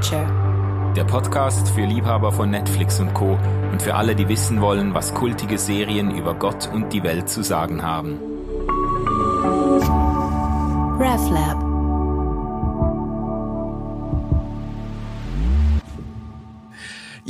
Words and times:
Culture. 0.00 0.92
Der 0.96 1.04
Podcast 1.04 1.68
für 1.68 1.84
Liebhaber 1.84 2.32
von 2.32 2.50
Netflix 2.50 3.00
und 3.00 3.12
Co. 3.12 3.38
und 3.70 3.82
für 3.82 3.94
alle, 3.94 4.16
die 4.16 4.28
wissen 4.28 4.62
wollen, 4.62 4.94
was 4.94 5.12
kultige 5.12 5.58
Serien 5.58 6.16
über 6.16 6.34
Gott 6.34 6.70
und 6.72 6.92
die 6.94 7.02
Welt 7.02 7.28
zu 7.28 7.42
sagen 7.42 7.82
haben. 7.82 8.18
RevLab. 10.98 11.69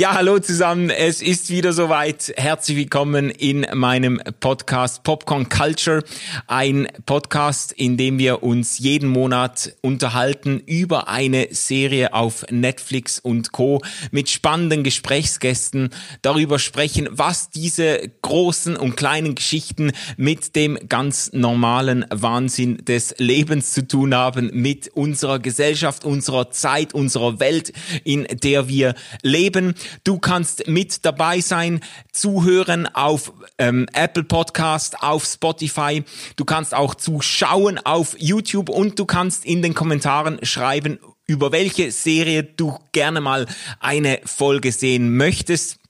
Ja, 0.00 0.14
hallo 0.14 0.38
zusammen. 0.38 0.88
Es 0.88 1.20
ist 1.20 1.50
wieder 1.50 1.74
soweit. 1.74 2.32
Herzlich 2.38 2.78
willkommen 2.78 3.28
in 3.28 3.66
meinem 3.74 4.18
Podcast 4.40 5.02
Popcorn 5.02 5.50
Culture. 5.50 6.02
Ein 6.46 6.88
Podcast, 7.04 7.72
in 7.72 7.98
dem 7.98 8.18
wir 8.18 8.42
uns 8.42 8.78
jeden 8.78 9.10
Monat 9.10 9.76
unterhalten 9.82 10.62
über 10.64 11.08
eine 11.08 11.48
Serie 11.50 12.14
auf 12.14 12.46
Netflix 12.50 13.18
und 13.18 13.52
Co. 13.52 13.82
mit 14.10 14.30
spannenden 14.30 14.84
Gesprächsgästen 14.84 15.90
darüber 16.22 16.58
sprechen, 16.58 17.06
was 17.10 17.50
diese 17.50 18.00
großen 18.22 18.78
und 18.78 18.96
kleinen 18.96 19.34
Geschichten 19.34 19.92
mit 20.16 20.56
dem 20.56 20.78
ganz 20.88 21.30
normalen 21.34 22.06
Wahnsinn 22.08 22.78
des 22.86 23.16
Lebens 23.18 23.74
zu 23.74 23.86
tun 23.86 24.14
haben, 24.14 24.48
mit 24.54 24.88
unserer 24.88 25.40
Gesellschaft, 25.40 26.06
unserer 26.06 26.50
Zeit, 26.50 26.94
unserer 26.94 27.38
Welt, 27.38 27.74
in 28.04 28.26
der 28.42 28.66
wir 28.66 28.94
leben. 29.20 29.74
Du 30.04 30.18
kannst 30.18 30.66
mit 30.66 31.04
dabei 31.04 31.40
sein, 31.40 31.80
zuhören 32.12 32.86
auf 32.86 33.32
ähm, 33.58 33.86
Apple 33.92 34.24
Podcast, 34.24 35.02
auf 35.02 35.24
Spotify. 35.24 36.04
Du 36.36 36.44
kannst 36.44 36.74
auch 36.74 36.94
zuschauen 36.94 37.78
auf 37.78 38.16
YouTube 38.18 38.68
und 38.68 38.98
du 38.98 39.04
kannst 39.04 39.44
in 39.44 39.62
den 39.62 39.74
Kommentaren 39.74 40.38
schreiben, 40.44 40.98
über 41.26 41.52
welche 41.52 41.92
Serie 41.92 42.42
du 42.42 42.76
gerne 42.92 43.20
mal 43.20 43.46
eine 43.78 44.20
Folge 44.24 44.72
sehen 44.72 45.16
möchtest. 45.16 45.80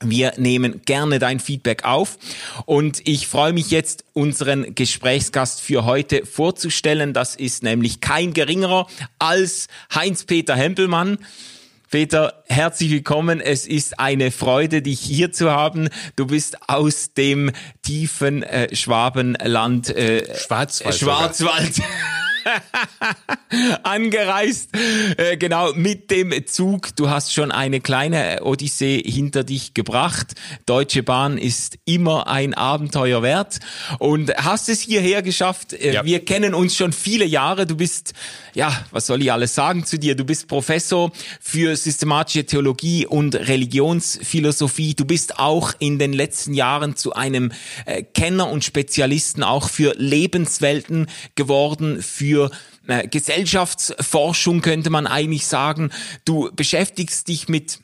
Wir 0.00 0.34
nehmen 0.36 0.82
gerne 0.84 1.18
dein 1.18 1.40
Feedback 1.40 1.84
auf 1.84 2.18
und 2.66 3.06
ich 3.08 3.26
freue 3.26 3.52
mich 3.52 3.70
jetzt, 3.70 4.04
unseren 4.12 4.74
Gesprächsgast 4.74 5.60
für 5.60 5.84
heute 5.84 6.26
vorzustellen. 6.26 7.12
Das 7.12 7.36
ist 7.36 7.62
nämlich 7.62 8.00
kein 8.00 8.34
geringerer 8.34 8.86
als 9.18 9.68
Heinz-Peter 9.94 10.56
Hempelmann. 10.56 11.18
Peter, 11.94 12.42
herzlich 12.48 12.90
willkommen. 12.90 13.40
Es 13.40 13.68
ist 13.68 14.00
eine 14.00 14.32
Freude, 14.32 14.82
dich 14.82 14.98
hier 14.98 15.30
zu 15.30 15.52
haben. 15.52 15.88
Du 16.16 16.26
bist 16.26 16.68
aus 16.68 17.14
dem 17.14 17.52
tiefen 17.82 18.42
äh, 18.42 18.74
Schwabenland, 18.74 19.90
äh, 19.90 20.36
Schwarzwald. 20.36 20.96
Schwarzwald. 20.96 21.74
angereist, 23.82 24.70
äh, 25.16 25.36
genau 25.36 25.72
mit 25.74 26.10
dem 26.10 26.46
Zug. 26.46 26.94
Du 26.96 27.08
hast 27.08 27.32
schon 27.32 27.52
eine 27.52 27.80
kleine 27.80 28.40
Odyssee 28.42 29.02
hinter 29.04 29.44
dich 29.44 29.74
gebracht. 29.74 30.34
Deutsche 30.66 31.02
Bahn 31.02 31.38
ist 31.38 31.78
immer 31.84 32.26
ein 32.28 32.54
Abenteuer 32.54 33.22
wert 33.22 33.58
und 33.98 34.34
hast 34.36 34.68
es 34.68 34.80
hierher 34.80 35.22
geschafft. 35.22 35.72
Äh, 35.72 35.94
ja. 35.94 36.04
Wir 36.04 36.24
kennen 36.24 36.54
uns 36.54 36.76
schon 36.76 36.92
viele 36.92 37.24
Jahre. 37.24 37.66
Du 37.66 37.76
bist, 37.76 38.12
ja, 38.54 38.84
was 38.90 39.06
soll 39.06 39.22
ich 39.22 39.32
alles 39.32 39.54
sagen 39.54 39.84
zu 39.84 39.98
dir? 39.98 40.14
Du 40.14 40.24
bist 40.24 40.48
Professor 40.48 41.12
für 41.40 41.76
systematische 41.76 42.46
Theologie 42.46 43.06
und 43.06 43.34
Religionsphilosophie. 43.34 44.94
Du 44.94 45.04
bist 45.04 45.38
auch 45.38 45.72
in 45.78 45.98
den 45.98 46.12
letzten 46.12 46.54
Jahren 46.54 46.96
zu 46.96 47.14
einem 47.14 47.52
äh, 47.86 48.02
Kenner 48.02 48.48
und 48.50 48.64
Spezialisten 48.64 49.42
auch 49.42 49.68
für 49.68 49.94
Lebenswelten 49.96 51.06
geworden, 51.34 52.02
für 52.02 52.33
für 52.34 52.50
äh, 52.88 53.06
Gesellschaftsforschung 53.06 54.60
könnte 54.60 54.90
man 54.90 55.06
eigentlich 55.06 55.46
sagen. 55.46 55.90
Du 56.24 56.50
beschäftigst 56.52 57.28
dich 57.28 57.48
mit 57.48 57.78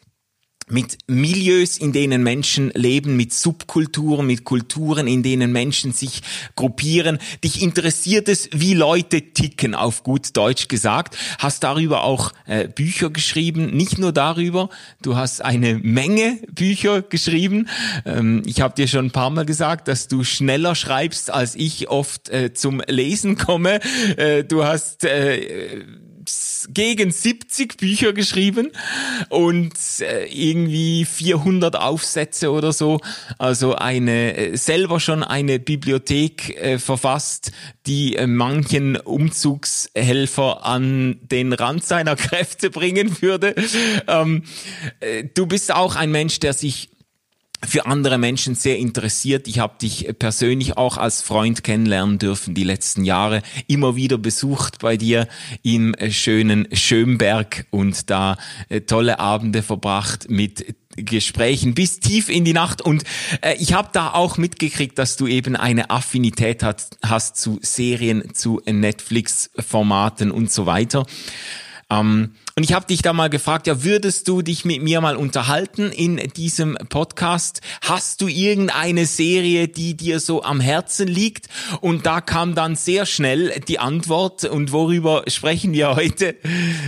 mit 0.71 0.99
Milieus, 1.07 1.79
in 1.79 1.93
denen 1.93 2.23
Menschen 2.23 2.71
leben, 2.75 3.17
mit 3.17 3.33
Subkulturen, 3.33 4.27
mit 4.27 4.45
Kulturen, 4.45 5.07
in 5.07 5.23
denen 5.23 5.53
Menschen 5.53 5.93
sich 5.93 6.23
gruppieren. 6.57 7.19
Dich 7.45 7.63
interessiert 7.63 8.29
es, 8.29 8.49
wie 8.53 8.75
Leute 8.75 9.23
ticken, 9.33 9.75
auf 9.75 10.03
gut 10.03 10.37
Deutsch 10.37 10.69
gesagt. 10.69 11.17
Hast 11.39 11.63
darüber 11.63 12.05
auch 12.05 12.33
äh, 12.47 12.69
Bücher 12.69 13.11
geschrieben, 13.11 13.77
nicht 13.77 13.99
nur 13.99 14.13
darüber, 14.13 14.69
du 15.03 15.17
hast 15.17 15.43
eine 15.43 15.75
Menge 15.75 16.39
Bücher 16.53 17.03
geschrieben. 17.03 17.69
Ähm, 18.05 18.43
ich 18.47 18.61
habe 18.61 18.75
dir 18.75 18.89
schon 18.89 19.07
ein 19.07 19.11
paar 19.11 19.31
Mal 19.31 19.47
gesagt, 19.47 19.89
dass 19.89 20.09
du 20.09 20.25
schneller 20.25 20.75
schreibst, 20.75 21.31
als 21.31 21.55
ich 21.55 21.89
oft 21.89 22.29
äh, 22.29 22.53
zum 22.53 22.83
Lesen 22.87 23.37
komme. 23.37 23.81
Äh, 24.17 24.45
du 24.45 24.65
hast 24.65 25.05
äh, 25.05 25.85
gegen 26.73 27.11
70 27.11 27.77
Bücher 27.77 28.13
geschrieben 28.13 28.71
und 29.29 29.73
äh, 30.01 30.27
irgendwie 30.27 31.05
400 31.05 31.77
Aufsätze 31.77 32.51
oder 32.51 32.73
so. 32.73 33.01
Also 33.39 33.75
eine 33.75 34.37
äh, 34.37 34.57
selber 34.57 35.01
schon 35.01 35.23
eine 35.23 35.59
Bibliothek 35.59 36.57
äh, 36.57 36.79
verfasst, 36.79 37.53
die 37.87 38.17
äh, 38.17 38.27
manchen 38.27 38.97
Umzugshelfer 38.97 40.65
an 40.65 41.19
den 41.23 41.53
Rand 41.53 41.85
seiner 41.85 42.17
Kräfte 42.17 42.71
bringen 42.71 43.21
würde. 43.21 43.55
Ähm, 44.07 44.45
äh, 45.01 45.25
du 45.25 45.47
bist 45.47 45.73
auch 45.73 45.97
ein 45.97 46.11
Mensch, 46.11 46.41
der 46.41 46.53
sich 46.53 46.91
für 47.67 47.87
andere 47.87 48.19
Menschen 48.19 48.55
sehr 48.55 48.79
interessiert. 48.79 49.47
Ich 49.47 49.59
habe 49.59 49.75
dich 49.81 50.09
persönlich 50.19 50.77
auch 50.77 50.97
als 50.97 51.23
Freund 51.23 51.63
kennenlernen 51.63 52.19
dürfen 52.19 52.55
die 52.55 52.65
letzten 52.65 53.05
Jahre. 53.05 53.43
Immer 53.67 53.97
wieder 53.97 54.19
besucht 54.19 54.81
bei 54.81 54.97
dir 54.97 55.29
im 55.63 55.95
äh, 55.95 56.11
schönen 56.11 56.69
Schönberg 56.73 57.67
und 57.71 58.11
da 58.11 58.37
äh, 58.69 58.81
tolle 58.81 59.19
Abende 59.19 59.63
verbracht 59.63 60.31
mit 60.31 60.75
Gesprächen 60.97 61.75
bis 61.75 62.01
tief 62.01 62.29
in 62.29 62.45
die 62.45 62.53
Nacht 62.53 62.83
und 62.83 63.05
äh, 63.43 63.55
ich 63.59 63.75
habe 63.75 63.91
da 63.93 64.13
auch 64.13 64.39
mitgekriegt, 64.39 64.99
dass 64.99 65.17
du 65.17 65.27
eben 65.27 65.55
eine 65.55 65.91
Affinität 65.91 66.63
hat, 66.63 66.89
hast 67.03 67.37
zu 67.37 67.59
Serien, 67.63 68.35
zu 68.35 68.61
Netflix-Formaten 68.67 70.31
und 70.33 70.51
so 70.51 70.67
weiter. 70.67 71.07
Ähm, 71.91 72.33
und 72.57 72.65
ich 72.65 72.73
habe 72.73 72.87
dich 72.87 73.01
da 73.03 73.13
mal 73.13 73.31
gefragt, 73.31 73.67
ja, 73.67 73.85
würdest 73.85 74.29
du 74.29 74.43
dich 74.43 74.65
mit 74.65 74.83
mir 74.83 75.01
mal 75.01 75.17
unterhalten 75.17 75.91
in 75.93 76.17
diesem 76.37 76.77
Podcast? 76.89 77.61
Hast 77.81 78.21
du 78.21 78.29
irgendeine 78.29 79.07
Serie, 79.07 79.67
die 79.69 79.97
dir 79.97 80.21
so 80.21 80.43
am 80.43 80.61
Herzen 80.61 81.09
liegt? 81.09 81.47
Und 81.81 82.07
da 82.07 82.21
kam 82.21 82.55
dann 82.55 82.77
sehr 82.77 83.07
schnell 83.07 83.61
die 83.67 83.79
Antwort. 83.79 84.45
Und 84.45 84.73
worüber 84.73 85.25
sprechen 85.29 85.73
wir 85.73 85.97
heute? 85.97 86.37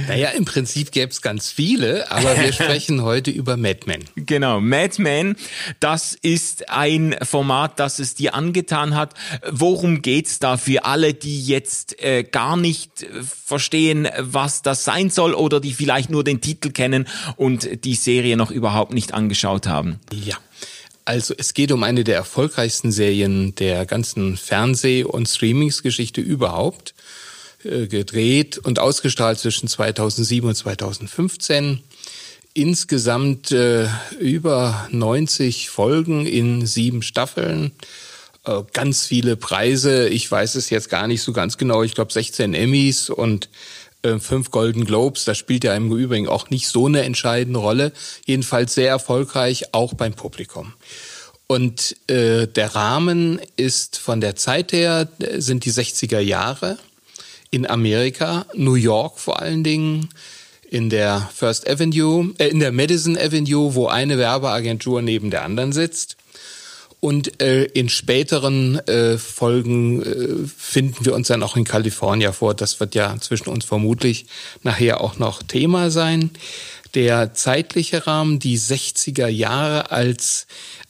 Naja, 0.09 0.31
im 0.31 0.45
Prinzip 0.45 0.93
gäbe 0.93 1.11
es 1.11 1.23
ganz 1.23 1.51
viele, 1.51 2.11
aber 2.11 2.37
wir 2.39 2.53
sprechen 2.53 3.03
heute 3.03 3.31
über 3.31 3.57
Mad 3.57 3.81
Men. 3.87 4.05
Genau, 4.15 4.61
Mad 4.61 5.01
Men, 5.01 5.37
das 5.81 6.15
ist 6.15 6.69
ein 6.69 7.17
Format, 7.23 7.81
das 7.81 7.99
es 7.99 8.15
dir 8.15 8.35
angetan 8.35 8.95
hat. 8.95 9.15
Worum 9.51 10.03
geht's 10.03 10.39
da 10.39 10.57
für 10.57 10.85
alle, 10.85 11.15
die 11.15 11.43
jetzt 11.45 12.03
äh, 12.03 12.25
gar 12.25 12.57
nicht 12.57 13.07
verstehen, 13.23 14.09
was 14.19 14.63
das 14.63 14.85
sein 14.93 15.11
soll 15.11 15.35
oder 15.35 15.61
die 15.61 15.73
vielleicht 15.73 16.11
nur 16.11 16.25
den 16.25 16.41
Titel 16.41 16.71
kennen 16.71 17.09
und 17.37 17.85
die 17.85 17.95
Serie 17.95 18.37
noch 18.37 18.51
überhaupt 18.51 18.93
nicht 18.93 19.15
angeschaut 19.15 19.67
haben? 19.67 20.01
Ja. 20.13 20.37
Also 21.05 21.35
es 21.37 21.53
geht 21.55 21.73
um 21.73 21.83
eine 21.83 22.05
der 22.05 22.15
erfolgreichsten 22.15 22.93
Serien 22.93 23.55
der 23.57 23.87
ganzen 23.87 24.37
Fernseh- 24.37 25.05
und 25.05 25.29
Streamingsgeschichte 25.29 26.21
überhaupt. 26.21 26.95
Äh, 27.65 27.87
gedreht 27.87 28.59
und 28.59 28.81
ausgestrahlt 28.81 29.39
zwischen 29.39 29.69
2007 29.69 30.49
und 30.49 30.57
2015. 30.57 31.81
Insgesamt 32.55 33.53
äh, 33.53 33.87
über 34.19 34.89
90 34.91 35.71
Folgen 35.71 36.27
in 36.27 36.67
sieben 36.67 37.03
Staffeln. 37.03 37.71
Äh, 38.45 38.63
ganz 38.73 39.07
viele 39.07 39.37
Preise. 39.37 40.09
Ich 40.09 40.29
weiß 40.29 40.57
es 40.57 40.71
jetzt 40.71 40.91
gar 40.91 41.07
nicht 41.07 41.23
so 41.23 41.33
ganz 41.33 41.57
genau. 41.57 41.85
Ich 41.85 41.95
glaube 41.95 42.13
16 42.13 42.53
Emmys 42.53 43.11
und 43.11 43.49
äh, 44.03 44.19
fünf 44.19 44.51
Golden 44.51 44.85
Globes. 44.85 45.25
Das 45.25 45.39
spielt 45.39 45.65
ja 45.65 45.75
im 45.75 45.91
Übrigen 45.91 46.29
auch 46.29 46.51
nicht 46.51 46.69
so 46.69 46.87
eine 46.87 47.03
entscheidende 47.03 47.59
Rolle. 47.59 47.93
Jedenfalls 48.25 48.75
sehr 48.75 48.89
erfolgreich, 48.89 49.73
auch 49.73 49.95
beim 49.95 50.15
Publikum. 50.15 50.75
Und 51.47 51.97
äh, 52.09 52.47
der 52.47 52.75
Rahmen 52.75 53.41
ist 53.57 53.99
von 53.99 54.21
der 54.21 54.37
Zeit 54.37 54.73
her, 54.73 55.09
äh, 55.19 55.41
sind 55.41 55.65
die 55.65 55.73
60er 55.73 56.21
Jahre 56.21 56.79
in 57.51 57.67
Amerika, 57.69 58.47
New 58.55 58.75
York 58.75 59.19
vor 59.19 59.41
allen 59.41 59.63
Dingen, 59.63 60.09
in 60.71 60.89
der 60.89 61.29
First 61.35 61.69
Avenue, 61.69 62.33
äh, 62.39 62.49
in 62.49 62.59
der 62.59 62.73
Madison 62.73 63.19
Avenue, 63.19 63.75
wo 63.75 63.89
eine 63.89 64.17
Werbeagentur 64.17 65.03
neben 65.03 65.31
der 65.31 65.45
anderen 65.45 65.73
sitzt. 65.73 66.17
Und 67.05 67.43
äh, 67.43 67.65
in 67.65 67.89
späteren 67.89 68.77
äh, 68.87 69.19
Folgen 69.19 70.03
äh, 70.03 70.47
finden 70.47 71.05
wir 71.05 71.17
uns 71.17 71.27
dann 71.27 71.43
auch 71.43 71.57
in 71.57 71.65
Kalifornien 71.65 72.33
vor. 72.33 72.55
Das 72.55 72.79
wird 72.79 72.95
ja 72.95 73.19
zwischen 73.19 73.49
uns 73.49 73.65
vermutlich 73.65 74.27
nachher 74.63 75.01
auch 75.01 75.19
noch 75.19 75.43
Thema 75.43 75.91
sein. 75.91 76.31
Der 76.95 77.35
zeitliche 77.35 78.07
Rahmen, 78.07 78.39
die 78.39 78.57
60er 78.57 79.27
Jahre 79.27 79.91
als 79.91 80.47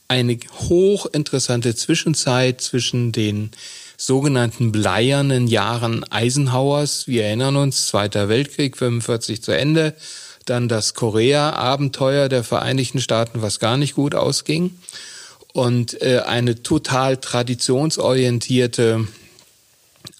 eine 0.07 0.39
hochinteressante 0.69 1.75
Zwischenzeit 1.75 2.61
zwischen 2.61 3.13
den 3.13 3.51
sogenannten 3.97 4.71
bleiernen 4.71 5.47
Jahren 5.47 6.05
Eisenhowers. 6.13 7.07
Wir 7.07 7.25
erinnern 7.25 7.57
uns, 7.57 7.87
Zweiter 7.87 8.29
Weltkrieg, 8.29 8.77
45 8.77 9.43
zu 9.43 9.53
Ende, 9.53 9.95
dann 10.45 10.69
das 10.69 10.93
Korea-Abenteuer 10.93 12.29
der 12.29 12.45
Vereinigten 12.45 13.01
Staaten, 13.01 13.41
was 13.41 13.61
gar 13.61 13.79
nicht 13.79 13.95
gut 13.95 14.15
ausging, 14.15 14.77
und 15.53 16.01
äh, 16.03 16.21
eine 16.27 16.63
total 16.63 17.17
traditionsorientierte 17.17 19.07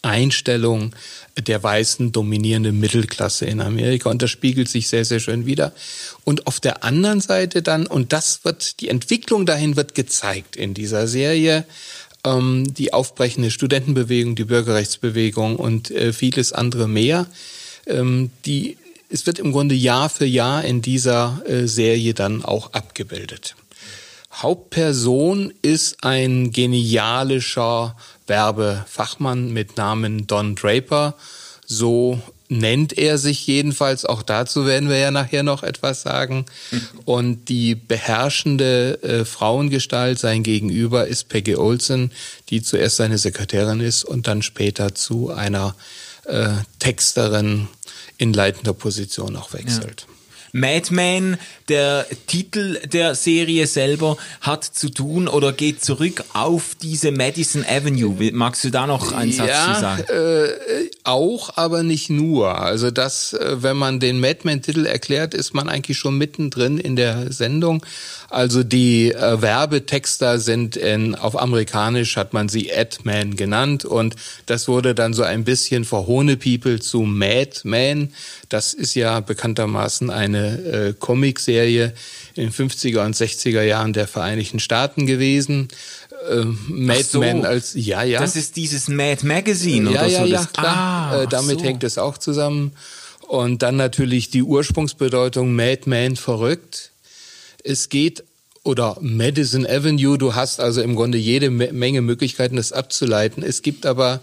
Einstellung 0.03 0.95
der 1.37 1.63
weißen 1.63 2.13
dominierenden 2.13 2.79
Mittelklasse 2.79 3.47
in 3.47 3.61
Amerika. 3.61 4.11
Und 4.11 4.21
das 4.23 4.31
spiegelt 4.31 4.69
sich 4.69 4.89
sehr 4.89 5.05
sehr 5.05 5.21
schön 5.21 5.47
wieder. 5.47 5.73
Und 6.25 6.47
auf 6.47 6.61
der 6.61 6.85
anderen 6.85 7.21
Seite 7.21 7.63
dann 7.63 7.87
und 7.87 8.13
das 8.13 8.45
wird 8.45 8.81
die 8.81 8.89
Entwicklung 8.89 9.47
dahin 9.47 9.77
wird 9.77 9.95
gezeigt 9.95 10.57
in 10.57 10.75
dieser 10.75 11.07
Serie 11.07 11.65
ähm, 12.25 12.73
die 12.75 12.93
aufbrechende 12.93 13.51
Studentenbewegung 13.51 14.35
die 14.35 14.45
Bürgerrechtsbewegung 14.45 15.57
und 15.57 15.91
äh, 15.91 16.13
vieles 16.13 16.53
andere 16.53 16.89
mehr. 16.89 17.27
Ähm, 17.87 18.31
die 18.45 18.77
es 19.09 19.27
wird 19.27 19.39
im 19.39 19.53
Grunde 19.53 19.75
Jahr 19.75 20.09
für 20.09 20.25
Jahr 20.25 20.65
in 20.65 20.81
dieser 20.81 21.43
äh, 21.47 21.67
Serie 21.67 22.15
dann 22.15 22.45
auch 22.45 22.73
abgebildet. 22.73 23.57
Hauptperson 24.33 25.53
ist 25.63 26.03
ein 26.03 26.53
genialischer 26.53 27.97
Werbefachmann 28.27 29.53
mit 29.53 29.77
Namen 29.77 30.27
Don 30.27 30.55
Draper. 30.55 31.15
So 31.67 32.21
nennt 32.49 32.97
er 32.97 33.19
sich 33.19 33.47
jedenfalls. 33.47 34.05
Auch 34.05 34.23
dazu 34.23 34.67
werden 34.67 34.89
wir 34.89 34.99
ja 34.99 35.11
nachher 35.11 35.43
noch 35.43 35.63
etwas 35.63 36.03
sagen. 36.03 36.47
Und 37.05 37.49
die 37.49 37.75
beherrschende 37.75 39.03
äh, 39.03 39.25
Frauengestalt, 39.25 40.19
sein 40.19 40.43
Gegenüber, 40.43 41.07
ist 41.07 41.29
Peggy 41.29 41.57
Olson, 41.57 42.11
die 42.51 42.63
zuerst 42.63 42.97
seine 42.97 43.19
Sekretärin 43.19 43.81
ist 43.81 44.05
und 44.05 44.27
dann 44.27 44.43
später 44.43 44.95
zu 44.95 45.31
einer 45.31 45.75
äh, 46.25 46.49
Texterin 46.79 47.69
in 48.19 48.33
leitender 48.33 48.75
Position 48.75 49.37
auch 49.37 49.53
wechselt. 49.53 50.07
Ja. 50.09 50.22
Madman, 50.53 51.39
der 51.69 52.07
Titel 52.27 52.79
der 52.87 53.15
Serie 53.15 53.67
selber, 53.67 54.19
hat 54.43 54.65
zu 54.65 54.91
tun 54.91 55.27
oder 55.27 55.53
geht 55.53 55.83
zurück 55.83 56.23
auf 56.35 56.77
diese 56.81 57.11
Madison 57.11 57.65
Avenue. 57.65 58.15
Magst 58.33 58.63
du 58.65 58.71
da 58.71 58.87
noch 58.87 59.13
einen 59.13 59.33
Satz 59.33 59.49
ja, 59.49 59.75
zu 59.75 59.81
sagen? 59.81 60.05
Äh, 60.09 60.91
auch, 61.05 61.57
aber 61.57 61.83
nicht 61.83 62.11
nur. 62.11 62.61
Also 62.61 62.91
das, 62.91 63.33
äh, 63.33 63.63
wenn 63.63 63.77
man 63.77 64.01
den 64.01 64.21
Madman-Titel 64.21 64.87
erklärt, 64.87 65.35
ist 65.35 65.55
man 65.55 65.69
eigentlich 65.69 65.99
schon 65.99 66.17
mittendrin 66.17 66.79
in 66.79 66.97
der 66.97 67.33
Sendung. 67.33 67.85
Also 68.31 68.63
die 68.63 69.13
äh, 69.13 69.43
Werbetexter 69.43 70.39
sind 70.39 70.77
in, 70.77 71.15
auf 71.15 71.39
amerikanisch 71.39 72.17
hat 72.17 72.33
man 72.33 72.49
sie 72.49 72.73
Adman 72.73 73.37
genannt 73.37 73.85
und 73.85 74.17
das 74.47 74.69
wurde 74.69 74.95
dann 74.95 75.13
so 75.13 75.23
ein 75.23 75.45
bisschen 75.45 75.85
verhohne 75.85 76.37
People 76.37 76.81
zu 76.81 77.03
Madman. 77.03 78.13
Das 78.49 78.73
ist 78.73 78.95
ja 78.95 79.21
bekanntermaßen 79.21 80.11
eine 80.11 80.59
äh, 80.65 80.95
Comicserie 80.99 81.93
in 82.35 82.45
den 82.45 82.53
50er 82.53 83.05
und 83.05 83.15
60er 83.15 83.63
Jahren 83.63 83.93
der 83.93 84.07
Vereinigten 84.07 84.61
Staaten 84.61 85.07
gewesen. 85.07 85.69
Äh, 86.31 86.45
Mad 86.69 87.03
so, 87.03 87.21
Men 87.21 87.45
als 87.45 87.75
ja 87.75 88.03
ja. 88.03 88.21
Das 88.21 88.37
ist 88.37 88.57
dieses 88.57 88.89
Mad 88.89 89.27
Magazine 89.27 89.91
ja, 89.91 90.01
oder 90.01 90.09
ja, 90.09 90.21
so. 90.21 90.27
Ja, 90.27 90.45
klar. 90.47 91.13
Ah, 91.13 91.23
äh, 91.23 91.27
damit 91.27 91.61
so. 91.61 91.65
hängt 91.65 91.85
es 91.85 91.99
auch 91.99 92.19
zusammen. 92.19 92.73
Und 93.27 93.63
dann 93.63 93.77
natürlich 93.77 94.31
die 94.31 94.43
Ursprungsbedeutung 94.43 95.55
Mad 95.55 95.83
Man 95.87 96.17
verrückt. 96.17 96.91
Es 97.65 97.89
geht 97.89 98.25
oder 98.65 98.97
Madison 99.01 99.67
Avenue, 99.67 100.19
du 100.19 100.35
hast 100.35 100.61
also 100.61 100.83
im 100.83 100.95
Grunde 100.95 101.19
jede 101.19 101.51
Menge 101.51 102.01
Möglichkeiten, 102.01 102.57
das 102.57 102.73
abzuleiten. 102.73 103.43
Es 103.43 103.63
gibt 103.63 103.87
aber 103.87 104.21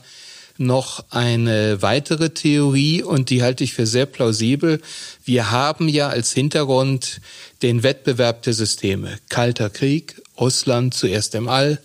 noch 0.58 1.06
eine 1.10 1.82
weitere 1.82 2.30
Theorie 2.32 3.02
und 3.02 3.30
die 3.30 3.42
halte 3.42 3.64
ich 3.64 3.74
für 3.74 3.88
sehr 3.88 4.06
plausibel. 4.06 4.82
Wir 5.24 5.52
haben 5.52 5.88
ja 5.88 6.10
als 6.10 6.34
Hintergrund 6.34 7.22
den 7.62 7.82
Wettbewerb 7.82 8.44
der 8.44 8.54
Systeme. 8.54 9.18
Kalter 9.30 9.70
Krieg, 9.70 10.22
Russland 10.40 10.94
zuerst 10.94 11.34
im 11.36 11.48
All 11.48 11.80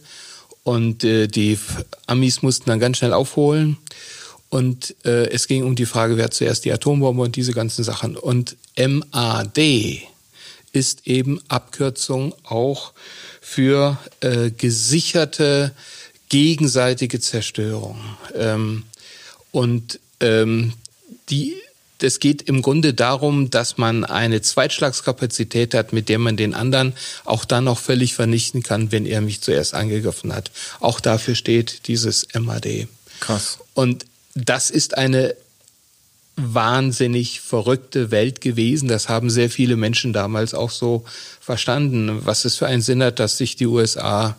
und 0.64 1.05
äh, 1.05 1.28
die 1.28 1.58
Amis 2.06 2.43
mussten 2.43 2.69
dann 2.69 2.81
ganz 2.81 2.99
schnell 2.99 3.12
aufholen. 3.12 3.76
Und 4.49 4.94
äh, 5.05 5.28
es 5.31 5.46
ging 5.46 5.64
um 5.64 5.75
die 5.75 5.87
Frage, 5.87 6.16
wer 6.16 6.31
zuerst 6.31 6.64
die 6.64 6.72
Atombombe 6.72 7.22
und 7.22 7.37
diese 7.37 7.52
ganzen 7.52 7.84
Sachen. 7.84 8.16
Und 8.16 8.56
MAD 8.76 10.02
ist 10.72 11.06
eben 11.06 11.40
Abkürzung 11.49 12.34
auch 12.44 12.93
für 13.40 13.99
äh, 14.20 14.50
gesicherte 14.50 15.72
gegenseitige 16.28 17.20
Zerstörung. 17.20 17.99
Ähm, 18.34 18.84
und 19.52 20.00
ähm, 20.20 20.72
die, 21.28 21.56
es 22.00 22.20
geht 22.20 22.43
im 22.43 22.62
Grunde 22.62 22.94
darum, 22.94 23.50
dass 23.50 23.79
man 23.79 24.05
eine 24.05 24.43
Zweitschlagskapazität 24.43 25.75
hat, 25.75 25.93
mit 25.93 26.08
der 26.08 26.19
man 26.19 26.37
den 26.37 26.55
anderen 26.55 26.94
auch 27.25 27.44
dann 27.44 27.64
noch 27.64 27.79
völlig 27.79 28.14
vernichten 28.14 28.62
kann, 28.62 28.93
wenn 28.93 29.06
er 29.06 29.20
mich 29.20 29.41
zuerst 29.41 29.75
angegriffen 29.75 30.35
hat. 30.35 30.50
Auch 30.81 31.00
dafür 31.00 31.35
steht 31.35 31.87
dieses 31.88 32.26
MAD. 32.35 32.88
Krass. 33.20 33.58
Und 33.75 34.06
das 34.35 34.70
ist 34.70 34.99
eine 34.99 35.35
wahnsinnig 36.37 37.41
verrückte 37.41 38.11
Welt 38.11 38.40
gewesen. 38.40 38.88
Das 38.88 39.08
haben 39.08 39.31
sehr 39.31 39.50
viele 39.50 39.76
Menschen 39.76 40.12
damals 40.12 40.52
auch 40.52 40.70
so 40.70 41.05
verstanden, 41.40 42.26
was 42.26 42.44
es 42.44 42.56
für 42.56 42.67
einen 42.67 42.82
Sinn 42.82 43.02
hat, 43.02 43.20
dass 43.20 43.38
sich 43.38 43.55
die 43.55 43.67
USA 43.67 44.37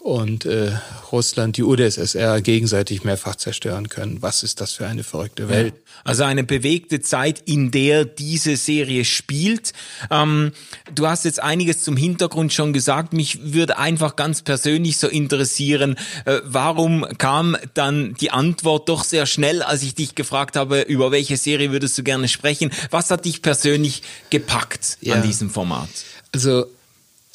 und 0.00 0.46
äh, 0.46 0.72
Russland 1.12 1.56
die 1.56 1.62
UdSSR 1.62 2.40
gegenseitig 2.40 3.04
mehrfach 3.04 3.36
zerstören 3.36 3.88
können. 3.88 4.22
Was 4.22 4.42
ist 4.42 4.60
das 4.60 4.72
für 4.72 4.86
eine 4.86 5.04
verrückte 5.04 5.48
Welt? 5.48 5.74
Ja. 5.74 5.80
Also 6.04 6.24
eine 6.24 6.42
bewegte 6.42 7.00
Zeit, 7.00 7.42
in 7.44 7.70
der 7.70 8.06
diese 8.06 8.56
Serie 8.56 9.04
spielt. 9.04 9.72
Ähm, 10.10 10.52
du 10.94 11.06
hast 11.06 11.24
jetzt 11.24 11.42
einiges 11.42 11.82
zum 11.82 11.96
Hintergrund 11.96 12.52
schon 12.52 12.72
gesagt. 12.72 13.12
Mich 13.12 13.52
würde 13.52 13.78
einfach 13.78 14.16
ganz 14.16 14.42
persönlich 14.42 14.96
so 14.96 15.06
interessieren, 15.06 15.96
äh, 16.24 16.40
warum 16.44 17.06
kam 17.18 17.56
dann 17.74 18.14
die 18.14 18.30
Antwort 18.30 18.88
doch 18.88 19.04
sehr 19.04 19.26
schnell, 19.26 19.62
als 19.62 19.82
ich 19.82 19.94
dich 19.94 20.14
gefragt 20.14 20.56
habe, 20.56 20.80
über 20.82 21.12
welche 21.12 21.36
Serie 21.36 21.72
würdest 21.72 21.98
du 21.98 22.02
gerne 22.02 22.28
sprechen? 22.28 22.70
Was 22.90 23.10
hat 23.10 23.26
dich 23.26 23.42
persönlich 23.42 24.02
gepackt 24.30 24.96
ja. 25.02 25.16
an 25.16 25.22
diesem 25.22 25.50
Format? 25.50 25.88
Also 26.32 26.66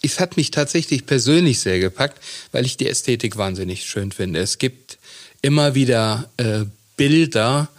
es 0.05 0.19
hat 0.19 0.37
mich 0.37 0.51
tatsächlich 0.51 1.05
persönlich 1.05 1.59
sehr 1.59 1.79
gepackt, 1.79 2.21
weil 2.51 2.65
ich 2.65 2.77
die 2.77 2.87
Ästhetik 2.87 3.37
wahnsinnig 3.37 3.85
schön 3.85 4.11
finde. 4.11 4.39
Es 4.39 4.57
gibt 4.57 4.97
immer 5.41 5.75
wieder 5.75 6.29
äh, 6.37 6.65
Bilder, 6.97 7.69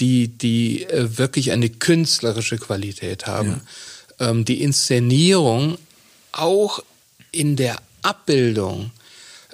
die, 0.00 0.28
die 0.28 0.84
äh, 0.84 1.18
wirklich 1.18 1.52
eine 1.52 1.68
künstlerische 1.68 2.58
Qualität 2.58 3.26
haben. 3.26 3.60
Ja. 4.20 4.30
Ähm, 4.30 4.44
die 4.44 4.62
Inszenierung 4.62 5.78
auch 6.32 6.82
in 7.32 7.56
der 7.56 7.76
Abbildung 8.02 8.90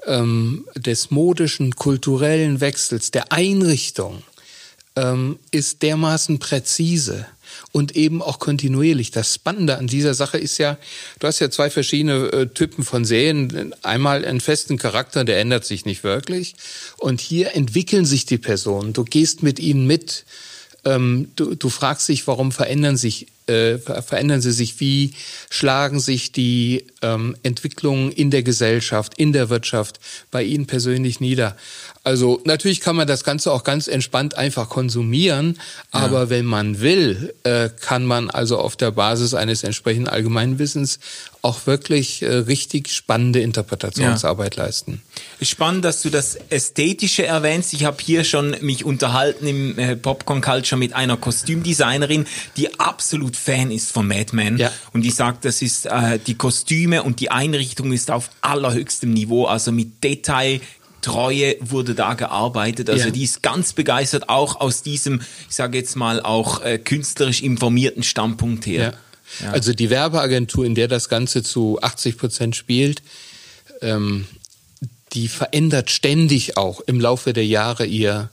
ähm, 0.06 0.66
des 0.76 1.10
modischen, 1.10 1.74
kulturellen 1.76 2.60
Wechsels, 2.60 3.10
der 3.10 3.32
Einrichtung, 3.32 4.22
ähm, 4.96 5.38
ist 5.50 5.82
dermaßen 5.82 6.38
präzise 6.38 7.26
und 7.74 7.96
eben 7.96 8.22
auch 8.22 8.38
kontinuierlich. 8.38 9.10
Das 9.10 9.34
Spannende 9.34 9.78
an 9.78 9.88
dieser 9.88 10.14
Sache 10.14 10.38
ist 10.38 10.58
ja, 10.58 10.78
du 11.18 11.26
hast 11.26 11.40
ja 11.40 11.50
zwei 11.50 11.70
verschiedene 11.70 12.26
äh, 12.26 12.46
Typen 12.46 12.84
von 12.84 13.04
Serien. 13.04 13.74
Einmal 13.82 14.24
einen 14.24 14.40
festen 14.40 14.78
Charakter, 14.78 15.24
der 15.24 15.40
ändert 15.40 15.64
sich 15.64 15.84
nicht 15.84 16.04
wirklich. 16.04 16.54
Und 16.98 17.20
hier 17.20 17.56
entwickeln 17.56 18.04
sich 18.04 18.26
die 18.26 18.38
Personen. 18.38 18.92
Du 18.92 19.02
gehst 19.02 19.42
mit 19.42 19.58
ihnen 19.58 19.88
mit. 19.88 20.24
Ähm, 20.84 21.32
du, 21.34 21.56
du 21.56 21.68
fragst 21.68 22.08
dich, 22.08 22.28
warum 22.28 22.52
verändern 22.52 22.96
sich 22.96 23.26
äh, 23.46 23.78
verändern 23.78 24.40
sie 24.40 24.52
sich? 24.52 24.78
Wie 24.80 25.12
schlagen 25.50 26.00
sich 26.00 26.32
die 26.32 26.86
ähm, 27.02 27.36
Entwicklungen 27.42 28.10
in 28.12 28.30
der 28.30 28.42
Gesellschaft, 28.42 29.14
in 29.18 29.32
der 29.32 29.50
Wirtschaft 29.50 30.00
bei 30.30 30.42
Ihnen 30.42 30.66
persönlich 30.66 31.20
nieder? 31.20 31.56
Also 32.04 32.42
natürlich 32.44 32.80
kann 32.82 32.96
man 32.96 33.06
das 33.06 33.24
Ganze 33.24 33.50
auch 33.50 33.64
ganz 33.64 33.88
entspannt 33.88 34.36
einfach 34.36 34.68
konsumieren, 34.68 35.58
aber 35.90 36.24
ja. 36.24 36.30
wenn 36.30 36.44
man 36.44 36.80
will, 36.80 37.34
äh, 37.44 37.70
kann 37.80 38.04
man 38.04 38.28
also 38.28 38.58
auf 38.58 38.76
der 38.76 38.90
Basis 38.90 39.32
eines 39.32 39.64
entsprechenden 39.64 40.08
Allgemeinwissens 40.08 40.98
auch 41.40 41.66
wirklich 41.66 42.20
äh, 42.20 42.26
richtig 42.26 42.90
spannende 42.90 43.40
Interpretationsarbeit 43.40 44.56
ja. 44.56 44.64
leisten. 44.64 45.00
Spannend, 45.40 45.86
dass 45.86 46.02
du 46.02 46.10
das 46.10 46.36
Ästhetische 46.50 47.24
erwähnst. 47.24 47.72
Ich 47.72 47.84
habe 47.84 47.96
hier 48.02 48.24
schon 48.24 48.54
mich 48.60 48.84
unterhalten 48.84 49.46
im 49.46 49.78
äh, 49.78 49.96
Popcorn 49.96 50.42
Culture 50.42 50.78
mit 50.78 50.92
einer 50.92 51.16
Kostümdesignerin, 51.16 52.26
die 52.58 52.78
absolut 52.78 53.34
Fan 53.34 53.70
ist 53.70 53.92
von 53.92 54.06
Mad 54.06 54.36
Men 54.36 54.58
ja. 54.58 54.70
und 54.92 55.00
die 55.02 55.10
sagt, 55.10 55.46
das 55.46 55.62
ist 55.62 55.86
äh, 55.86 56.18
die 56.18 56.34
Kostüme 56.34 57.02
und 57.02 57.20
die 57.20 57.30
Einrichtung 57.30 57.92
ist 57.92 58.10
auf 58.10 58.28
allerhöchstem 58.42 59.10
Niveau, 59.10 59.46
also 59.46 59.72
mit 59.72 60.04
Detail 60.04 60.60
Treue 61.04 61.56
wurde 61.60 61.94
da 61.94 62.14
gearbeitet. 62.14 62.88
Also 62.88 63.06
ja. 63.06 63.10
die 63.10 63.22
ist 63.22 63.42
ganz 63.42 63.74
begeistert, 63.74 64.28
auch 64.28 64.60
aus 64.60 64.82
diesem, 64.82 65.20
ich 65.48 65.54
sage 65.54 65.78
jetzt 65.78 65.96
mal, 65.96 66.20
auch 66.22 66.62
äh, 66.62 66.78
künstlerisch 66.78 67.42
informierten 67.42 68.02
Standpunkt 68.02 68.66
her. 68.66 68.82
Ja. 68.82 69.46
Ja. 69.46 69.52
Also 69.52 69.72
die 69.72 69.90
Werbeagentur, 69.90 70.64
in 70.64 70.74
der 70.74 70.88
das 70.88 71.08
Ganze 71.08 71.42
zu 71.42 71.78
80 71.82 72.18
Prozent 72.18 72.56
spielt, 72.56 73.02
ähm, 73.80 74.26
die 75.12 75.28
verändert 75.28 75.90
ständig 75.90 76.56
auch 76.56 76.80
im 76.80 77.00
Laufe 77.00 77.32
der 77.32 77.46
Jahre 77.46 77.84
ihr 77.86 78.30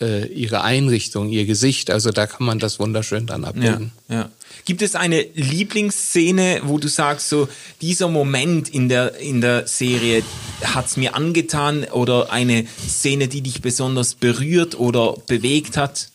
äh, 0.00 0.26
ihre 0.26 0.62
Einrichtung, 0.62 1.30
ihr 1.30 1.46
Gesicht. 1.46 1.90
Also 1.90 2.10
da 2.10 2.26
kann 2.26 2.46
man 2.46 2.58
das 2.58 2.78
wunderschön 2.78 3.26
dann 3.26 3.44
abbilden. 3.44 3.92
Ja, 4.08 4.14
ja. 4.14 4.30
Gibt 4.64 4.82
es 4.82 4.94
eine 4.94 5.22
Lieblingsszene, 5.34 6.62
wo 6.64 6.78
du 6.78 6.88
sagst, 6.88 7.28
so 7.28 7.48
dieser 7.80 8.08
Moment 8.08 8.68
in 8.68 8.88
der, 8.88 9.16
in 9.16 9.40
der 9.40 9.66
Serie 9.66 10.22
hat's 10.62 10.96
mir 10.96 11.14
angetan 11.14 11.84
oder 11.84 12.30
eine 12.30 12.66
Szene, 12.86 13.28
die 13.28 13.40
dich 13.40 13.62
besonders 13.62 14.14
berührt 14.14 14.78
oder 14.78 15.16
bewegt 15.26 15.76
hat? 15.76 16.10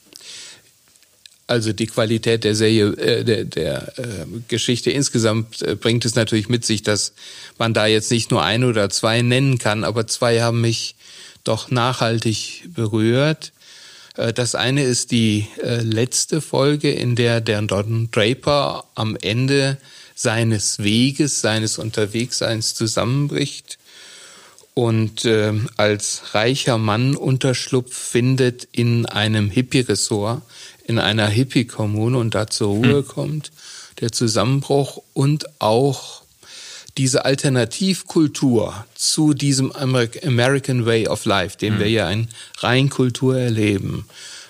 Also 1.45 1.73
die 1.73 1.87
Qualität 1.87 2.45
der 2.45 2.55
Serie, 2.55 2.93
äh, 2.93 3.23
der, 3.23 3.43
der 3.43 3.99
äh, 3.99 4.25
Geschichte 4.47 4.91
insgesamt 4.91 5.61
äh, 5.61 5.75
bringt 5.75 6.05
es 6.05 6.15
natürlich 6.15 6.47
mit 6.47 6.65
sich, 6.65 6.83
dass 6.83 7.13
man 7.57 7.73
da 7.73 7.85
jetzt 7.85 8.11
nicht 8.11 8.31
nur 8.31 8.43
ein 8.43 8.63
oder 8.63 8.89
zwei 8.89 9.21
nennen 9.21 9.57
kann, 9.57 9.83
aber 9.83 10.07
zwei 10.07 10.41
haben 10.41 10.61
mich 10.61 10.95
doch 11.43 11.69
nachhaltig 11.69 12.69
berührt. 12.73 13.51
Äh, 14.15 14.33
das 14.33 14.55
eine 14.55 14.83
ist 14.83 15.11
die 15.11 15.47
äh, 15.61 15.81
letzte 15.81 16.41
Folge, 16.41 16.91
in 16.91 17.15
der 17.15 17.41
der 17.41 17.61
Don 17.61 18.09
Draper 18.11 18.85
am 18.95 19.15
Ende 19.21 19.77
seines 20.15 20.79
Weges, 20.79 21.41
seines 21.41 21.77
Unterwegsseins 21.77 22.75
zusammenbricht 22.75 23.79
und 24.73 25.25
äh, 25.25 25.53
als 25.77 26.33
reicher 26.33 26.77
Mann 26.77 27.15
Unterschlupf 27.15 27.95
findet 27.95 28.67
in 28.71 29.05
einem 29.05 29.49
Hippie-Ressort, 29.49 30.41
in 30.85 30.99
einer 30.99 31.27
Hippie-Kommune 31.27 32.17
und 32.17 32.35
da 32.35 32.47
zur 32.47 32.69
Ruhe 32.69 32.97
hm. 32.97 33.07
kommt, 33.07 33.51
der 33.99 34.11
Zusammenbruch 34.11 35.01
und 35.13 35.61
auch 35.61 36.22
diese 36.97 37.25
Alternativkultur 37.25 38.85
zu 38.95 39.33
diesem 39.33 39.71
American 39.71 40.85
Way 40.85 41.07
of 41.07 41.25
Life, 41.25 41.57
den 41.57 41.73
hm. 41.73 41.79
wir 41.79 41.89
ja 41.89 42.09
in 42.09 42.27
Reinkultur 42.59 43.37
erleben, 43.37 44.05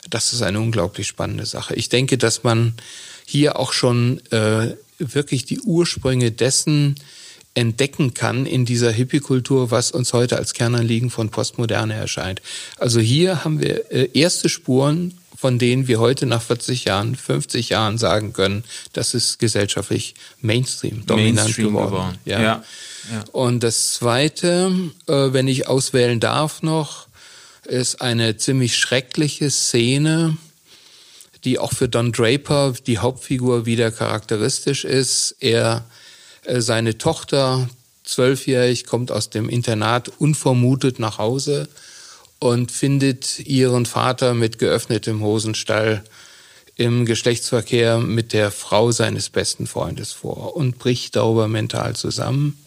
das 0.10 0.34
ist 0.34 0.42
eine 0.42 0.60
unglaublich 0.60 1.08
spannende 1.08 1.46
Sache. 1.46 1.76
Ich 1.76 1.90
denke, 1.90 2.18
dass 2.18 2.44
man 2.44 2.74
hier 3.26 3.58
auch 3.58 3.74
schon 3.74 4.22
äh, 4.32 4.76
wirklich 5.00 5.46
die 5.46 5.60
Ursprünge 5.62 6.32
dessen 6.32 6.96
entdecken 7.56 8.14
kann 8.14 8.46
in 8.46 8.66
dieser 8.66 8.92
Hippie-Kultur, 8.92 9.72
was 9.72 9.92
uns 9.92 10.14
heute 10.14 10.38
als 10.38 10.54
Kernanliegen 10.54 11.10
von 11.10 11.30
Postmoderne 11.30 11.94
erscheint. 11.94 12.42
Also 12.78 13.00
hier 13.00 13.44
haben 13.44 13.62
wir 13.62 13.92
äh, 13.92 14.10
erste 14.14 14.50
Spuren 14.50 15.14
von 15.44 15.60
denen 15.60 15.90
wir 15.90 16.00
heute 16.00 16.26
nach 16.26 16.42
40 16.42 16.86
Jahren, 16.86 17.18
50 17.18 17.68
Jahren 17.68 17.98
sagen 17.98 18.32
können, 18.32 18.64
das 18.94 19.14
ist 19.14 19.40
gesellschaftlich 19.40 20.16
Mainstream, 20.40 21.06
dominant 21.06 21.36
Mainstream 21.36 21.68
geworden. 21.68 21.88
geworden. 21.88 22.18
Ja. 22.24 22.42
Ja. 22.42 22.64
ja. 23.12 23.24
Und 23.34 23.62
das 23.62 23.92
Zweite, 23.92 24.72
äh, 25.06 25.34
wenn 25.34 25.50
ich 25.50 25.68
auswählen 25.68 26.22
darf 26.22 26.62
noch, 26.62 27.08
ist 27.66 28.02
eine 28.02 28.38
ziemlich 28.38 28.78
schreckliche 28.78 29.52
Szene, 29.52 30.38
die 31.44 31.60
auch 31.60 31.74
für 31.74 31.90
Don 31.90 32.14
Draper, 32.14 32.74
die 32.88 33.00
Hauptfigur, 33.00 33.66
wieder 33.66 33.92
charakteristisch 33.92 34.86
ist. 34.86 35.36
Er, 35.42 35.84
äh, 36.46 36.62
seine 36.62 36.98
Tochter, 36.98 37.70
zwölfjährig, 38.06 38.86
kommt 38.86 39.12
aus 39.12 39.30
dem 39.30 39.50
Internat 39.50 40.10
unvermutet 40.20 41.00
nach 41.00 41.18
Hause 41.18 41.68
und 42.44 42.74
findet 42.74 43.40
ihren 43.40 43.86
Vater 43.86 44.34
mit 44.34 44.60
geöffnetem 44.60 45.22
Hosenstall 45.22 46.04
im 46.76 47.06
Geschlechtsverkehr 47.06 48.00
mit 48.00 48.34
der 48.34 48.52
Frau 48.52 48.92
seines 48.92 49.30
besten 49.30 49.66
Freundes 49.66 50.12
vor 50.12 50.54
und 50.58 50.78
bricht 50.78 51.16
darüber 51.16 51.48
mental 51.48 51.96
zusammen. 51.96 52.58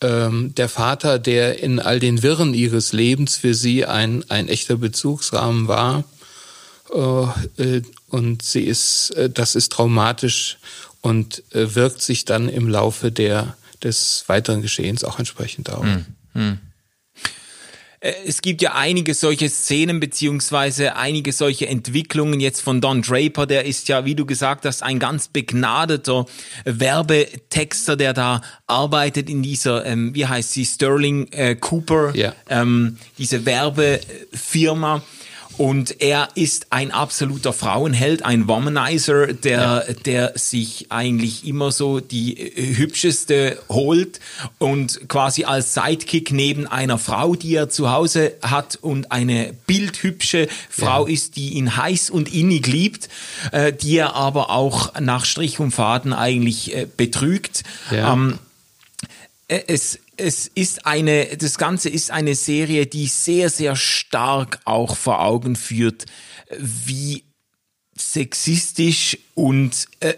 Ähm, 0.00 0.54
der 0.54 0.70
Vater, 0.70 1.18
der 1.18 1.62
in 1.62 1.78
all 1.78 2.00
den 2.00 2.22
Wirren 2.22 2.54
ihres 2.54 2.94
Lebens 2.94 3.36
für 3.36 3.52
sie 3.52 3.84
ein, 3.84 4.24
ein 4.30 4.48
echter 4.48 4.78
Bezugsrahmen 4.78 5.68
war, 5.68 6.04
äh, 6.94 7.62
äh, 7.62 7.82
und 8.08 8.42
sie 8.42 8.62
ist, 8.62 9.10
äh, 9.10 9.28
das 9.28 9.56
ist 9.56 9.72
traumatisch 9.72 10.56
und 11.02 11.42
äh, 11.52 11.74
wirkt 11.74 12.00
sich 12.00 12.24
dann 12.24 12.48
im 12.48 12.66
Laufe 12.66 13.12
der, 13.12 13.58
des 13.82 14.24
weiteren 14.26 14.62
Geschehens 14.62 15.04
auch 15.04 15.18
entsprechend 15.18 15.68
aus. 15.68 15.84
Hm, 15.84 16.06
hm. 16.32 16.58
Äh, 18.06 18.14
es 18.26 18.42
gibt 18.42 18.62
ja 18.62 18.74
einige 18.74 19.14
solche 19.14 19.48
Szenen 19.48 20.00
beziehungsweise 20.00 20.96
einige 20.96 21.32
solche 21.32 21.66
Entwicklungen 21.66 22.40
jetzt 22.40 22.60
von 22.60 22.80
Don 22.80 23.02
Draper. 23.02 23.46
Der 23.46 23.64
ist 23.64 23.88
ja, 23.88 24.04
wie 24.04 24.14
du 24.14 24.26
gesagt 24.26 24.64
hast, 24.64 24.82
ein 24.82 24.98
ganz 24.98 25.28
begnadeter 25.28 26.26
Werbetexter, 26.64 27.96
der 27.96 28.12
da 28.12 28.42
arbeitet 28.66 29.28
in 29.28 29.42
dieser, 29.42 29.84
ähm, 29.84 30.14
wie 30.14 30.26
heißt 30.26 30.52
sie, 30.52 30.64
Sterling 30.64 31.28
äh, 31.32 31.56
Cooper, 31.56 32.14
ja. 32.14 32.34
ähm, 32.48 32.98
diese 33.18 33.44
Werbefirma. 33.44 35.02
Und 35.58 36.02
er 36.02 36.28
ist 36.34 36.66
ein 36.70 36.90
absoluter 36.90 37.52
Frauenheld, 37.52 38.24
ein 38.24 38.46
Womanizer, 38.46 39.32
der, 39.32 39.84
ja. 39.88 39.94
der 40.04 40.32
sich 40.36 40.86
eigentlich 40.90 41.46
immer 41.46 41.72
so 41.72 42.00
die 42.00 42.38
äh, 42.38 42.76
hübscheste 42.76 43.58
holt 43.68 44.20
und 44.58 45.08
quasi 45.08 45.44
als 45.44 45.74
Sidekick 45.74 46.30
neben 46.30 46.66
einer 46.66 46.98
Frau, 46.98 47.34
die 47.34 47.54
er 47.54 47.70
zu 47.70 47.90
Hause 47.90 48.34
hat 48.42 48.76
und 48.82 49.12
eine 49.12 49.54
bildhübsche 49.66 50.48
Frau 50.68 51.06
ja. 51.06 51.12
ist, 51.14 51.36
die 51.36 51.54
ihn 51.54 51.76
heiß 51.76 52.10
und 52.10 52.32
innig 52.32 52.66
liebt, 52.66 53.08
äh, 53.52 53.72
die 53.72 53.96
er 53.96 54.14
aber 54.14 54.50
auch 54.50 54.98
nach 55.00 55.24
Strich 55.24 55.58
und 55.58 55.70
Faden 55.70 56.12
eigentlich 56.12 56.74
äh, 56.74 56.86
betrügt. 56.96 57.62
Ja. 57.90 58.12
Ähm, 58.12 58.38
äh, 59.48 59.60
es, 59.68 60.00
es 60.16 60.46
ist 60.46 60.86
eine, 60.86 61.36
das 61.36 61.58
Ganze 61.58 61.88
ist 61.88 62.10
eine 62.10 62.34
Serie, 62.34 62.86
die 62.86 63.06
sehr, 63.06 63.50
sehr 63.50 63.76
stark 63.76 64.60
auch 64.64 64.96
vor 64.96 65.20
Augen 65.20 65.56
führt, 65.56 66.06
wie 66.58 67.24
sexistisch 67.96 69.18
und 69.34 69.86
äh, 70.00 70.14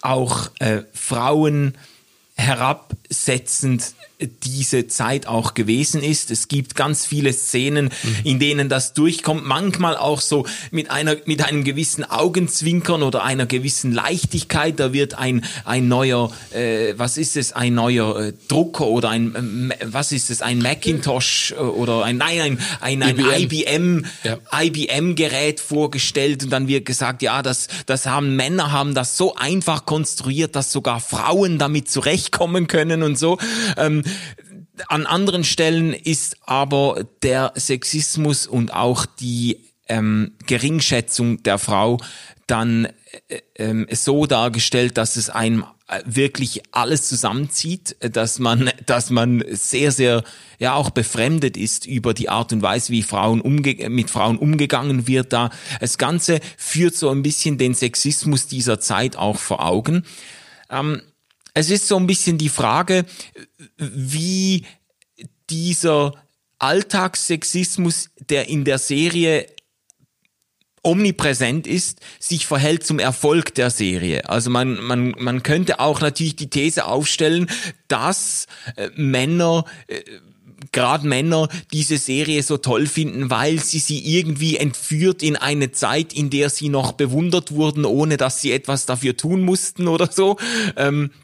auch 0.00 0.50
äh, 0.58 0.82
Frauen 0.92 1.78
herabsetzend 3.12 3.94
diese 4.44 4.86
Zeit 4.86 5.26
auch 5.26 5.54
gewesen 5.54 6.02
ist. 6.02 6.30
Es 6.30 6.48
gibt 6.48 6.74
ganz 6.74 7.06
viele 7.06 7.32
Szenen, 7.32 7.86
mhm. 7.86 8.16
in 8.24 8.38
denen 8.38 8.68
das 8.68 8.94
durchkommt, 8.94 9.44
manchmal 9.44 9.96
auch 9.96 10.20
so 10.20 10.46
mit 10.70 10.90
einer 10.90 11.16
mit 11.24 11.44
einem 11.44 11.64
gewissen 11.64 12.04
Augenzwinkern 12.08 13.02
oder 13.02 13.24
einer 13.24 13.46
gewissen 13.46 13.92
Leichtigkeit. 13.92 14.78
Da 14.78 14.92
wird 14.92 15.14
ein 15.14 15.44
ein 15.64 15.88
neuer 15.88 16.32
äh, 16.52 16.94
was 16.96 17.16
ist 17.16 17.36
es 17.36 17.52
ein 17.52 17.74
neuer 17.74 18.28
äh, 18.28 18.32
Drucker 18.48 18.86
oder 18.86 19.10
ein 19.10 19.70
äh, 19.70 19.76
was 19.84 20.12
ist 20.12 20.30
es 20.30 20.42
ein 20.42 20.58
Macintosh 20.58 21.52
äh, 21.52 21.60
oder 21.60 22.04
ein 22.04 22.16
nein 22.16 22.58
ein 22.80 23.02
ein, 23.02 23.18
ein 23.18 23.18
IBM 23.18 23.42
IBM, 23.42 24.06
ja. 24.22 24.38
IBM 24.60 25.14
Gerät 25.14 25.60
vorgestellt 25.60 26.44
und 26.44 26.50
dann 26.50 26.68
wird 26.68 26.86
gesagt, 26.86 27.22
ja, 27.22 27.42
das 27.42 27.68
das 27.86 28.06
haben 28.06 28.36
Männer 28.36 28.72
haben 28.72 28.94
das 28.94 29.16
so 29.16 29.34
einfach 29.34 29.84
konstruiert, 29.84 30.54
dass 30.54 30.70
sogar 30.70 31.00
Frauen 31.00 31.58
damit 31.58 31.90
zurechtkommen 31.90 32.68
können 32.68 33.01
und 33.02 33.18
so. 33.18 33.38
Ähm, 33.76 34.02
an 34.88 35.06
anderen 35.06 35.44
Stellen 35.44 35.92
ist 35.92 36.36
aber 36.42 37.04
der 37.22 37.52
Sexismus 37.56 38.46
und 38.46 38.72
auch 38.72 39.06
die 39.06 39.58
ähm, 39.88 40.32
Geringschätzung 40.46 41.42
der 41.42 41.58
Frau 41.58 41.98
dann 42.46 42.88
äh, 43.28 43.64
äh, 43.64 43.94
so 43.94 44.26
dargestellt, 44.26 44.96
dass 44.96 45.16
es 45.16 45.30
einem 45.30 45.64
äh, 45.88 46.00
wirklich 46.06 46.62
alles 46.72 47.08
zusammenzieht, 47.08 47.96
dass 48.00 48.38
man, 48.38 48.70
dass 48.86 49.10
man 49.10 49.44
sehr, 49.50 49.92
sehr, 49.92 50.24
ja 50.58 50.74
auch 50.74 50.90
befremdet 50.90 51.56
ist 51.56 51.86
über 51.86 52.14
die 52.14 52.28
Art 52.28 52.52
und 52.52 52.62
Weise, 52.62 52.92
wie 52.92 53.02
Frauen 53.02 53.40
umge 53.40 53.88
mit 53.88 54.10
Frauen 54.10 54.38
umgegangen 54.38 55.06
wird. 55.06 55.32
Da 55.32 55.50
das 55.80 55.98
Ganze 55.98 56.40
führt 56.56 56.94
so 56.94 57.10
ein 57.10 57.22
bisschen 57.22 57.58
den 57.58 57.74
Sexismus 57.74 58.46
dieser 58.46 58.80
Zeit 58.80 59.16
auch 59.16 59.38
vor 59.38 59.64
Augen. 59.64 60.04
Ähm, 60.70 61.02
es 61.54 61.70
ist 61.70 61.88
so 61.88 61.96
ein 61.96 62.06
bisschen 62.06 62.38
die 62.38 62.48
Frage, 62.48 63.04
wie 63.76 64.64
dieser 65.50 66.14
Alltagssexismus, 66.58 68.10
der 68.30 68.48
in 68.48 68.64
der 68.64 68.78
Serie 68.78 69.46
omnipräsent 70.84 71.66
ist, 71.66 72.00
sich 72.18 72.46
verhält 72.46 72.84
zum 72.84 72.98
Erfolg 72.98 73.54
der 73.54 73.70
Serie. 73.70 74.28
Also 74.28 74.50
man, 74.50 74.82
man, 74.82 75.14
man 75.18 75.42
könnte 75.42 75.78
auch 75.78 76.00
natürlich 76.00 76.36
die 76.36 76.50
These 76.50 76.86
aufstellen, 76.86 77.48
dass 77.86 78.46
äh, 78.76 78.90
Männer 78.96 79.64
äh, 79.86 80.00
gerade 80.70 81.06
Männer 81.06 81.48
diese 81.72 81.98
Serie 81.98 82.42
so 82.42 82.56
toll 82.56 82.86
finden, 82.86 83.30
weil 83.30 83.58
sie 83.58 83.78
sie 83.78 83.98
irgendwie 84.16 84.56
entführt 84.56 85.22
in 85.22 85.36
eine 85.36 85.72
Zeit, 85.72 86.12
in 86.12 86.30
der 86.30 86.50
sie 86.50 86.68
noch 86.68 86.92
bewundert 86.92 87.52
wurden, 87.52 87.84
ohne 87.84 88.16
dass 88.16 88.40
sie 88.40 88.52
etwas 88.52 88.86
dafür 88.86 89.16
tun 89.16 89.42
mussten 89.42 89.88
oder 89.88 90.10
so. 90.10 90.36
Ähm, 90.76 91.10
äh, 91.10 91.21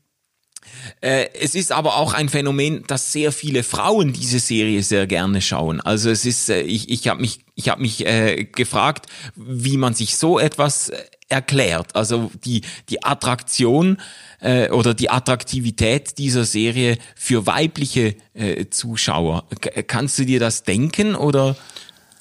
es 1.01 1.55
ist 1.55 1.73
aber 1.73 1.97
auch 1.97 2.13
ein 2.15 2.29
Phänomen, 2.29 2.85
dass 2.87 3.13
sehr 3.13 3.33
viele 3.33 3.63
Frauen 3.63 4.13
diese 4.13 4.39
Serie 4.39 4.83
sehr 4.83 5.07
gerne 5.07 5.41
schauen. 5.41 5.81
Also 5.81 6.11
es 6.11 6.25
ist, 6.25 6.49
äh, 6.49 6.63
ich, 6.63 6.89
ich 6.91 7.09
habe 7.09 7.21
mich, 7.21 7.41
ich 7.55 7.69
habe 7.69 7.83
mich 7.83 8.07
äh, 8.07 8.45
gefragt, 8.45 9.07
wie 9.37 9.77
man 9.77 9.95
sich 9.95 10.17
so 10.17 10.39
etwas 10.39 10.91
äh, 10.91 10.97
erklärt. 11.29 11.95
Also 11.95 12.31
die 12.45 12.63
die 12.89 13.05
Attraktion 13.05 13.99
äh, 14.41 14.71
oder 14.71 14.95
die 14.95 15.11
Attraktivität 15.11 16.19
dieser 16.19 16.45
Serie 16.45 16.99
für 17.15 17.47
weibliche 17.47 18.17
äh, 18.35 18.67
Zuschauer. 18.71 19.45
K 19.61 19.83
kannst 19.83 20.19
du 20.19 20.25
dir 20.25 20.41
das 20.41 20.63
denken 20.63 21.15
oder? 21.15 21.57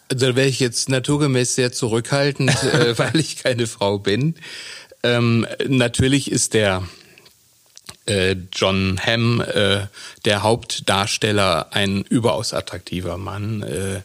Da 0.09 0.35
wäre 0.35 0.47
ich 0.47 0.61
jetzt 0.61 0.87
naturgemäß 0.87 1.55
sehr 1.55 1.71
zurückhaltend, 1.71 2.51
äh, 2.73 2.97
weil 2.97 3.17
ich 3.17 3.37
keine 3.37 3.67
Frau 3.67 3.99
bin. 3.99 4.35
Ähm, 5.03 5.45
natürlich 5.67 6.31
ist 6.31 6.53
der 6.53 6.77
äh, 6.77 6.81
John 8.53 8.99
Hamm, 9.03 9.41
äh, 9.41 9.87
der 10.25 10.43
Hauptdarsteller, 10.43 11.67
ein 11.71 12.03
überaus 12.03 12.53
attraktiver 12.53 13.17
Mann. 13.17 13.63
Äh, 13.63 14.01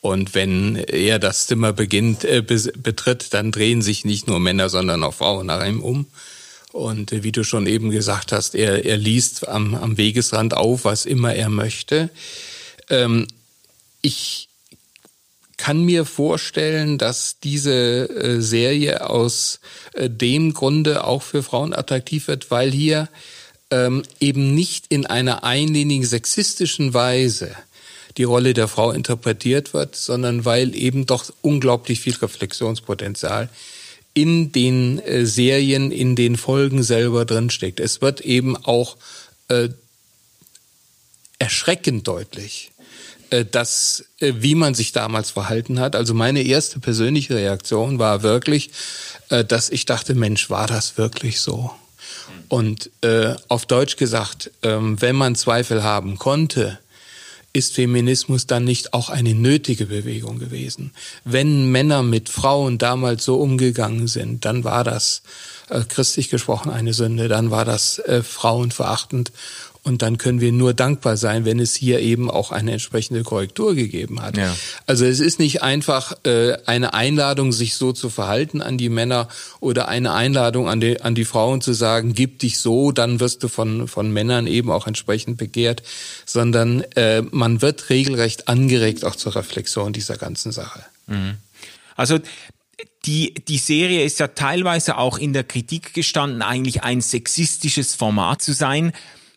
und 0.00 0.34
wenn 0.34 0.76
er 0.76 1.18
das 1.18 1.46
Zimmer 1.46 1.72
beginnt, 1.72 2.24
äh, 2.24 2.42
betritt, 2.42 3.32
dann 3.32 3.52
drehen 3.52 3.82
sich 3.82 4.04
nicht 4.04 4.26
nur 4.26 4.40
Männer, 4.40 4.68
sondern 4.68 5.02
auch 5.02 5.14
Frauen 5.14 5.46
nach 5.46 5.66
ihm 5.66 5.82
um. 5.82 6.06
Und 6.72 7.12
äh, 7.12 7.22
wie 7.22 7.32
du 7.32 7.44
schon 7.44 7.66
eben 7.66 7.90
gesagt 7.90 8.32
hast, 8.32 8.54
er, 8.54 8.84
er 8.84 8.96
liest 8.96 9.46
am, 9.48 9.74
am 9.74 9.96
Wegesrand 9.96 10.54
auf, 10.54 10.84
was 10.84 11.06
immer 11.06 11.34
er 11.34 11.48
möchte. 11.48 12.10
Ähm, 12.90 13.26
ich 14.02 14.48
kann 15.56 15.84
mir 15.84 16.04
vorstellen, 16.04 16.98
dass 16.98 17.38
diese 17.38 18.08
äh, 18.10 18.40
Serie 18.40 19.08
aus 19.08 19.60
äh, 19.94 20.10
dem 20.10 20.52
Grunde 20.52 21.04
auch 21.04 21.22
für 21.22 21.42
Frauen 21.42 21.72
attraktiv 21.72 22.28
wird, 22.28 22.50
weil 22.50 22.70
hier 22.70 23.08
ähm, 23.74 24.04
eben 24.20 24.54
nicht 24.54 24.86
in 24.88 25.04
einer 25.04 25.42
einlinigen 25.42 26.06
sexistischen 26.06 26.94
Weise 26.94 27.50
die 28.16 28.22
Rolle 28.22 28.54
der 28.54 28.68
Frau 28.68 28.92
interpretiert 28.92 29.74
wird, 29.74 29.96
sondern 29.96 30.44
weil 30.44 30.76
eben 30.76 31.06
doch 31.06 31.24
unglaublich 31.42 31.98
viel 32.00 32.14
Reflexionspotenzial 32.14 33.48
in 34.14 34.52
den 34.52 35.00
äh, 35.00 35.26
Serien, 35.26 35.90
in 35.90 36.14
den 36.14 36.36
Folgen 36.36 36.84
selber 36.84 37.24
drinsteckt. 37.24 37.80
Es 37.80 38.00
wird 38.00 38.20
eben 38.20 38.56
auch 38.56 38.96
äh, 39.48 39.70
erschreckend 41.40 42.06
deutlich, 42.06 42.70
äh, 43.30 43.44
dass 43.44 44.04
äh, 44.20 44.34
wie 44.36 44.54
man 44.54 44.74
sich 44.74 44.92
damals 44.92 45.30
verhalten 45.30 45.80
hat. 45.80 45.96
Also 45.96 46.14
meine 46.14 46.42
erste 46.42 46.78
persönliche 46.78 47.34
Reaktion 47.34 47.98
war 47.98 48.22
wirklich, 48.22 48.70
äh, 49.30 49.44
dass 49.44 49.68
ich 49.68 49.84
dachte, 49.84 50.14
Mensch, 50.14 50.48
war 50.48 50.68
das 50.68 50.96
wirklich 50.96 51.40
so? 51.40 51.72
Und 52.48 52.90
äh, 53.02 53.34
auf 53.48 53.66
Deutsch 53.66 53.96
gesagt, 53.96 54.50
ähm, 54.62 55.00
wenn 55.00 55.16
man 55.16 55.34
Zweifel 55.34 55.82
haben 55.82 56.18
konnte, 56.18 56.78
ist 57.52 57.74
Feminismus 57.74 58.46
dann 58.46 58.64
nicht 58.64 58.92
auch 58.94 59.10
eine 59.10 59.34
nötige 59.34 59.86
Bewegung 59.86 60.38
gewesen? 60.38 60.92
Wenn 61.24 61.70
Männer 61.70 62.02
mit 62.02 62.28
Frauen 62.28 62.78
damals 62.78 63.24
so 63.24 63.36
umgegangen 63.36 64.08
sind, 64.08 64.44
dann 64.44 64.64
war 64.64 64.82
das 64.82 65.22
äh, 65.70 65.82
christlich 65.88 66.30
gesprochen 66.30 66.70
eine 66.70 66.92
Sünde, 66.92 67.28
dann 67.28 67.50
war 67.50 67.64
das 67.64 67.98
äh, 68.00 68.22
frauenverachtend 68.22 69.30
und 69.84 70.00
dann 70.00 70.16
können 70.16 70.40
wir 70.40 70.50
nur 70.50 70.72
dankbar 70.72 71.18
sein, 71.18 71.44
wenn 71.44 71.60
es 71.60 71.74
hier 71.74 72.00
eben 72.00 72.30
auch 72.30 72.50
eine 72.50 72.72
entsprechende 72.72 73.22
Korrektur 73.22 73.74
gegeben 73.74 74.22
hat. 74.22 74.36
Ja. 74.36 74.56
Also 74.86 75.04
es 75.04 75.20
ist 75.20 75.38
nicht 75.38 75.62
einfach 75.62 76.14
äh, 76.24 76.56
eine 76.64 76.94
Einladung, 76.94 77.52
sich 77.52 77.74
so 77.74 77.92
zu 77.92 78.08
verhalten 78.08 78.62
an 78.62 78.78
die 78.78 78.88
Männer 78.88 79.28
oder 79.60 79.88
eine 79.88 80.14
Einladung 80.14 80.68
an 80.68 80.80
die, 80.80 81.02
an 81.02 81.14
die 81.14 81.26
Frauen 81.26 81.60
zu 81.60 81.74
sagen, 81.74 82.14
gib 82.14 82.38
dich 82.38 82.58
so, 82.58 82.92
dann 82.92 83.20
wirst 83.20 83.42
du 83.42 83.48
von, 83.48 83.86
von 83.86 84.10
Männern 84.10 84.46
eben 84.46 84.70
auch 84.70 84.86
entsprechend 84.86 85.36
begehrt, 85.36 85.82
sondern 86.24 86.80
äh, 86.96 87.20
man 87.20 87.60
wird 87.60 87.90
regelrecht 87.90 88.48
angeregt 88.48 89.04
auch 89.04 89.16
zur 89.16 89.36
Reflexion 89.36 89.92
dieser 89.92 90.16
ganzen 90.16 90.50
Sache. 90.50 90.82
Mhm. 91.06 91.36
Also 91.94 92.18
die, 93.04 93.34
die 93.34 93.58
Serie 93.58 94.02
ist 94.02 94.18
ja 94.18 94.28
teilweise 94.28 94.96
auch 94.96 95.18
in 95.18 95.34
der 95.34 95.44
Kritik 95.44 95.92
gestanden, 95.92 96.40
eigentlich 96.40 96.82
ein 96.82 97.02
sexistisches 97.02 97.94
Format 97.94 98.40
zu 98.40 98.54
sein. 98.54 98.92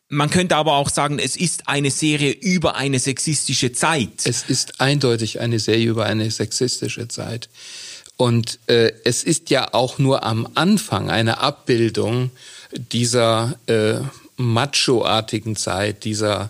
Man 0.09 0.29
könnte 0.29 0.55
aber 0.55 0.73
auch 0.73 0.89
sagen, 0.89 1.19
es 1.19 1.35
ist 1.35 1.67
eine 1.67 1.91
Serie 1.91 2.31
über 2.31 2.75
eine 2.75 2.97
sexistische 2.97 3.73
Zeit. 3.73 4.25
Es 4.25 4.43
ist 4.43 4.79
eindeutig 4.79 5.41
eine 5.41 5.59
Serie 5.59 5.87
über 5.87 6.05
eine 6.05 6.31
sexistische 6.31 7.09
Zeit. 7.09 7.49
Und 8.15 8.59
äh, 8.67 8.93
es 9.03 9.23
ist 9.23 9.49
ja 9.49 9.73
auch 9.73 9.99
nur 9.99 10.23
am 10.23 10.47
Anfang 10.55 11.09
eine 11.09 11.39
Abbildung 11.39 12.31
dieser 12.71 13.59
äh, 13.67 13.99
macho-artigen 14.37 15.55
Zeit, 15.55 16.05
dieser 16.05 16.49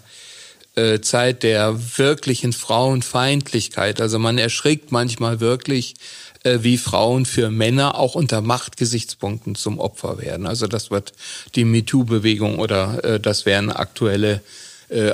äh, 0.77 1.01
Zeit 1.01 1.41
der 1.41 1.97
wirklichen 1.97 2.53
Frauenfeindlichkeit. 2.53 3.99
Also 3.99 4.19
man 4.19 4.37
erschrickt 4.37 4.91
manchmal 4.91 5.39
wirklich 5.39 5.95
äh, 6.43 6.59
wie 6.61 6.77
Frauen 6.77 7.25
für 7.25 7.49
Männer 7.49 7.95
auch 7.95 8.13
unter 8.13 8.41
Machtgesichtspunkten 8.41 9.55
zum 9.55 9.79
Opfer 9.79 10.21
werden. 10.21 10.45
Also 10.45 10.67
das 10.67 10.91
wird 10.91 11.13
die 11.55 11.65
MeToo-Bewegung 11.65 12.59
oder 12.59 13.03
äh, 13.03 13.19
das 13.19 13.45
wären 13.45 13.71
aktuelle 13.71 14.41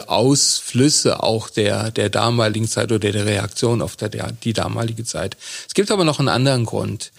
Ausflüsse 0.05 1.23
auch 1.23 1.49
der, 1.49 1.89
der 1.89 2.11
damaligen 2.11 2.67
Zeit 2.67 2.91
oder 2.91 3.11
der 3.11 3.25
Reaktion 3.25 3.81
auf 3.81 3.95
der, 3.95 4.31
die 4.31 4.53
damalige 4.53 5.03
Zeit. 5.03 5.35
Es 5.67 5.73
gibt 5.73 5.89
aber 5.89 6.03
noch 6.03 6.19
einen 6.19 6.29
anderen 6.29 6.65
Grund 6.65 7.11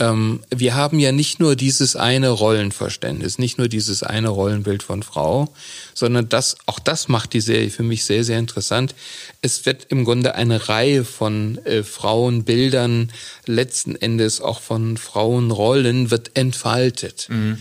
ähm, 0.00 0.40
wir 0.48 0.74
haben 0.74 0.98
ja 0.98 1.12
nicht 1.12 1.38
nur 1.40 1.54
dieses 1.54 1.94
eine 1.94 2.30
Rollenverständnis, 2.30 3.38
nicht 3.38 3.58
nur 3.58 3.68
dieses 3.68 4.02
eine 4.02 4.30
Rollenbild 4.30 4.82
von 4.82 5.02
Frau, 5.02 5.52
sondern 5.94 6.28
das, 6.28 6.56
auch 6.64 6.78
das 6.78 7.08
macht 7.08 7.34
die 7.34 7.42
Serie 7.42 7.70
für 7.70 7.82
mich 7.82 8.04
sehr, 8.04 8.24
sehr 8.24 8.38
interessant. 8.38 8.94
Es 9.42 9.66
wird 9.66 9.86
im 9.90 10.04
Grunde 10.04 10.34
eine 10.34 10.68
Reihe 10.70 11.04
von 11.04 11.58
äh, 11.66 11.82
Frauenbildern, 11.82 13.12
letzten 13.44 13.94
Endes 13.94 14.40
auch 14.40 14.60
von 14.60 14.96
Frauenrollen, 14.96 16.10
wird 16.10 16.30
entfaltet. 16.34 17.28
Mhm. 17.28 17.58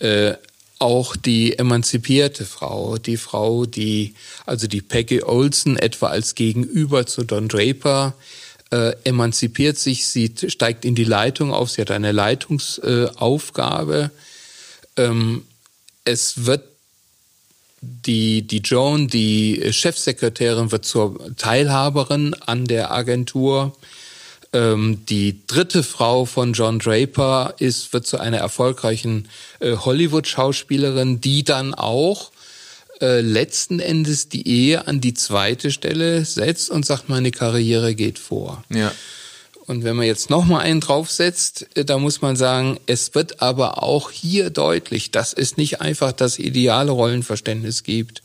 Äh, 0.00 0.34
auch 0.80 1.16
die 1.16 1.58
emanzipierte 1.58 2.44
Frau, 2.44 2.98
die 2.98 3.16
Frau, 3.16 3.66
die, 3.66 4.14
also 4.46 4.66
die 4.66 4.80
Peggy 4.80 5.22
Olson 5.22 5.76
etwa 5.76 6.08
als 6.08 6.34
Gegenüber 6.34 7.06
zu 7.06 7.24
Don 7.24 7.48
Draper, 7.48 8.14
äh, 8.70 8.92
emanzipiert 9.04 9.78
sich, 9.78 10.06
sie 10.06 10.34
steigt 10.48 10.84
in 10.84 10.94
die 10.94 11.04
Leitung 11.04 11.52
auf, 11.52 11.70
sie 11.70 11.80
hat 11.80 11.90
eine 11.90 12.12
Leitungsaufgabe. 12.12 14.10
Äh, 14.96 15.02
ähm, 15.04 15.44
es 16.04 16.46
wird 16.46 16.64
die, 17.80 18.42
die 18.42 18.58
Joan, 18.58 19.08
die 19.08 19.72
Chefsekretärin, 19.72 20.72
wird 20.72 20.84
zur 20.84 21.34
Teilhaberin 21.36 22.34
an 22.46 22.64
der 22.66 22.90
Agentur. 22.90 23.76
Ähm, 24.52 25.04
die 25.06 25.46
dritte 25.46 25.82
Frau 25.82 26.24
von 26.24 26.54
John 26.54 26.78
Draper 26.78 27.54
ist, 27.58 27.92
wird 27.92 28.06
zu 28.06 28.18
einer 28.18 28.38
erfolgreichen 28.38 29.28
äh, 29.60 29.76
Hollywood-Schauspielerin, 29.76 31.20
die 31.20 31.44
dann 31.44 31.74
auch 31.74 32.32
äh, 33.00 33.20
letzten 33.20 33.80
Endes 33.80 34.28
die 34.28 34.46
Ehe 34.48 34.86
an 34.86 35.00
die 35.00 35.14
zweite 35.14 35.70
Stelle 35.70 36.24
setzt 36.24 36.70
und 36.70 36.84
sagt, 36.84 37.08
meine 37.08 37.30
Karriere 37.30 37.94
geht 37.94 38.18
vor. 38.18 38.64
Ja. 38.70 38.92
Und 39.66 39.84
wenn 39.84 39.96
man 39.96 40.06
jetzt 40.06 40.30
noch 40.30 40.46
mal 40.46 40.60
einen 40.60 40.80
draufsetzt, 40.80 41.66
äh, 41.74 41.84
da 41.84 41.98
muss 41.98 42.22
man 42.22 42.36
sagen, 42.36 42.80
es 42.86 43.14
wird 43.14 43.42
aber 43.42 43.82
auch 43.82 44.10
hier 44.10 44.50
deutlich, 44.50 45.10
dass 45.10 45.34
es 45.34 45.56
nicht 45.56 45.80
einfach 45.80 46.12
das 46.12 46.38
ideale 46.38 46.90
Rollenverständnis 46.90 47.82
gibt, 47.82 48.22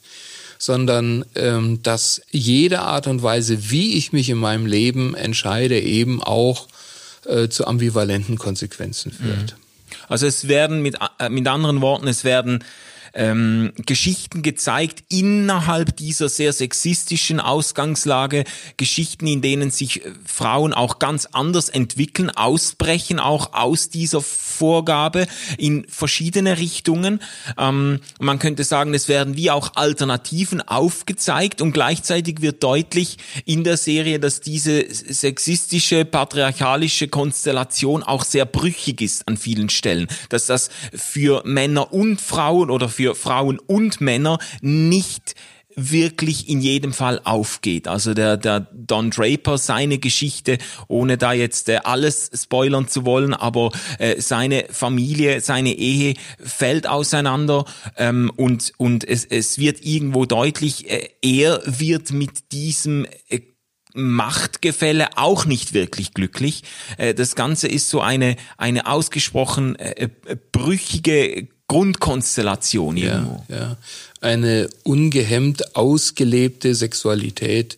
sondern 0.57 1.25
ähm, 1.35 1.83
dass 1.83 2.21
jede 2.31 2.79
Art 2.79 3.07
und 3.07 3.21
Weise, 3.21 3.69
wie 3.69 3.97
ich 3.97 4.13
mich 4.13 4.29
in 4.29 4.37
meinem 4.37 4.65
Leben 4.65 5.15
entscheide, 5.15 5.79
eben 5.79 6.23
auch 6.23 6.67
äh, 7.25 7.49
zu 7.49 7.67
ambivalenten 7.67 8.37
Konsequenzen 8.37 9.11
führt. 9.11 9.51
Mhm. 9.51 9.97
Also 10.07 10.25
es 10.25 10.47
werden 10.47 10.81
mit, 10.81 10.97
äh, 11.19 11.29
mit 11.29 11.47
anderen 11.47 11.81
Worten, 11.81 12.07
es 12.07 12.23
werden 12.23 12.63
ähm, 13.13 13.73
Geschichten 13.85 14.41
gezeigt 14.41 15.03
innerhalb 15.09 15.95
dieser 15.97 16.29
sehr 16.29 16.51
sexistischen 16.51 17.39
Ausgangslage, 17.39 18.43
Geschichten, 18.77 19.27
in 19.27 19.41
denen 19.41 19.71
sich 19.71 20.03
äh, 20.03 20.11
Frauen 20.25 20.73
auch 20.73 20.99
ganz 20.99 21.27
anders 21.31 21.69
entwickeln, 21.69 22.29
ausbrechen 22.31 23.19
auch 23.19 23.53
aus 23.53 23.89
dieser 23.89 24.21
Vorgabe 24.21 25.27
in 25.57 25.85
verschiedene 25.87 26.57
Richtungen. 26.57 27.21
Ähm, 27.57 27.99
man 28.19 28.39
könnte 28.39 28.63
sagen, 28.63 28.93
es 28.93 29.07
werden 29.07 29.35
wie 29.35 29.51
auch 29.51 29.75
Alternativen 29.75 30.61
aufgezeigt 30.61 31.61
und 31.61 31.73
gleichzeitig 31.73 32.41
wird 32.41 32.63
deutlich 32.63 33.17
in 33.45 33.63
der 33.63 33.77
Serie, 33.77 34.19
dass 34.19 34.41
diese 34.41 34.85
sexistische, 34.89 36.05
patriarchalische 36.05 37.07
Konstellation 37.07 38.01
auch 38.01 38.23
sehr 38.23 38.45
brüchig 38.45 39.01
ist 39.01 39.27
an 39.27 39.37
vielen 39.37 39.69
Stellen, 39.69 40.07
dass 40.29 40.47
das 40.47 40.69
für 40.93 41.43
Männer 41.45 41.93
und 41.93 42.19
Frauen 42.19 42.69
oder 42.69 42.89
für 42.89 43.02
für 43.03 43.15
Frauen 43.15 43.59
und 43.59 43.99
Männer 43.99 44.37
nicht 44.61 45.35
wirklich 45.75 46.47
in 46.47 46.61
jedem 46.61 46.93
Fall 46.93 47.19
aufgeht. 47.23 47.87
Also 47.87 48.13
der, 48.13 48.37
der 48.37 48.67
Don 48.71 49.09
Draper, 49.09 49.57
seine 49.57 49.97
Geschichte, 49.97 50.57
ohne 50.87 51.17
da 51.17 51.33
jetzt 51.33 51.67
äh, 51.67 51.79
alles 51.83 52.29
spoilern 52.33 52.87
zu 52.87 53.05
wollen, 53.05 53.33
aber 53.33 53.71
äh, 53.97 54.21
seine 54.21 54.65
Familie, 54.69 55.41
seine 55.41 55.73
Ehe 55.73 56.13
fällt 56.39 56.87
auseinander 56.87 57.65
ähm, 57.97 58.31
und, 58.35 58.71
und 58.77 59.03
es, 59.03 59.25
es 59.25 59.57
wird 59.57 59.83
irgendwo 59.83 60.25
deutlich, 60.25 60.89
äh, 60.89 61.09
er 61.23 61.61
wird 61.65 62.11
mit 62.11 62.51
diesem 62.51 63.07
äh, 63.27 63.41
Machtgefälle 63.95 65.17
auch 65.17 65.45
nicht 65.45 65.73
wirklich 65.73 66.13
glücklich. 66.13 66.63
Äh, 66.97 67.15
das 67.15 67.35
Ganze 67.35 67.67
ist 67.67 67.89
so 67.89 67.99
eine, 67.99 68.35
eine 68.57 68.85
ausgesprochen 68.85 69.75
äh, 69.75 70.07
brüchige 70.51 71.47
Grundkonstellation 71.67 72.97
irgendwo. 72.97 73.43
Ja, 73.47 73.57
ja. 73.57 73.77
Eine 74.21 74.69
ungehemmt 74.83 75.75
ausgelebte 75.75 76.75
Sexualität 76.75 77.77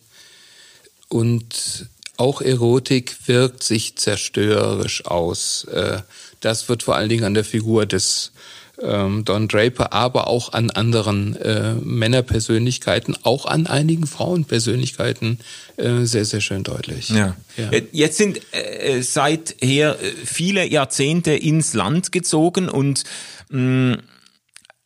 und 1.08 1.88
auch 2.16 2.40
Erotik 2.40 3.16
wirkt 3.26 3.62
sich 3.62 3.96
zerstörerisch 3.96 5.04
aus. 5.06 5.64
Äh, 5.64 6.00
das 6.40 6.68
wird 6.68 6.82
vor 6.82 6.96
allen 6.96 7.08
Dingen 7.08 7.24
an 7.24 7.34
der 7.34 7.44
Figur 7.44 7.86
des 7.86 8.32
ähm, 8.82 9.24
Don 9.24 9.48
Draper, 9.48 9.92
aber 9.92 10.26
auch 10.28 10.52
an 10.52 10.70
anderen 10.70 11.36
äh, 11.36 11.74
Männerpersönlichkeiten, 11.74 13.16
auch 13.22 13.46
an 13.46 13.66
einigen 13.66 14.06
Frauenpersönlichkeiten 14.06 15.38
äh, 15.76 16.04
sehr, 16.04 16.24
sehr 16.24 16.40
schön 16.40 16.62
deutlich. 16.62 17.08
Ja. 17.08 17.36
ja. 17.56 17.70
Äh, 17.70 17.84
jetzt 17.92 18.18
sind 18.18 18.40
äh, 18.52 19.00
seither 19.02 20.00
äh, 20.00 20.12
viele 20.24 20.66
Jahrzehnte 20.66 21.32
ins 21.32 21.74
Land 21.74 22.12
gezogen 22.12 22.68
und 22.68 23.04
mh, 23.50 23.98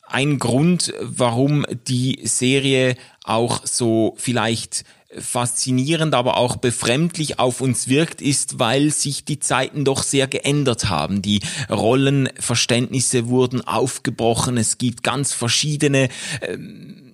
ein 0.07 0.39
Grund, 0.39 0.93
warum 1.01 1.65
die 1.87 2.19
Serie 2.23 2.95
auch 3.23 3.65
so 3.65 4.13
vielleicht 4.17 4.83
faszinierend, 5.17 6.13
aber 6.13 6.37
auch 6.37 6.55
befremdlich 6.55 7.39
auf 7.39 7.61
uns 7.61 7.87
wirkt, 7.87 8.21
ist, 8.21 8.59
weil 8.59 8.91
sich 8.91 9.25
die 9.25 9.39
Zeiten 9.39 9.85
doch 9.85 10.03
sehr 10.03 10.27
geändert 10.27 10.89
haben. 10.89 11.21
Die 11.21 11.41
Rollenverständnisse 11.69 13.27
wurden 13.27 13.61
aufgebrochen. 13.61 14.57
Es 14.57 14.77
gibt 14.77 15.03
ganz 15.03 15.33
verschiedene 15.33 16.09
äh, 16.41 16.57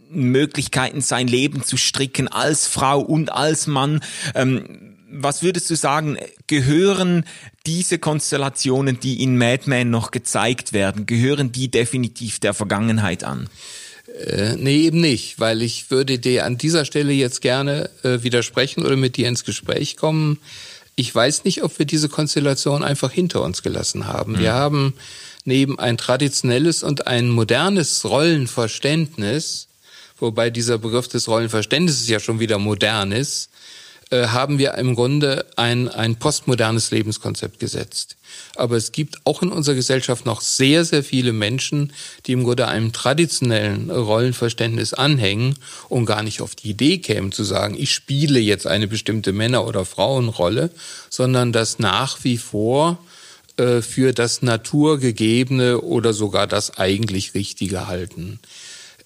Möglichkeiten, 0.09 1.01
sein 1.01 1.27
Leben 1.27 1.63
zu 1.63 1.77
stricken 1.77 2.27
als 2.27 2.67
Frau 2.67 2.99
und 2.99 3.31
als 3.31 3.67
Mann. 3.67 4.01
Ähm, 4.35 4.95
was 5.09 5.41
würdest 5.41 5.69
du 5.69 5.75
sagen, 5.75 6.17
gehören 6.47 7.23
diese 7.65 7.97
Konstellationen, 7.97 8.99
die 8.99 9.23
in 9.23 9.37
Mad 9.37 9.63
Men 9.65 9.89
noch 9.89 10.11
gezeigt 10.11 10.73
werden, 10.73 11.05
gehören 11.05 11.51
die 11.51 11.71
definitiv 11.71 12.39
der 12.39 12.53
Vergangenheit 12.53 13.23
an? 13.23 13.49
Äh, 14.19 14.55
nee, 14.57 14.81
eben 14.81 14.99
nicht, 14.99 15.39
weil 15.39 15.61
ich 15.61 15.91
würde 15.91 16.19
dir 16.19 16.45
an 16.45 16.57
dieser 16.57 16.85
Stelle 16.85 17.13
jetzt 17.13 17.41
gerne 17.41 17.89
äh, 18.03 18.23
widersprechen 18.23 18.85
oder 18.85 18.95
mit 18.95 19.17
dir 19.17 19.27
ins 19.27 19.45
Gespräch 19.45 19.95
kommen. 19.95 20.39
Ich 20.95 21.13
weiß 21.13 21.43
nicht, 21.43 21.63
ob 21.63 21.77
wir 21.77 21.85
diese 21.85 22.09
Konstellation 22.09 22.83
einfach 22.83 23.11
hinter 23.11 23.43
uns 23.43 23.61
gelassen 23.61 24.07
haben. 24.07 24.33
Mhm. 24.33 24.39
Wir 24.39 24.53
haben 24.53 24.93
neben 25.45 25.79
ein 25.79 25.97
traditionelles 25.97 26.83
und 26.83 27.07
ein 27.07 27.29
modernes 27.29 28.03
Rollenverständnis, 28.03 29.67
wobei 30.17 30.49
dieser 30.49 30.77
Begriff 30.77 31.07
des 31.07 31.27
Rollenverständnisses 31.27 32.07
ja 32.09 32.19
schon 32.19 32.39
wieder 32.39 32.57
modern 32.57 33.11
ist, 33.11 33.49
äh, 34.09 34.27
haben 34.27 34.57
wir 34.57 34.73
im 34.75 34.95
Grunde 34.95 35.45
ein, 35.55 35.87
ein 35.87 36.17
postmodernes 36.17 36.91
Lebenskonzept 36.91 37.59
gesetzt. 37.59 38.16
Aber 38.55 38.75
es 38.75 38.91
gibt 38.91 39.17
auch 39.23 39.41
in 39.41 39.51
unserer 39.51 39.75
Gesellschaft 39.75 40.25
noch 40.25 40.41
sehr, 40.41 40.85
sehr 40.85 41.03
viele 41.03 41.33
Menschen, 41.33 41.93
die 42.25 42.33
im 42.33 42.43
Grunde 42.43 42.67
einem 42.67 42.93
traditionellen 42.93 43.91
Rollenverständnis 43.91 44.93
anhängen 44.93 45.55
und 45.89 46.05
gar 46.05 46.23
nicht 46.23 46.41
auf 46.41 46.55
die 46.55 46.69
Idee 46.69 46.97
kämen 46.97 47.31
zu 47.31 47.43
sagen, 47.43 47.75
ich 47.77 47.93
spiele 47.93 48.39
jetzt 48.39 48.67
eine 48.67 48.87
bestimmte 48.87 49.33
Männer- 49.33 49.67
oder 49.67 49.85
Frauenrolle, 49.85 50.71
sondern 51.09 51.51
das 51.51 51.79
nach 51.79 52.23
wie 52.23 52.37
vor 52.37 52.97
äh, 53.57 53.81
für 53.81 54.13
das 54.13 54.41
Naturgegebene 54.41 55.81
oder 55.81 56.13
sogar 56.13 56.47
das 56.47 56.77
eigentlich 56.77 57.33
Richtige 57.33 57.87
halten. 57.87 58.39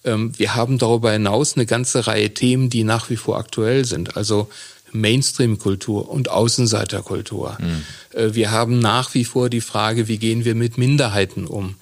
Ähm, 0.04 0.32
wir 0.38 0.54
haben 0.54 0.78
darüber 0.78 1.12
hinaus 1.12 1.56
eine 1.56 1.66
ganze 1.66 2.06
Reihe 2.06 2.34
Themen, 2.34 2.70
die 2.70 2.84
nach 2.84 3.10
wie 3.10 3.16
vor 3.16 3.38
aktuell 3.38 3.84
sind. 3.84 4.16
Also 4.16 4.48
Mainstream-Kultur 4.92 6.08
und 6.08 6.30
Außenseiterkultur. 6.30 7.58
Mhm. 7.60 8.34
Wir 8.34 8.50
haben 8.50 8.78
nach 8.78 9.14
wie 9.14 9.24
vor 9.24 9.48
die 9.48 9.60
Frage, 9.60 10.08
wie 10.08 10.18
gehen 10.18 10.44
wir 10.44 10.54
mit 10.54 10.78
Minderheiten 10.78 11.46
um? 11.46 11.76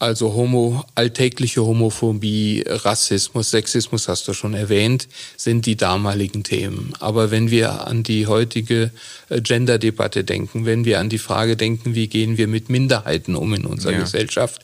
Also 0.00 0.32
Homo, 0.32 0.84
alltägliche 0.94 1.64
Homophobie, 1.64 2.62
Rassismus, 2.64 3.50
Sexismus 3.50 4.06
hast 4.06 4.28
du 4.28 4.32
schon 4.32 4.54
erwähnt, 4.54 5.08
sind 5.36 5.66
die 5.66 5.76
damaligen 5.76 6.44
Themen. 6.44 6.92
Aber 7.00 7.32
wenn 7.32 7.50
wir 7.50 7.84
an 7.88 8.04
die 8.04 8.28
heutige 8.28 8.92
äh, 9.28 9.40
Gender-Debatte 9.40 10.22
denken, 10.22 10.66
wenn 10.66 10.84
wir 10.84 11.00
an 11.00 11.08
die 11.08 11.18
Frage 11.18 11.56
denken, 11.56 11.96
wie 11.96 12.06
gehen 12.06 12.38
wir 12.38 12.46
mit 12.46 12.68
Minderheiten 12.68 13.34
um 13.34 13.52
in 13.54 13.64
unserer 13.64 13.92
ja. 13.92 13.98
Gesellschaft, 13.98 14.62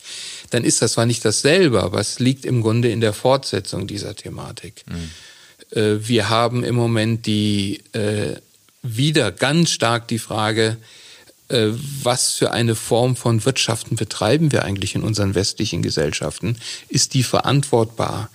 dann 0.51 0.63
ist 0.63 0.81
das 0.81 0.93
zwar 0.93 1.05
nicht 1.05 1.25
dasselbe, 1.25 1.83
aber 1.83 1.99
es 1.99 2.19
liegt 2.19 2.45
im 2.45 2.61
Grunde 2.61 2.89
in 2.89 3.01
der 3.01 3.11
Fortsetzung 3.11 3.87
dieser 3.87 4.15
Thematik. 4.15 4.85
Mhm. 4.87 5.11
Äh, 5.75 6.07
wir 6.07 6.29
haben 6.29 6.63
im 6.63 6.75
Moment 6.75 7.25
die 7.25 7.81
äh, 7.93 8.35
wieder 8.81 9.31
ganz 9.31 9.71
stark 9.71 10.07
die 10.07 10.19
Frage, 10.19 10.77
äh, 11.47 11.69
was 12.01 12.33
für 12.33 12.51
eine 12.51 12.75
Form 12.75 13.15
von 13.15 13.45
Wirtschaften 13.45 13.95
betreiben 13.95 14.51
wir 14.51 14.63
eigentlich 14.63 14.95
in 14.95 15.03
unseren 15.03 15.35
westlichen 15.35 15.83
Gesellschaften? 15.83 16.57
Ist 16.89 17.13
die 17.13 17.23
verantwortbar? 17.23 18.29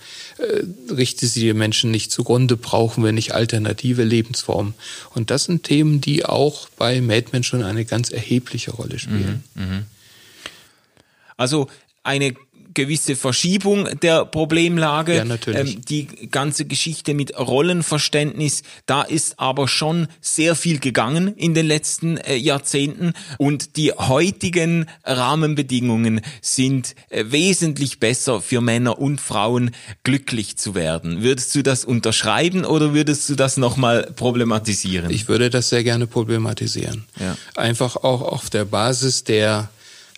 Richtet 0.89 1.29
sie 1.29 1.41
die 1.41 1.53
Menschen 1.53 1.91
nicht 1.91 2.11
zugrunde? 2.11 2.57
Brauchen 2.57 3.03
wir 3.03 3.11
nicht 3.11 3.35
alternative 3.35 4.03
Lebensformen? 4.03 4.73
Und 5.13 5.29
das 5.29 5.43
sind 5.43 5.63
Themen, 5.63 6.01
die 6.01 6.25
auch 6.25 6.67
bei 6.77 6.99
Mad 6.99 7.27
Men 7.31 7.43
schon 7.43 7.61
eine 7.61 7.85
ganz 7.85 8.09
erhebliche 8.09 8.71
Rolle 8.71 8.97
spielen. 8.97 9.43
Mhm, 9.53 9.63
mh. 9.63 9.83
Also 11.37 11.67
eine 12.03 12.35
gewisse 12.73 13.15
Verschiebung 13.15 13.87
der 14.01 14.25
Problemlage. 14.25 15.15
Ja, 15.15 15.25
natürlich. 15.25 15.75
Ähm, 15.75 15.81
die 15.87 16.07
ganze 16.29 16.65
Geschichte 16.65 17.13
mit 17.13 17.37
Rollenverständnis, 17.37 18.63
da 18.85 19.01
ist 19.01 19.39
aber 19.39 19.67
schon 19.67 20.07
sehr 20.21 20.55
viel 20.55 20.79
gegangen 20.79 21.35
in 21.35 21.53
den 21.53 21.65
letzten 21.65 22.17
äh, 22.17 22.35
Jahrzehnten 22.35 23.13
und 23.37 23.77
die 23.77 23.91
heutigen 23.91 24.85
Rahmenbedingungen 25.03 26.21
sind 26.41 26.95
äh, 27.09 27.25
wesentlich 27.27 27.99
besser 27.99 28.41
für 28.41 28.61
Männer 28.61 28.99
und 28.99 29.21
Frauen 29.21 29.71
glücklich 30.03 30.57
zu 30.57 30.75
werden. 30.75 31.23
Würdest 31.23 31.53
du 31.55 31.63
das 31.63 31.85
unterschreiben 31.85 32.65
oder 32.65 32.93
würdest 32.93 33.29
du 33.29 33.35
das 33.35 33.57
nochmal 33.57 34.11
problematisieren? 34.15 35.11
Ich 35.11 35.27
würde 35.27 35.49
das 35.49 35.69
sehr 35.69 35.83
gerne 35.83 36.07
problematisieren. 36.07 37.05
Ja. 37.19 37.37
Einfach 37.55 37.95
auch 37.97 38.21
auf 38.21 38.49
der 38.49 38.65
Basis 38.65 39.23
der 39.23 39.69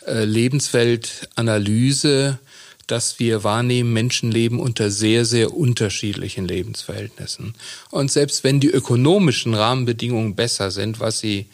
Lebensweltanalyse, 0.06 2.40
dass 2.88 3.20
wir 3.20 3.44
wahrnehmen, 3.44 3.94
Menschen 3.94 4.32
leben 4.32 4.60
unter 4.60 4.90
sehr, 4.92 5.26
sehr 5.26 5.54
unterschiedlichen 5.54 6.48
Lebensverhältnissen. 6.48 7.54
Und 7.92 8.12
selbst 8.12 8.44
wenn 8.44 8.60
die 8.60 8.70
ökonomischen 8.70 9.54
Rahmenbedingungen 9.54 10.34
besser 10.36 10.72
sind, 10.72 11.00
was 11.00 11.20
sie 11.20 11.46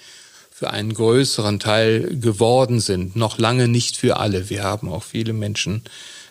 für 0.51 0.71
einen 0.71 0.93
größeren 0.93 1.59
Teil 1.59 2.17
geworden 2.19 2.79
sind, 2.81 3.15
noch 3.15 3.37
lange 3.37 3.69
nicht 3.69 3.95
für 3.95 4.17
alle. 4.17 4.49
Wir 4.49 4.63
haben 4.63 4.89
auch 4.89 5.03
viele 5.03 5.31
Menschen 5.31 5.83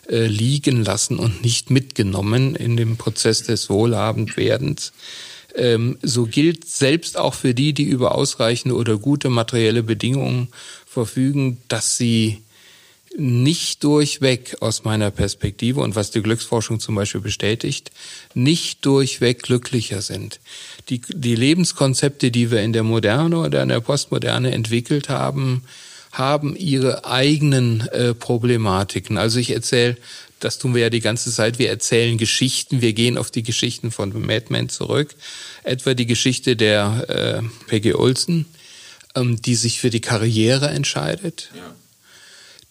äh, 0.07 0.27
liegen 0.27 0.83
lassen 0.83 1.17
und 1.17 1.41
nicht 1.43 1.71
mitgenommen 1.71 2.55
in 2.55 2.77
dem 2.77 2.97
Prozess 2.97 3.41
des 3.43 3.69
Wohlhabendwerdens. 3.69 4.91
Ähm, 5.55 5.97
so 6.01 6.25
gilt 6.25 6.67
selbst 6.67 7.17
auch 7.17 7.33
für 7.33 7.53
die, 7.53 7.73
die 7.73 7.83
über 7.83 8.15
ausreichende 8.15 8.75
oder 8.75 8.97
gute 8.97 9.29
materielle 9.29 9.83
Bedingungen 9.83 10.49
verfügen, 10.85 11.57
dass 11.67 11.97
sie 11.97 12.41
nicht 13.17 13.83
durchweg 13.83 14.57
aus 14.61 14.83
meiner 14.83 15.11
Perspektive 15.11 15.81
und 15.81 15.95
was 15.95 16.11
die 16.11 16.21
Glücksforschung 16.21 16.79
zum 16.79 16.95
Beispiel 16.95 17.21
bestätigt, 17.21 17.91
nicht 18.33 18.85
durchweg 18.85 19.43
glücklicher 19.43 20.01
sind. 20.01 20.39
Die, 20.89 21.01
die 21.09 21.35
Lebenskonzepte, 21.35 22.31
die 22.31 22.51
wir 22.51 22.61
in 22.61 22.73
der 22.73 22.83
Moderne 22.83 23.39
oder 23.39 23.63
in 23.63 23.69
der 23.69 23.79
Postmoderne 23.79 24.51
entwickelt 24.51 25.09
haben, 25.09 25.63
haben 26.11 26.55
ihre 26.55 27.05
eigenen 27.05 27.87
äh, 27.89 28.13
Problematiken. 28.13 29.17
Also 29.17 29.39
ich 29.39 29.51
erzähle, 29.51 29.97
das 30.39 30.57
tun 30.57 30.73
wir 30.73 30.83
ja 30.83 30.89
die 30.89 31.01
ganze 31.01 31.31
Zeit, 31.31 31.59
wir 31.59 31.69
erzählen 31.69 32.17
Geschichten, 32.17 32.81
wir 32.81 32.93
gehen 32.93 33.17
auf 33.17 33.31
die 33.31 33.43
Geschichten 33.43 33.91
von 33.91 34.09
Mad 34.25 34.45
Men 34.49 34.69
zurück, 34.69 35.15
etwa 35.63 35.93
die 35.93 36.05
Geschichte 36.05 36.55
der 36.55 37.05
äh, 37.09 37.67
Peggy 37.67 37.93
Olsen, 37.93 38.45
ähm, 39.15 39.41
die 39.41 39.55
sich 39.55 39.79
für 39.79 39.89
die 39.89 40.01
Karriere 40.01 40.69
entscheidet, 40.69 41.49
ja. 41.55 41.75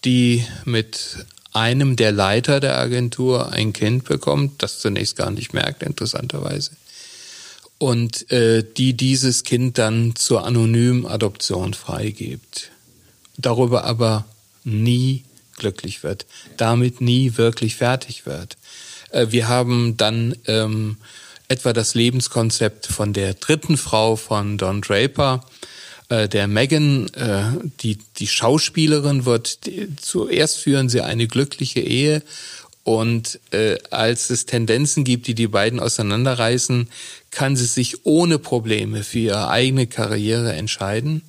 die 0.05 0.45
mit 0.65 1.27
einem 1.53 1.97
der 1.97 2.13
Leiter 2.13 2.61
der 2.61 2.79
Agentur 2.79 3.53
ein 3.53 3.73
Kind 3.73 4.05
bekommt, 4.05 4.63
das 4.63 4.79
zunächst 4.81 5.17
gar 5.17 5.31
nicht 5.31 5.55
merkt, 5.55 5.83
interessanterweise. 5.83 6.73
Und 7.79 8.31
äh, 8.33 8.65
die 8.77 8.95
dieses 8.95 9.45
Kind 9.45 9.79
dann 9.79 10.15
zur 10.17 10.45
anonymen 10.45 11.07
Adoption 11.07 11.75
freigibt. 11.75 12.71
Darüber 13.37 13.85
aber 13.85 14.25
nie 14.65 15.23
glücklich 15.59 16.03
wird, 16.03 16.27
damit 16.57 17.01
nie 17.01 17.37
wirklich 17.37 17.77
fertig 17.77 18.27
wird. 18.27 18.57
Äh, 19.11 19.27
wir 19.31 19.49
haben 19.49 19.97
dann 19.97 20.35
ähm, 20.47 20.97
etwa 21.49 21.73
das 21.73 21.95
Lebenskonzept 21.95 22.87
von 22.87 23.13
der 23.13 23.35
dritten 23.35 23.77
Frau 23.77 24.17
von 24.17 24.59
Don 24.59 24.81
Draper, 24.81 25.45
äh, 26.09 26.29
der 26.29 26.47
Megan, 26.47 27.09
äh, 27.15 27.45
die, 27.81 27.99
die 28.19 28.29
Schauspielerin 28.29 29.25
wird, 29.25 29.67
die, 29.67 29.95
zuerst 29.97 30.59
führen 30.59 30.89
sie 30.89 31.01
eine 31.01 31.27
glückliche 31.27 31.81
Ehe 31.81 32.23
und 32.85 33.39
äh, 33.51 33.77
als 33.91 34.31
es 34.31 34.47
Tendenzen 34.47 35.05
gibt, 35.05 35.27
die 35.27 35.35
die 35.35 35.49
beiden 35.49 35.79
auseinanderreißen, 35.79 36.89
kann 37.31 37.57
sie 37.57 37.67
sich 37.67 38.07
ohne 38.07 38.39
Probleme 38.39 39.05
für 39.05 39.19
ihre 39.19 39.49
eigene 39.51 39.87
Karriere 39.87 40.55
entscheiden. 40.55 41.21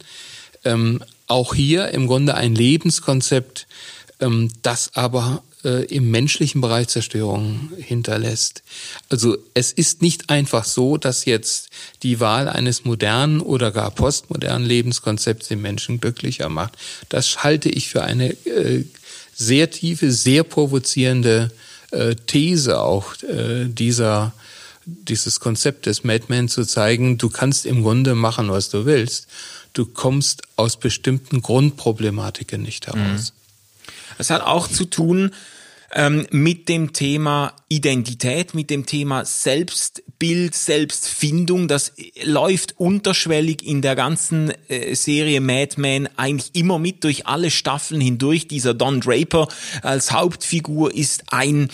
Ähm, 0.64 1.04
auch 1.28 1.54
hier 1.54 1.90
im 1.90 2.08
Grunde 2.08 2.36
ein 2.36 2.56
Lebenskonzept, 2.56 3.68
ähm, 4.20 4.50
das 4.62 4.96
aber 4.96 5.44
äh, 5.64 5.86
im 5.86 6.10
menschlichen 6.12 6.62
Bereich 6.62 6.88
Zerstörung 6.88 7.72
hinterlässt. 7.78 8.64
Also 9.10 9.38
es 9.54 9.72
ist 9.72 10.02
nicht 10.02 10.30
einfach 10.30 10.66
so, 10.66 10.98
dass 10.98 11.26
jetzt 11.26 11.70
die 12.04 12.20
Wahl 12.20 12.48
eines 12.48 12.86
modernen 12.86 13.42
oder 13.42 13.72
gar 13.72 13.92
postmodernen 13.92 14.68
Lebenskonzepts 14.68 15.48
den 15.50 15.62
Menschen 15.62 16.00
glücklicher 16.00 16.50
macht. 16.50 16.78
Das 17.10 17.44
halte 17.44 17.70
ich 17.70 17.90
für 17.90 18.04
eine 18.04 18.32
äh, 18.46 18.86
sehr 19.34 19.70
tiefe, 19.70 20.12
sehr 20.12 20.44
provozierende 20.44 21.52
äh, 21.92 22.16
These 22.16 22.82
auch 22.82 23.22
äh, 23.24 23.66
dieser 23.66 24.34
dieses 24.86 25.40
Konzept 25.40 25.86
des 25.86 26.04
Madman 26.04 26.48
zu 26.48 26.66
zeigen, 26.66 27.20
du 27.20 27.30
kannst 27.30 27.68
im 27.68 27.84
Grunde 27.84 28.16
machen, 28.16 28.50
was 28.50 28.70
du 28.70 28.86
willst. 28.86 29.28
Du 29.74 29.86
kommst 29.86 30.42
aus 30.56 30.78
bestimmten 30.78 31.44
Grundproblematiken 31.44 32.64
nicht 32.64 32.88
heraus. 32.88 33.34
Es 34.20 34.30
hat 34.30 34.44
auch 34.44 34.68
zu 34.68 34.86
tun 34.86 35.32
ähm, 35.94 36.28
mit 36.30 36.70
dem 36.70 36.94
Thema 36.94 37.54
Identität, 37.70 38.54
mit 38.54 38.70
dem 38.70 38.86
Thema 38.86 39.26
Selbstbild, 39.26 40.54
Selbstfindung. 40.54 41.68
Das 41.68 41.94
läuft 42.24 42.78
unterschwellig 42.78 43.66
in 43.66 43.82
der 43.82 43.96
ganzen 43.96 44.52
äh, 44.68 44.94
Serie 44.94 45.42
Mad 45.42 45.76
Men 45.78 46.10
eigentlich 46.18 46.52
immer 46.54 46.80
mit 46.80 47.04
durch 47.04 47.28
alle 47.28 47.50
Staffeln 47.50 48.02
hindurch. 48.02 48.48
Dieser 48.48 48.74
Don 48.74 49.02
Draper 49.02 49.48
als 49.82 50.12
Hauptfigur 50.12 50.94
ist 50.94 51.24
ein 51.32 51.70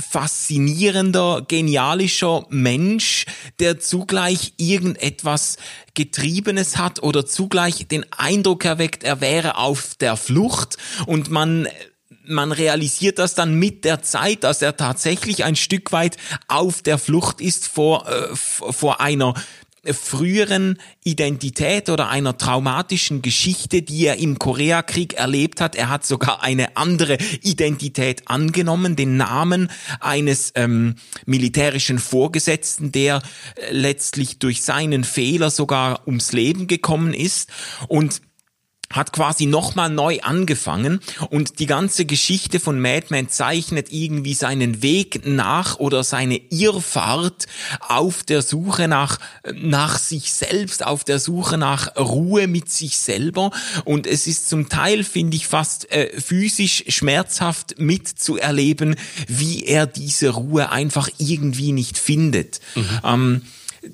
faszinierender, 0.00 1.44
genialischer 1.46 2.46
Mensch, 2.48 3.26
der 3.58 3.80
zugleich 3.80 4.54
irgendetwas 4.56 5.56
Getriebenes 5.94 6.76
hat 6.76 7.02
oder 7.02 7.26
zugleich 7.26 7.88
den 7.88 8.06
Eindruck 8.12 8.64
erweckt, 8.64 9.02
er 9.02 9.20
wäre 9.20 9.56
auf 9.56 9.94
der 9.96 10.16
Flucht 10.16 10.76
und 11.06 11.30
man 11.30 11.68
man 12.30 12.52
realisiert 12.52 13.18
das 13.18 13.34
dann 13.34 13.54
mit 13.54 13.86
der 13.86 14.02
Zeit, 14.02 14.44
dass 14.44 14.60
er 14.60 14.76
tatsächlich 14.76 15.44
ein 15.44 15.56
Stück 15.56 15.92
weit 15.92 16.18
auf 16.46 16.82
der 16.82 16.98
Flucht 16.98 17.40
ist 17.40 17.66
vor, 17.66 18.06
äh, 18.06 18.36
vor 18.36 19.00
einer 19.00 19.32
früheren 19.84 20.78
Identität 21.04 21.88
oder 21.88 22.08
einer 22.08 22.36
traumatischen 22.36 23.22
Geschichte, 23.22 23.82
die 23.82 24.06
er 24.06 24.16
im 24.16 24.38
Koreakrieg 24.38 25.14
erlebt 25.14 25.60
hat. 25.60 25.76
Er 25.76 25.88
hat 25.88 26.04
sogar 26.04 26.42
eine 26.42 26.76
andere 26.76 27.18
Identität 27.42 28.22
angenommen, 28.26 28.96
den 28.96 29.16
Namen 29.16 29.70
eines 30.00 30.52
ähm, 30.54 30.96
militärischen 31.26 31.98
Vorgesetzten, 31.98 32.92
der 32.92 33.22
äh, 33.56 33.72
letztlich 33.72 34.38
durch 34.38 34.62
seinen 34.62 35.04
Fehler 35.04 35.50
sogar 35.50 36.06
ums 36.06 36.32
Leben 36.32 36.66
gekommen 36.66 37.14
ist. 37.14 37.50
Und 37.88 38.20
hat 38.90 39.12
quasi 39.12 39.46
nochmal 39.46 39.90
neu 39.90 40.20
angefangen 40.20 41.00
und 41.30 41.58
die 41.58 41.66
ganze 41.66 42.04
Geschichte 42.06 42.58
von 42.58 42.80
Madman 42.80 43.28
zeichnet 43.28 43.88
irgendwie 43.90 44.34
seinen 44.34 44.82
Weg 44.82 45.26
nach 45.26 45.78
oder 45.78 46.04
seine 46.04 46.40
Irrfahrt 46.50 47.46
auf 47.80 48.22
der 48.22 48.42
Suche 48.42 48.88
nach, 48.88 49.18
nach 49.54 49.98
sich 49.98 50.32
selbst, 50.32 50.84
auf 50.84 51.04
der 51.04 51.18
Suche 51.18 51.58
nach 51.58 51.96
Ruhe 51.96 52.46
mit 52.46 52.70
sich 52.70 52.98
selber 52.98 53.50
und 53.84 54.06
es 54.06 54.26
ist 54.26 54.48
zum 54.48 54.68
Teil, 54.68 55.04
finde 55.04 55.36
ich, 55.36 55.46
fast 55.46 55.90
äh, 55.92 56.18
physisch 56.20 56.84
schmerzhaft 56.88 57.78
mitzuerleben, 57.78 58.96
wie 59.26 59.64
er 59.64 59.86
diese 59.86 60.30
Ruhe 60.30 60.70
einfach 60.70 61.08
irgendwie 61.18 61.72
nicht 61.72 61.98
findet. 61.98 62.60
Mhm. 62.74 63.00
Ähm, 63.04 63.42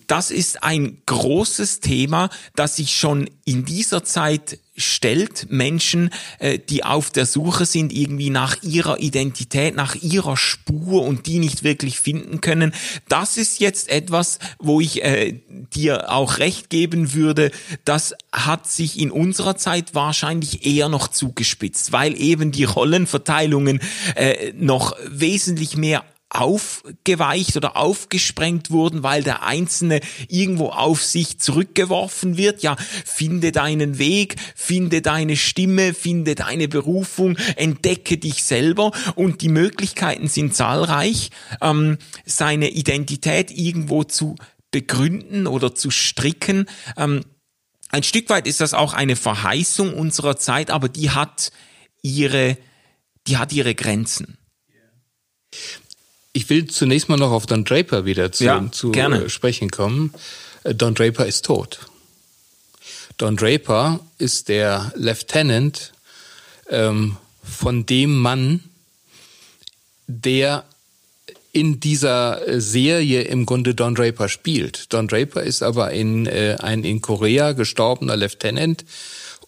das 0.07 0.31
ist 0.31 0.62
ein 0.62 0.99
großes 1.07 1.81
Thema, 1.81 2.31
das 2.55 2.77
sich 2.77 2.97
schon 2.97 3.29
in 3.44 3.64
dieser 3.64 4.05
Zeit 4.05 4.59
stellt. 4.77 5.51
Menschen, 5.51 6.11
äh, 6.38 6.59
die 6.59 6.85
auf 6.85 7.11
der 7.11 7.27
Suche 7.27 7.66
sind, 7.66 7.92
irgendwie 7.92 8.31
nach 8.31 8.62
ihrer 8.62 9.01
Identität, 9.01 9.77
nach 9.77 9.94
ihrer 9.94 10.37
Spur 10.37 11.03
und 11.03 11.27
die 11.27 11.38
nicht 11.38 11.62
wirklich 11.62 12.01
finden 12.01 12.40
können. 12.40 12.73
Das 13.09 13.37
ist 13.37 13.61
jetzt 13.61 13.88
etwas, 13.88 14.38
wo 14.59 14.81
ich 14.81 15.05
äh, 15.05 15.40
dir 15.75 16.11
auch 16.11 16.38
recht 16.38 16.70
geben 16.70 17.14
würde. 17.14 17.51
Das 17.85 18.14
hat 18.33 18.66
sich 18.68 18.99
in 18.99 19.11
unserer 19.11 19.57
Zeit 19.57 19.94
wahrscheinlich 19.94 20.66
eher 20.66 20.88
noch 20.88 21.09
zugespitzt, 21.09 21.92
weil 21.92 22.20
eben 22.20 22.51
die 22.51 22.64
Rollenverteilungen 22.64 23.81
äh, 24.16 24.53
noch 24.55 24.97
wesentlich 25.07 25.77
mehr 25.77 26.05
aufgeweicht 26.35 27.57
oder 27.57 27.77
aufgesprengt 27.77 28.70
wurden, 28.70 29.03
weil 29.03 29.23
der 29.23 29.44
Einzelne 29.44 30.01
irgendwo 30.29 30.68
auf 30.68 31.03
sich 31.03 31.38
zurückgeworfen 31.38 32.37
wird. 32.37 32.62
Ja, 32.62 32.77
finde 33.05 33.53
deinen 33.53 33.99
Weg, 33.99 34.37
finde 34.55 35.01
deine 35.01 35.37
Stimme, 35.37 35.94
finde 35.94 36.35
deine 36.35 36.68
Berufung, 36.68 37.37
entdecke 37.57 38.18
dich 38.18 38.42
selber 38.42 38.92
und 39.14 39.42
die 39.42 39.49
Möglichkeiten 39.49 40.29
sind 40.29 40.55
zahlreich, 40.55 41.31
ähm, 41.61 41.99
seine 42.27 42.70
Identität 42.70 43.51
irgendwo 43.51 44.05
zu 44.05 44.37
begründen 44.70 45.47
oder 45.47 45.75
zu 45.75 45.90
stricken. 45.90 46.66
Ähm, 46.97 47.25
ein 47.90 48.03
Stück 48.03 48.29
weit 48.29 48.49
ist 48.49 48.61
das 48.61 48.75
auch 48.75 48.92
eine 48.92 49.14
Verheißung 49.14 49.94
unserer 49.94 50.37
Zeit, 50.37 50.70
aber 50.70 50.88
die 50.88 51.11
hat 51.11 51.53
ihre, 52.03 52.59
die 53.29 53.37
hat 53.37 53.53
ihre 53.53 53.77
Grenzen. 53.77 54.37
Ich 56.37 56.51
will 56.51 56.66
zunächst 56.66 57.09
mal 57.09 57.16
noch 57.16 57.31
auf 57.31 57.47
Don 57.47 57.64
Draper 57.64 58.05
wieder 58.05 58.33
zu, 58.33 58.44
ja, 58.44 58.68
zu 58.73 58.90
gerne. 58.90 59.31
sprechen 59.31 59.70
kommen. 59.70 60.12
Äh, 60.64 60.75
Don 60.75 60.94
Draper 60.94 61.27
ist 61.27 61.44
tot. 61.44 61.79
Don 63.16 63.37
Draper 63.37 64.01
ist 64.18 64.49
der 64.49 64.92
Lieutenant 64.97 65.92
ähm, 66.68 67.16
von 67.44 67.87
dem 67.87 68.18
Mann, 68.18 68.64
der 70.09 70.64
in 71.53 71.79
dieser 71.79 72.61
Serie 72.61 73.23
im 73.23 73.47
Grunde 73.47 73.77
Don 73.77 73.94
Draper 73.94 74.29
spielt. 74.29 74.92
Don 74.92 75.07
Draper 75.07 75.44
ist 75.44 75.62
aber 75.62 75.92
in, 75.92 76.27
äh, 76.27 76.57
ein 76.59 76.83
in 76.83 77.01
Korea 77.01 77.53
gestorbener 77.53 78.16
Lieutenant 78.16 78.85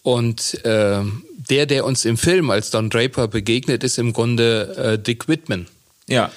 und 0.03 0.63
äh, 0.63 1.01
der, 1.49 1.65
der 1.65 1.83
uns 1.83 2.05
im 2.05 2.17
Film 2.17 2.49
als 2.49 2.71
Don 2.71 2.89
Draper 2.89 3.27
begegnet, 3.27 3.83
ist 3.83 3.97
im 3.97 4.13
Grunde 4.13 4.93
äh, 4.93 4.97
Dick 4.97 5.27
Whitman. 5.27 5.67
Ja. 6.07 6.31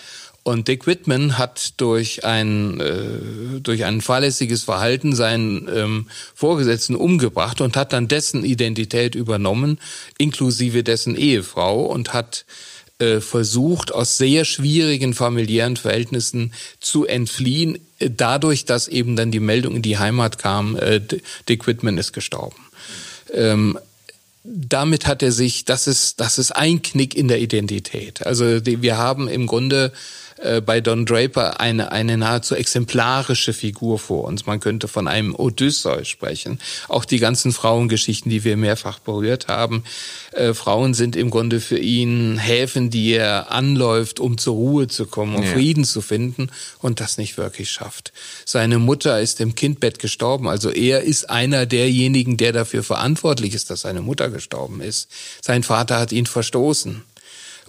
Und 0.50 0.66
Dick 0.66 0.88
Whitman 0.88 1.38
hat 1.38 1.74
durch 1.76 2.24
ein, 2.24 2.80
äh, 2.80 3.60
durch 3.60 3.84
ein 3.84 4.00
fahrlässiges 4.00 4.64
Verhalten 4.64 5.14
seinen 5.14 5.68
ähm, 5.72 6.06
Vorgesetzten 6.34 6.96
umgebracht 6.96 7.60
und 7.60 7.76
hat 7.76 7.92
dann 7.92 8.08
dessen 8.08 8.44
Identität 8.44 9.14
übernommen, 9.14 9.78
inklusive 10.18 10.82
dessen 10.82 11.14
Ehefrau 11.14 11.82
und 11.84 12.12
hat 12.12 12.46
äh, 12.98 13.20
versucht, 13.20 13.94
aus 13.94 14.18
sehr 14.18 14.44
schwierigen 14.44 15.14
familiären 15.14 15.76
Verhältnissen 15.76 16.52
zu 16.80 17.06
entfliehen, 17.06 17.78
äh, 18.00 18.10
dadurch, 18.10 18.64
dass 18.64 18.88
eben 18.88 19.14
dann 19.14 19.30
die 19.30 19.38
Meldung 19.38 19.76
in 19.76 19.82
die 19.82 19.98
Heimat 19.98 20.38
kam, 20.38 20.74
äh, 20.74 21.00
Dick 21.48 21.68
Whitman 21.68 21.96
ist 21.96 22.12
gestorben. 22.12 22.56
Ähm, 23.32 23.78
damit 24.42 25.06
hat 25.06 25.22
er 25.22 25.30
sich, 25.30 25.64
das 25.64 25.86
ist, 25.86 26.18
das 26.18 26.38
ist 26.38 26.50
ein 26.56 26.82
Knick 26.82 27.14
in 27.14 27.28
der 27.28 27.40
Identität. 27.40 28.26
Also 28.26 28.58
die, 28.58 28.82
wir 28.82 28.98
haben 28.98 29.28
im 29.28 29.46
Grunde 29.46 29.92
äh, 30.40 30.60
bei 30.60 30.80
Don 30.80 31.06
Draper 31.06 31.60
eine, 31.60 31.92
eine 31.92 32.16
nahezu 32.16 32.54
exemplarische 32.54 33.52
Figur 33.52 33.98
vor 33.98 34.24
uns. 34.24 34.46
Man 34.46 34.60
könnte 34.60 34.88
von 34.88 35.06
einem 35.06 35.34
Odysseus 35.34 36.08
sprechen. 36.08 36.58
Auch 36.88 37.04
die 37.04 37.18
ganzen 37.18 37.52
Frauengeschichten, 37.52 38.30
die 38.30 38.44
wir 38.44 38.56
mehrfach 38.56 38.98
berührt 38.98 39.48
haben. 39.48 39.84
Äh, 40.32 40.54
Frauen 40.54 40.94
sind 40.94 41.16
im 41.16 41.30
Grunde 41.30 41.60
für 41.60 41.78
ihn 41.78 42.38
Häfen, 42.38 42.90
die 42.90 43.12
er 43.12 43.52
anläuft, 43.52 44.20
um 44.20 44.38
zur 44.38 44.54
Ruhe 44.54 44.88
zu 44.88 45.06
kommen, 45.06 45.36
um 45.36 45.42
ja. 45.42 45.52
Frieden 45.52 45.84
zu 45.84 46.00
finden 46.00 46.50
und 46.78 47.00
das 47.00 47.18
nicht 47.18 47.36
wirklich 47.36 47.70
schafft. 47.70 48.12
Seine 48.44 48.78
Mutter 48.78 49.20
ist 49.20 49.40
im 49.40 49.54
Kindbett 49.54 49.98
gestorben. 49.98 50.48
Also 50.48 50.70
er 50.70 51.02
ist 51.02 51.28
einer 51.28 51.66
derjenigen, 51.66 52.36
der 52.36 52.52
dafür 52.52 52.82
verantwortlich 52.82 53.54
ist, 53.54 53.70
dass 53.70 53.82
seine 53.82 54.00
Mutter 54.00 54.30
gestorben 54.30 54.80
ist. 54.80 55.08
Sein 55.42 55.62
Vater 55.62 55.98
hat 55.98 56.12
ihn 56.12 56.26
verstoßen. 56.26 57.02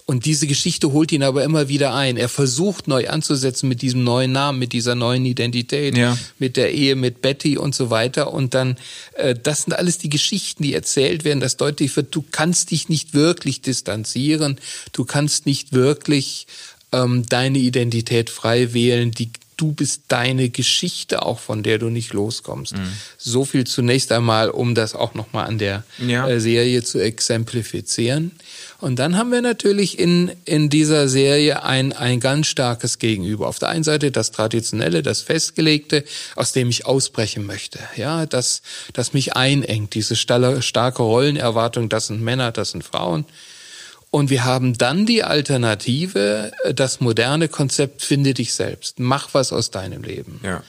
Und 0.04 0.24
diese 0.26 0.46
Geschichte 0.46 0.92
holt 0.92 1.12
ihn 1.12 1.22
aber 1.22 1.44
immer 1.44 1.68
wieder 1.68 1.94
ein. 1.94 2.16
Er 2.16 2.28
versucht 2.28 2.88
neu 2.88 3.08
anzusetzen 3.08 3.68
mit 3.68 3.82
diesem 3.82 4.02
neuen 4.02 4.32
Namen, 4.32 4.58
mit 4.58 4.72
dieser 4.72 4.94
neuen 4.94 5.24
Identität, 5.24 5.96
ja. 5.96 6.18
mit 6.38 6.56
der 6.56 6.72
Ehe 6.72 6.96
mit 6.96 7.22
Betty 7.22 7.56
und 7.56 7.74
so 7.74 7.88
weiter. 7.88 8.32
Und 8.32 8.54
dann, 8.54 8.76
äh, 9.14 9.34
das 9.40 9.62
sind 9.62 9.74
alles 9.74 9.98
die 9.98 10.08
Geschichten, 10.08 10.64
die 10.64 10.74
erzählt 10.74 11.24
werden, 11.24 11.40
dass 11.40 11.56
deutlich 11.56 11.94
wird, 11.94 12.14
du 12.14 12.24
kannst 12.30 12.72
dich 12.72 12.88
nicht 12.88 13.14
wirklich 13.14 13.60
distanzieren, 13.60 14.58
du 14.92 15.04
kannst 15.04 15.46
nicht 15.46 15.72
wirklich 15.72 16.46
ähm, 16.90 17.24
deine 17.28 17.58
Identität 17.58 18.28
frei 18.28 18.74
wählen, 18.74 19.12
die 19.12 19.30
du 19.56 19.72
bist 19.72 20.02
deine 20.08 20.50
Geschichte 20.50 21.22
auch, 21.22 21.38
von 21.38 21.62
der 21.62 21.78
du 21.78 21.88
nicht 21.88 22.12
loskommst. 22.12 22.76
Mhm. 22.76 22.92
So 23.16 23.44
viel 23.44 23.64
zunächst 23.64 24.10
einmal, 24.10 24.50
um 24.50 24.74
das 24.74 24.94
auch 24.96 25.14
nochmal 25.14 25.46
an 25.46 25.58
der 25.58 25.84
ja. 26.04 26.28
Äh, 26.28 26.40
Serie 26.40 26.82
zu 26.82 26.98
exemplifizieren. 26.98 28.32
Und 28.82 28.98
dann 28.98 29.16
haben 29.16 29.30
wir 29.30 29.42
natürlich 29.42 29.96
in, 30.00 30.32
in 30.44 30.68
dieser 30.68 31.06
Serie 31.06 31.62
ein, 31.62 31.92
ein 31.92 32.18
ganz 32.18 32.48
starkes 32.48 32.98
Gegenüber. 32.98 33.46
Auf 33.46 33.60
der 33.60 33.68
einen 33.68 33.84
Seite 33.84 34.10
das 34.10 34.32
Traditionelle, 34.32 35.04
das 35.04 35.20
Festgelegte, 35.20 36.02
aus 36.34 36.50
dem 36.50 36.68
ich 36.68 36.84
ausbrechen 36.84 37.46
möchte. 37.46 37.78
Ja, 37.94 38.26
das, 38.26 38.60
das 38.92 39.12
mich 39.12 39.36
einengt, 39.36 39.94
diese 39.94 40.16
starke 40.16 41.02
Rollenerwartung, 41.02 41.88
das 41.90 42.08
sind 42.08 42.22
Männer, 42.22 42.50
das 42.50 42.72
sind 42.72 42.82
Frauen. 42.82 43.24
Und 44.10 44.30
wir 44.30 44.44
haben 44.44 44.76
dann 44.76 45.06
die 45.06 45.22
Alternative, 45.22 46.50
äh, 46.64 46.74
das 46.74 47.00
moderne 47.00 47.46
Konzept 47.46 48.02
finde 48.02 48.34
dich 48.34 48.52
selbst. 48.52 48.98
Mach 48.98 49.28
was 49.32 49.52
aus 49.52 49.70
deinem 49.70 50.02
Leben. 50.02 50.40
Ja. 50.42 50.64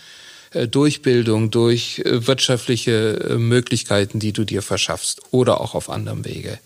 Äh, 0.52 0.67
durch 0.67 1.02
Bildung, 1.02 1.49
durch 1.49 2.04
äh, 2.06 2.28
wirtschaftliche 2.28 3.38
Möglichkeiten, 3.39 4.19
die 4.19 4.34
du 4.34 4.43
dir 4.43 4.62
verschaffst 4.62 5.21
oder 5.32 5.60
auch 5.62 5.73
auf 5.73 5.89
anderem 5.89 6.26
Wege. 6.26 6.60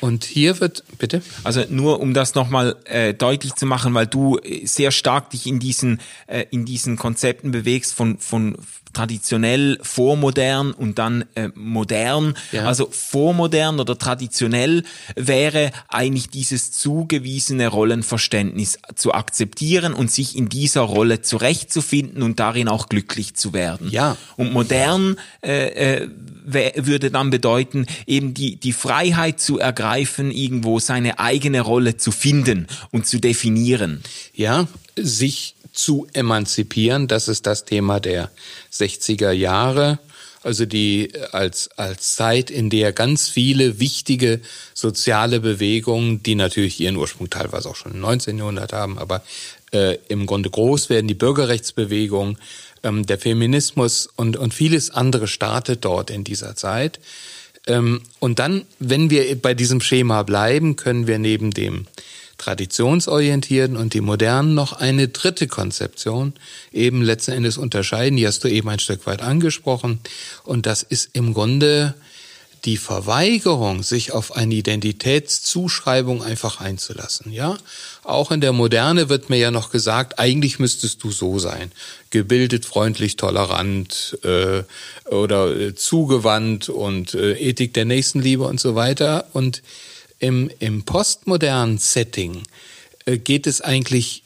Und 0.00 0.24
hier 0.24 0.60
wird, 0.60 0.84
bitte? 0.98 1.22
Also 1.42 1.64
nur 1.68 2.00
um 2.00 2.14
das 2.14 2.34
nochmal 2.34 2.76
äh, 2.84 3.14
deutlich 3.14 3.54
zu 3.54 3.66
machen, 3.66 3.94
weil 3.94 4.06
du 4.06 4.38
sehr 4.64 4.90
stark 4.90 5.30
dich 5.30 5.46
in 5.46 5.60
diesen, 5.60 6.00
äh, 6.26 6.44
in 6.50 6.64
diesen 6.64 6.96
Konzepten 6.96 7.50
bewegst 7.50 7.94
von, 7.94 8.18
von 8.18 8.56
traditionell, 8.94 9.78
vormodern 9.82 10.72
und 10.72 10.98
dann 10.98 11.24
äh, 11.34 11.48
modern. 11.54 12.34
Ja. 12.52 12.64
Also 12.64 12.88
vormodern 12.90 13.80
oder 13.80 13.98
traditionell 13.98 14.84
wäre 15.16 15.70
eigentlich 15.88 16.30
dieses 16.30 16.72
zugewiesene 16.72 17.68
Rollenverständnis 17.68 18.78
zu 18.94 19.12
akzeptieren 19.12 19.92
und 19.92 20.10
sich 20.10 20.36
in 20.36 20.48
dieser 20.48 20.82
Rolle 20.82 21.20
zurechtzufinden 21.20 22.22
und 22.22 22.40
darin 22.40 22.68
auch 22.68 22.88
glücklich 22.88 23.34
zu 23.34 23.52
werden. 23.52 23.90
Ja. 23.90 24.16
Und 24.36 24.52
modern 24.52 25.16
äh, 25.42 26.02
äh, 26.02 26.08
würde 26.44 27.10
dann 27.10 27.30
bedeuten, 27.30 27.86
eben 28.06 28.34
die, 28.34 28.56
die 28.56 28.72
Freiheit 28.72 29.40
zu 29.40 29.58
ergreifen, 29.58 30.30
irgendwo 30.30 30.78
seine 30.78 31.18
eigene 31.18 31.60
Rolle 31.60 31.96
zu 31.96 32.12
finden 32.12 32.66
und 32.90 33.06
zu 33.06 33.18
definieren. 33.18 34.02
Ja, 34.34 34.66
sich 34.96 35.54
zu 35.74 36.06
emanzipieren. 36.12 37.08
Das 37.08 37.28
ist 37.28 37.46
das 37.46 37.64
Thema 37.64 38.00
der 38.00 38.30
60er 38.72 39.32
Jahre. 39.32 39.98
Also 40.42 40.66
die 40.66 41.10
als, 41.32 41.70
als 41.76 42.16
Zeit, 42.16 42.50
in 42.50 42.68
der 42.68 42.92
ganz 42.92 43.28
viele 43.28 43.80
wichtige 43.80 44.40
soziale 44.74 45.40
Bewegungen, 45.40 46.22
die 46.22 46.34
natürlich 46.34 46.80
ihren 46.80 46.96
Ursprung 46.96 47.30
teilweise 47.30 47.70
auch 47.70 47.76
schon 47.76 47.92
im 47.92 48.00
19. 48.00 48.36
Jahrhundert 48.38 48.74
haben, 48.74 48.98
aber 48.98 49.22
äh, 49.72 49.96
im 50.08 50.26
Grunde 50.26 50.50
groß 50.50 50.90
werden, 50.90 51.08
die 51.08 51.14
Bürgerrechtsbewegung, 51.14 52.36
ähm, 52.82 53.06
der 53.06 53.18
Feminismus 53.18 54.06
und, 54.16 54.36
und 54.36 54.52
vieles 54.52 54.90
andere 54.90 55.28
startet 55.28 55.84
dort 55.86 56.10
in 56.10 56.24
dieser 56.24 56.54
Zeit. 56.56 57.00
Ähm, 57.66 58.02
und 58.18 58.38
dann, 58.38 58.66
wenn 58.78 59.08
wir 59.08 59.40
bei 59.40 59.54
diesem 59.54 59.80
Schema 59.80 60.22
bleiben, 60.24 60.76
können 60.76 61.06
wir 61.06 61.18
neben 61.18 61.52
dem 61.52 61.86
traditionsorientierten 62.38 63.76
und 63.76 63.94
die 63.94 64.00
modernen 64.00 64.54
noch 64.54 64.72
eine 64.72 65.08
dritte 65.08 65.46
Konzeption 65.46 66.34
eben 66.72 67.02
letzten 67.02 67.32
Endes 67.32 67.58
unterscheiden. 67.58 68.16
Die 68.16 68.26
hast 68.26 68.44
du 68.44 68.48
eben 68.48 68.68
ein 68.68 68.78
Stück 68.78 69.06
weit 69.06 69.22
angesprochen. 69.22 70.00
Und 70.44 70.66
das 70.66 70.82
ist 70.82 71.10
im 71.12 71.34
Grunde 71.34 71.94
die 72.64 72.76
Verweigerung, 72.78 73.82
sich 73.82 74.12
auf 74.12 74.36
eine 74.36 74.54
Identitätszuschreibung 74.54 76.22
einfach 76.22 76.60
einzulassen, 76.60 77.30
ja? 77.30 77.58
Auch 78.04 78.30
in 78.30 78.40
der 78.40 78.52
Moderne 78.52 79.08
wird 79.10 79.28
mir 79.28 79.36
ja 79.36 79.50
noch 79.50 79.70
gesagt, 79.70 80.18
eigentlich 80.18 80.58
müsstest 80.58 81.02
du 81.02 81.10
so 81.10 81.38
sein. 81.38 81.72
Gebildet, 82.10 82.64
freundlich, 82.64 83.16
tolerant 83.16 84.18
äh, 84.22 84.62
oder 85.10 85.54
äh, 85.54 85.74
zugewandt 85.74 86.68
und 86.70 87.14
äh, 87.14 87.32
Ethik 87.34 87.74
der 87.74 87.84
Nächstenliebe 87.84 88.44
und 88.44 88.60
so 88.60 88.74
weiter. 88.74 89.26
Und 89.32 89.62
im, 90.24 90.50
im 90.58 90.84
postmodernen 90.84 91.76
Setting 91.76 92.44
äh, 93.04 93.18
geht 93.18 93.46
es 93.46 93.60
eigentlich 93.60 94.22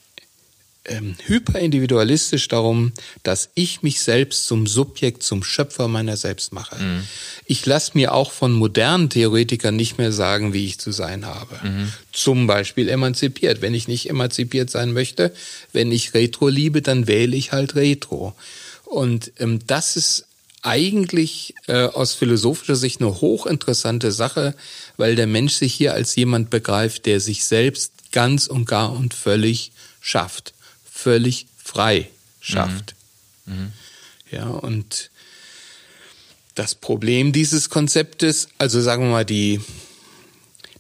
ähm, 0.85 1.17
hyperindividualistisch 1.27 2.47
darum, 2.47 2.93
dass 3.25 3.51
ich 3.55 3.83
mich 3.83 4.01
selbst 4.01 4.47
zum 4.47 4.69
Subjekt, 4.69 5.25
zum 5.25 5.43
Schöpfer 5.43 5.89
meiner 5.89 6.17
selbst 6.17 6.53
mache. 6.53 6.77
Mhm. 6.77 7.03
Ich 7.47 7.67
lasse 7.67 7.93
mir 7.95 8.15
auch 8.15 8.31
von 8.31 8.53
modernen 8.53 9.11
Theoretikern 9.11 9.75
nicht 9.75 9.99
mehr 9.99 10.13
sagen, 10.13 10.53
wie 10.53 10.67
ich 10.67 10.79
zu 10.79 10.93
sein 10.93 11.27
habe. 11.27 11.59
Mhm. 11.65 11.93
Zum 12.13 12.47
Beispiel 12.47 12.89
emanzipiert. 12.89 13.61
Wenn 13.61 13.75
ich 13.75 13.89
nicht 13.89 14.09
emanzipiert 14.09 14.71
sein 14.71 14.93
möchte, 14.93 15.35
wenn 15.73 15.91
ich 15.91 16.15
Retro 16.15 16.47
liebe, 16.47 16.81
dann 16.81 17.09
wähle 17.09 17.37
ich 17.37 17.51
halt 17.51 17.75
Retro. 17.75 18.35
Und 18.85 19.33
ähm, 19.41 19.59
das 19.67 19.97
ist 19.97 20.28
eigentlich 20.63 21.55
äh, 21.67 21.85
aus 21.85 22.15
philosophischer 22.15 22.77
Sicht 22.77 23.01
eine 23.01 23.21
hochinteressante 23.21 24.13
Sache, 24.13 24.55
weil 24.97 25.15
der 25.15 25.27
Mensch 25.27 25.55
sich 25.55 25.75
hier 25.75 25.95
als 25.95 26.17
jemand 26.17 26.51
begreift, 26.51 27.07
der 27.07 27.21
sich 27.21 27.45
selbst 27.45 27.93
ganz 28.13 28.47
und 28.47 28.65
gar 28.67 28.93
und 28.93 29.15
völlig 29.15 29.73
schafft, 30.01 30.55
völlig 30.91 31.47
frei 31.63 32.11
schafft. 32.41 32.95
Mhm. 33.47 33.55
Mhm. 33.55 33.73
Ja, 34.31 34.47
und 34.49 35.11
das 36.55 36.75
Problem 36.75 37.33
dieses 37.33 37.71
Konzeptes, 37.71 38.49
also 38.59 38.81
sagen 38.81 39.05
wir 39.05 39.11
mal, 39.11 39.25
die, 39.25 39.61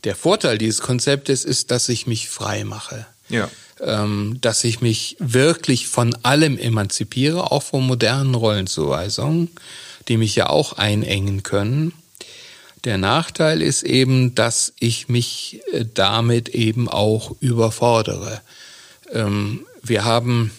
der 0.04 0.16
Vorteil 0.16 0.58
dieses 0.58 0.80
Konzeptes 0.80 1.44
ist, 1.44 1.70
dass 1.70 1.88
ich 1.88 2.06
mich 2.06 2.28
frei 2.28 2.64
mache. 2.64 3.06
Ja. 3.28 3.48
Ähm, 3.80 4.38
dass 4.40 4.64
ich 4.64 4.80
mich 4.80 5.16
wirklich 5.20 5.86
von 5.86 6.16
allem 6.24 6.58
emanzipiere, 6.58 7.52
auch 7.52 7.62
von 7.62 7.86
modernen 7.86 8.34
Rollenzuweisungen, 8.34 9.50
die 10.08 10.16
mich 10.16 10.34
ja 10.34 10.48
auch 10.48 10.72
einengen 10.74 11.42
können. 11.44 11.92
Der 12.84 12.98
Nachteil 12.98 13.62
ist 13.62 13.82
eben, 13.82 14.34
dass 14.34 14.72
ich 14.80 15.08
mich 15.08 15.60
äh, 15.72 15.84
damit 15.92 16.48
eben 16.48 16.88
auch 16.88 17.36
überfordere. 17.40 18.40
Ähm, 19.12 19.66
wir 19.82 20.04
haben 20.04 20.50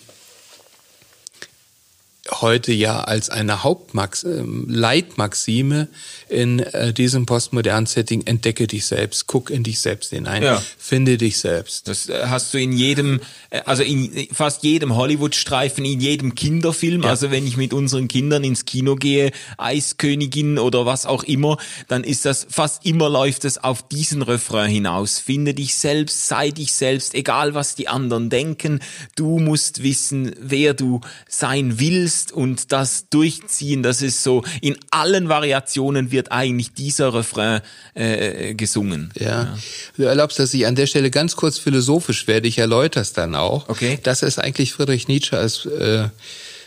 heute 2.32 2.72
ja 2.72 3.02
als 3.02 3.30
eine 3.30 3.63
Hauptleitmaxime 3.63 5.82
ähm, 5.82 5.88
in 6.30 6.60
äh, 6.60 6.94
diesem 6.94 7.26
postmodernen 7.26 7.88
Setting, 7.88 8.26
entdecke 8.26 8.68
dich 8.68 8.86
selbst, 8.86 9.28
guck 9.28 9.50
in 9.50 9.63
dich 9.63 9.80
selbst 9.80 10.12
hinein, 10.12 10.44
ja. 10.44 10.62
finde 10.78 11.18
dich 11.18 11.39
selbst. 11.39 11.88
Das 11.88 12.10
äh, 12.10 12.28
hast 12.28 12.54
du 12.54 12.60
in 12.60 12.72
jedem, 12.72 13.20
äh, 13.50 13.62
also 13.65 13.84
in 13.84 14.28
fast 14.32 14.63
jedem 14.63 14.96
Hollywood-Streifen, 14.96 15.84
in 15.86 16.00
jedem 16.00 16.36
Kinderfilm, 16.36 17.04
ja. 17.04 17.10
also 17.10 17.32
wenn 17.32 17.48
ich 17.48 17.58
mit 17.58 17.74
unseren 17.74 18.08
Kindern 18.08 18.44
ins 18.44 18.65
Kino 18.65 18.96
gehe, 18.96 19.32
Eiskönigin 19.58 20.60
oder 20.60 20.86
was 20.86 21.06
auch 21.06 21.24
immer, 21.24 21.58
dann 21.88 22.04
ist 22.04 22.26
das, 22.26 22.46
fast 22.50 22.86
immer 22.86 23.10
läuft 23.10 23.46
es 23.46 23.58
auf 23.58 23.88
diesen 23.88 24.22
Refrain 24.22 24.70
hinaus. 24.70 25.20
Finde 25.20 25.54
dich 25.54 25.76
selbst, 25.76 26.28
sei 26.28 26.52
dich 26.52 26.74
selbst, 26.74 27.15
egal 27.15 27.56
was 27.56 27.76
die 27.76 27.88
anderen 27.88 28.30
denken, 28.30 28.80
du 29.15 29.39
musst 29.39 29.84
wissen, 29.84 30.36
wer 30.39 30.74
du 30.74 31.02
sein 31.28 31.80
willst, 31.80 32.18
ist 32.19 32.32
und 32.32 32.71
das 32.71 33.05
durchziehen, 33.10 33.84
das 33.84 34.01
ist 34.01 34.23
so, 34.23 34.43
in 34.62 34.77
allen 34.91 35.29
Variationen 35.29 36.12
wird 36.12 36.32
eigentlich 36.32 36.73
dieser 36.73 37.13
Refrain 37.13 37.62
äh, 37.93 38.53
gesungen. 38.53 39.12
Ja. 39.19 39.27
ja. 39.27 39.58
Du 39.95 40.03
erlaubst, 40.03 40.39
dass 40.39 40.53
ich 40.53 40.65
an 40.65 40.75
der 40.75 40.88
Stelle 40.88 41.12
ganz 41.12 41.36
kurz 41.36 41.58
philosophisch 41.58 42.27
werde, 42.27 42.47
ich 42.47 42.58
erläutere 42.58 43.01
es 43.01 43.13
dann 43.13 43.36
auch. 43.36 43.69
Okay. 43.69 43.99
Das 44.03 44.23
ist 44.23 44.39
eigentlich 44.39 44.73
Friedrich 44.73 45.08
Nietzsche 45.08 45.38
als 45.38 45.65
äh, 45.65 46.10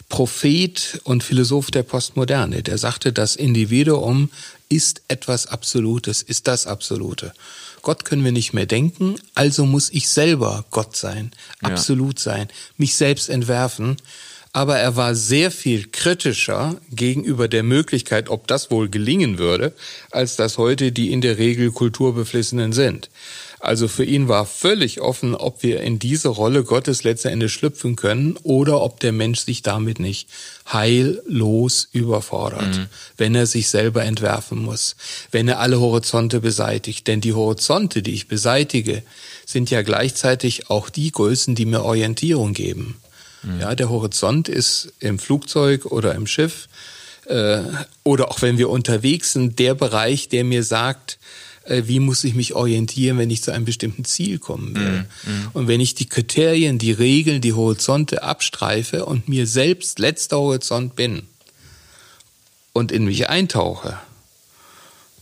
Prophet 0.08 1.00
und 1.04 1.22
Philosoph 1.22 1.70
der 1.70 1.82
Postmoderne. 1.82 2.62
Der 2.62 2.78
sagte, 2.78 3.12
das 3.12 3.36
Individuum 3.36 4.30
ist 4.68 5.02
etwas 5.08 5.46
Absolutes, 5.46 6.22
ist 6.22 6.48
das 6.48 6.66
Absolute. 6.66 7.32
Gott 7.82 8.04
können 8.04 8.24
wir 8.24 8.32
nicht 8.32 8.52
mehr 8.52 8.66
denken, 8.66 9.16
also 9.34 9.66
muss 9.66 9.90
ich 9.90 10.08
selber 10.08 10.64
Gott 10.70 10.96
sein, 10.96 11.32
absolut 11.62 12.20
ja. 12.20 12.32
sein, 12.32 12.48
mich 12.76 12.94
selbst 12.94 13.28
entwerfen 13.28 13.96
aber 14.52 14.78
er 14.78 14.96
war 14.96 15.14
sehr 15.14 15.50
viel 15.50 15.88
kritischer 15.90 16.76
gegenüber 16.90 17.48
der 17.48 17.62
Möglichkeit, 17.62 18.28
ob 18.28 18.46
das 18.46 18.70
wohl 18.70 18.88
gelingen 18.88 19.38
würde, 19.38 19.72
als 20.10 20.36
das 20.36 20.58
heute 20.58 20.92
die 20.92 21.10
in 21.10 21.22
der 21.22 21.38
Regel 21.38 21.72
Kulturbeflissenen 21.72 22.72
sind. 22.72 23.08
Also 23.60 23.86
für 23.86 24.04
ihn 24.04 24.26
war 24.26 24.44
völlig 24.44 25.00
offen, 25.00 25.36
ob 25.36 25.62
wir 25.62 25.82
in 25.82 26.00
diese 26.00 26.28
Rolle 26.28 26.64
Gottes 26.64 27.04
letzten 27.04 27.28
Endes 27.28 27.52
schlüpfen 27.52 27.94
können 27.94 28.36
oder 28.42 28.82
ob 28.82 28.98
der 28.98 29.12
Mensch 29.12 29.38
sich 29.38 29.62
damit 29.62 30.00
nicht 30.00 30.28
heillos 30.70 31.88
überfordert, 31.92 32.76
mhm. 32.76 32.86
wenn 33.16 33.36
er 33.36 33.46
sich 33.46 33.68
selber 33.68 34.04
entwerfen 34.04 34.64
muss, 34.64 34.96
wenn 35.30 35.46
er 35.46 35.60
alle 35.60 35.78
Horizonte 35.78 36.40
beseitigt. 36.40 37.06
Denn 37.06 37.20
die 37.20 37.34
Horizonte, 37.34 38.02
die 38.02 38.14
ich 38.14 38.26
beseitige, 38.26 39.04
sind 39.46 39.70
ja 39.70 39.82
gleichzeitig 39.82 40.68
auch 40.68 40.90
die 40.90 41.12
Größen, 41.12 41.54
die 41.54 41.64
mir 41.64 41.84
Orientierung 41.84 42.54
geben. 42.54 42.96
Mhm. 43.42 43.60
Ja, 43.60 43.74
der 43.74 43.90
Horizont 43.90 44.48
ist 44.48 44.92
im 45.00 45.18
Flugzeug 45.18 45.86
oder 45.86 46.14
im 46.14 46.26
Schiff 46.26 46.68
äh, 47.26 47.62
oder 48.04 48.30
auch 48.30 48.42
wenn 48.42 48.58
wir 48.58 48.68
unterwegs 48.70 49.32
sind, 49.32 49.58
der 49.58 49.74
Bereich, 49.74 50.28
der 50.28 50.44
mir 50.44 50.62
sagt, 50.62 51.18
äh, 51.64 51.82
wie 51.86 52.00
muss 52.00 52.24
ich 52.24 52.34
mich 52.34 52.54
orientieren, 52.54 53.18
wenn 53.18 53.30
ich 53.30 53.42
zu 53.42 53.52
einem 53.52 53.64
bestimmten 53.64 54.04
Ziel 54.04 54.38
kommen 54.38 54.74
will. 54.74 55.06
Mhm. 55.24 55.32
mhm. 55.32 55.48
Und 55.52 55.68
wenn 55.68 55.80
ich 55.80 55.94
die 55.94 56.08
Kriterien, 56.08 56.78
die 56.78 56.92
Regeln, 56.92 57.40
die 57.40 57.52
Horizonte 57.52 58.22
abstreife 58.22 59.04
und 59.04 59.28
mir 59.28 59.46
selbst 59.46 59.98
letzter 59.98 60.38
Horizont 60.38 60.96
bin 60.96 61.22
und 62.72 62.90
in 62.90 63.04
mich 63.04 63.28
eintauche, 63.28 63.98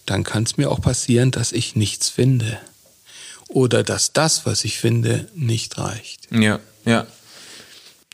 dann 0.06 0.24
kann 0.24 0.44
es 0.44 0.56
mir 0.56 0.70
auch 0.70 0.80
passieren, 0.80 1.30
dass 1.30 1.52
ich 1.52 1.76
nichts 1.76 2.08
finde. 2.08 2.58
Oder 3.48 3.82
dass 3.82 4.12
das, 4.12 4.46
was 4.46 4.64
ich 4.64 4.78
finde, 4.78 5.28
nicht 5.34 5.76
reicht. 5.76 6.28
Ja, 6.30 6.60
ja. 6.84 7.06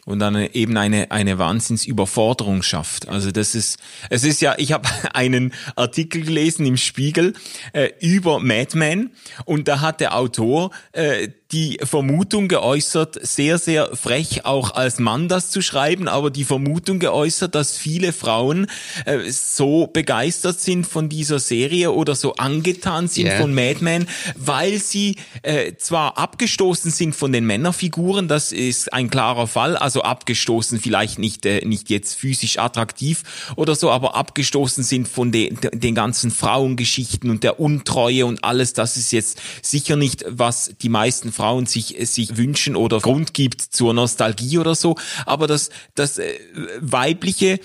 Und 0.07 0.21
dann 0.21 0.37
eben 0.37 0.79
eine 0.79 1.11
eine 1.11 1.39
Wahnsinnsüberforderung 1.39 2.63
schafft. 2.63 3.09
Also 3.09 3.31
das 3.33 3.55
ist 3.55 3.79
es 4.09 4.25
ist 4.25 4.41
ja, 4.41 4.55
ich 4.57 4.73
habe 4.73 4.89
einen 5.13 5.53
Artikel 5.75 6.23
gelesen 6.23 6.65
im 6.65 6.79
Spiegel 6.79 7.35
äh, 7.75 7.91
über 8.01 8.41
Mad 8.41 8.79
Men 8.79 9.11
und 9.45 9.69
da 9.69 9.83
hat 9.83 10.01
der 10.01 10.17
Autor 10.17 10.71
äh, 10.93 11.29
die 11.53 11.79
Vermutung 11.83 12.49
geäußert, 12.49 13.25
sehr, 13.25 13.59
sehr 13.59 13.95
frech 13.95 14.45
auch 14.45 14.75
als 14.75 14.99
Mann 14.99 15.29
das 15.29 15.51
zu 15.51 15.63
schreiben, 15.63 16.09
aber 16.09 16.31
die 16.31 16.43
Vermutung 16.43 16.99
geäußert, 16.99 17.55
dass 17.55 17.77
viele 17.77 18.13
Frauen 18.13 18.67
äh, 19.05 19.31
so 19.31 19.87
begeistert 19.87 20.61
sind 20.61 20.87
von 20.87 21.09
dieser 21.09 21.39
Serie 21.39 21.93
oder 21.93 22.17
so 22.17 22.35
angetan 22.35 23.07
sind 23.07 23.27
yeah. 23.27 23.41
von 23.41 23.55
Mad 23.55 23.77
Men, 23.81 24.09
weil 24.35 24.79
sie 24.81 25.17
äh, 25.43 25.75
zwar 25.77 26.19
abgestoßen 26.19 26.91
sind 26.91 27.15
von 27.15 27.31
den 27.31 27.47
Männerfiguren, 27.47 28.27
das 28.27 28.51
ist 28.51 28.93
ein 28.93 29.09
klarer 29.09 29.47
Fall, 29.47 29.77
also 29.77 30.03
abgestoßen 30.03 30.81
vielleicht 30.81 31.21
nicht, 31.21 31.47
äh, 31.47 31.65
nicht 31.65 31.91
jetzt 31.91 32.19
physisch 32.19 32.59
attraktiv 32.59 33.23
oder 33.55 33.77
so, 33.77 33.93
aber 33.93 34.17
abgestoßen 34.17 34.83
sind 34.83 35.07
von 35.07 35.31
de, 35.31 35.55
de, 35.55 35.71
den 35.79 35.95
ganzen 35.95 36.33
Frauengeschichten 36.33 37.31
und 37.31 37.45
der 37.45 37.61
Untreue 37.61 38.27
und 38.27 38.43
alles, 38.43 38.73
das 38.73 38.97
ist 38.97 39.13
jetzt 39.13 39.41
sicher 39.63 39.95
nicht, 39.95 40.25
was 40.29 40.73
die 40.83 40.89
meisten 40.89 41.33
Frauen 41.37 41.67
sich, 41.67 41.97
sich 42.11 42.37
wünschen 42.37 42.77
oder 42.77 42.99
Grund 43.01 43.35
gibt 43.35 43.61
zur 43.61 43.95
Nostalgie 43.95 44.59
oder 44.59 44.75
so. 44.75 44.97
Aber 45.27 45.47
das, 45.47 45.71
das 45.95 46.19
äh, 46.19 46.35
weibliche 46.81 47.47
äh, 47.47 47.61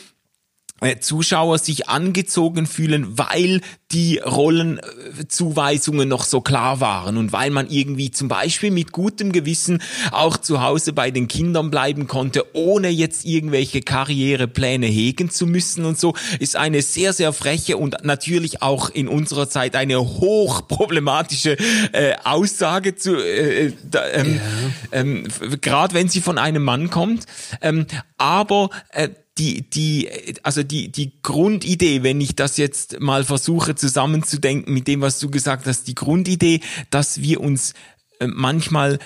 Zuschauer 1.00 1.60
sich 1.60 1.90
angezogen 1.90 2.66
fühlen, 2.66 3.18
weil 3.18 3.62
die 3.92 4.18
Rollenzuweisungen 4.18 6.10
noch 6.10 6.24
so 6.24 6.42
klar 6.42 6.80
waren 6.80 7.18
und 7.18 7.34
weil 7.34 7.52
man 7.52 7.70
irgendwie 7.70 8.10
zum 8.10 8.30
Beispiel 8.30 8.72
mit 8.72 8.92
gutem 8.92 9.32
Gewissen 9.32 9.82
auch 10.12 10.38
zu 10.38 10.62
Hause 10.62 10.94
bei 10.94 11.12
den 11.12 11.28
Kindern 11.28 11.70
bleiben 11.70 12.08
konnte, 12.08 12.46
ohne 12.56 12.90
jetzt 12.90 13.26
irgendwelche 13.26 13.82
Karrierepläne 13.82 14.88
hegen 14.88 15.30
zu 15.30 15.46
müssen 15.46 15.86
und 15.86 16.00
so, 16.00 16.16
ist 16.40 16.56
eine 16.56 16.82
sehr, 16.82 17.14
sehr 17.14 17.32
freche 17.32 17.78
und 17.78 18.04
natürlich 18.04 18.64
auch 18.64 18.90
in 18.90 19.08
unserer 19.08 19.50
Zeit 19.50 19.76
eine 19.76 20.00
hochproblematische 20.00 21.58
äh, 21.92 22.16
Aussage 22.24 22.96
zu, 22.96 23.18
äh, 23.18 23.74
da, 23.84 24.08
ähm, 24.14 24.36
ja. 24.36 25.00
ähm, 25.00 25.28
gerade 25.62 25.94
wenn 25.94 26.10
sie 26.10 26.22
von 26.22 26.38
einem 26.38 26.64
Mann 26.64 26.90
kommt. 26.90 27.26
Ähm, 27.62 27.86
aber 28.18 28.70
äh, 28.90 29.10
die, 29.42 29.64
die, 29.64 30.08
also 30.44 30.62
die, 30.62 30.92
die 30.92 31.14
Grundidee, 31.24 32.04
wenn 32.04 32.22
ich 32.22 32.36
das 32.36 32.58
jetzt 32.58 33.00
mal 33.00 33.24
versuche 33.24 33.74
zusammenzudenken 33.74 34.72
mit 34.72 34.88
dem, 34.88 35.02
was 35.02 35.18
du 35.18 35.32
gesagt 35.32 35.66
hast, 35.66 35.88
die 35.88 35.96
Grundidee, 35.96 36.60
dass 36.92 37.22
wir 37.22 37.42
uns 37.42 37.74
äh, 38.20 38.28
manchmal 38.28 39.00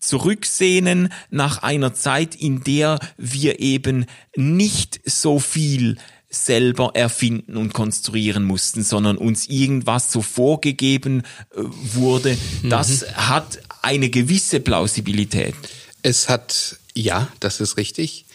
zurücksehnen 0.00 1.12
nach 1.30 1.62
einer 1.62 1.94
Zeit, 1.94 2.34
in 2.34 2.64
der 2.64 2.98
wir 3.16 3.60
eben 3.60 4.06
nicht 4.34 5.00
so 5.04 5.38
viel 5.38 5.98
selber 6.28 6.92
erfinden 6.94 7.56
und 7.56 7.72
konstruieren 7.72 8.42
mussten, 8.42 8.82
sondern 8.82 9.18
uns 9.18 9.48
irgendwas 9.48 10.10
so 10.10 10.20
vorgegeben 10.20 11.22
äh, 11.54 11.58
wurde, 11.62 12.36
das 12.64 13.02
mhm. 13.02 13.06
hat 13.28 13.60
eine 13.82 14.10
gewisse 14.10 14.58
Plausibilität. 14.58 15.54
Es 16.02 16.28
hat, 16.28 16.76
ja, 16.94 17.28
das 17.38 17.60
ist 17.60 17.76
richtig. 17.76 18.26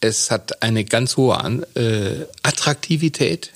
Es 0.00 0.30
hat 0.30 0.62
eine 0.62 0.84
ganz 0.84 1.16
hohe 1.16 1.36
äh, 1.74 2.26
Attraktivität. 2.42 3.52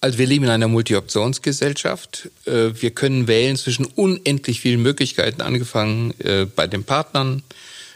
Also 0.00 0.18
wir 0.18 0.26
leben 0.26 0.44
in 0.44 0.50
einer 0.50 0.68
Multi-Optionsgesellschaft. 0.68 2.28
Äh, 2.44 2.72
wir 2.74 2.90
können 2.90 3.26
wählen 3.26 3.56
zwischen 3.56 3.86
unendlich 3.86 4.60
vielen 4.60 4.82
Möglichkeiten, 4.82 5.40
angefangen 5.40 6.12
äh, 6.20 6.44
bei 6.44 6.66
den 6.66 6.84
Partnern, 6.84 7.42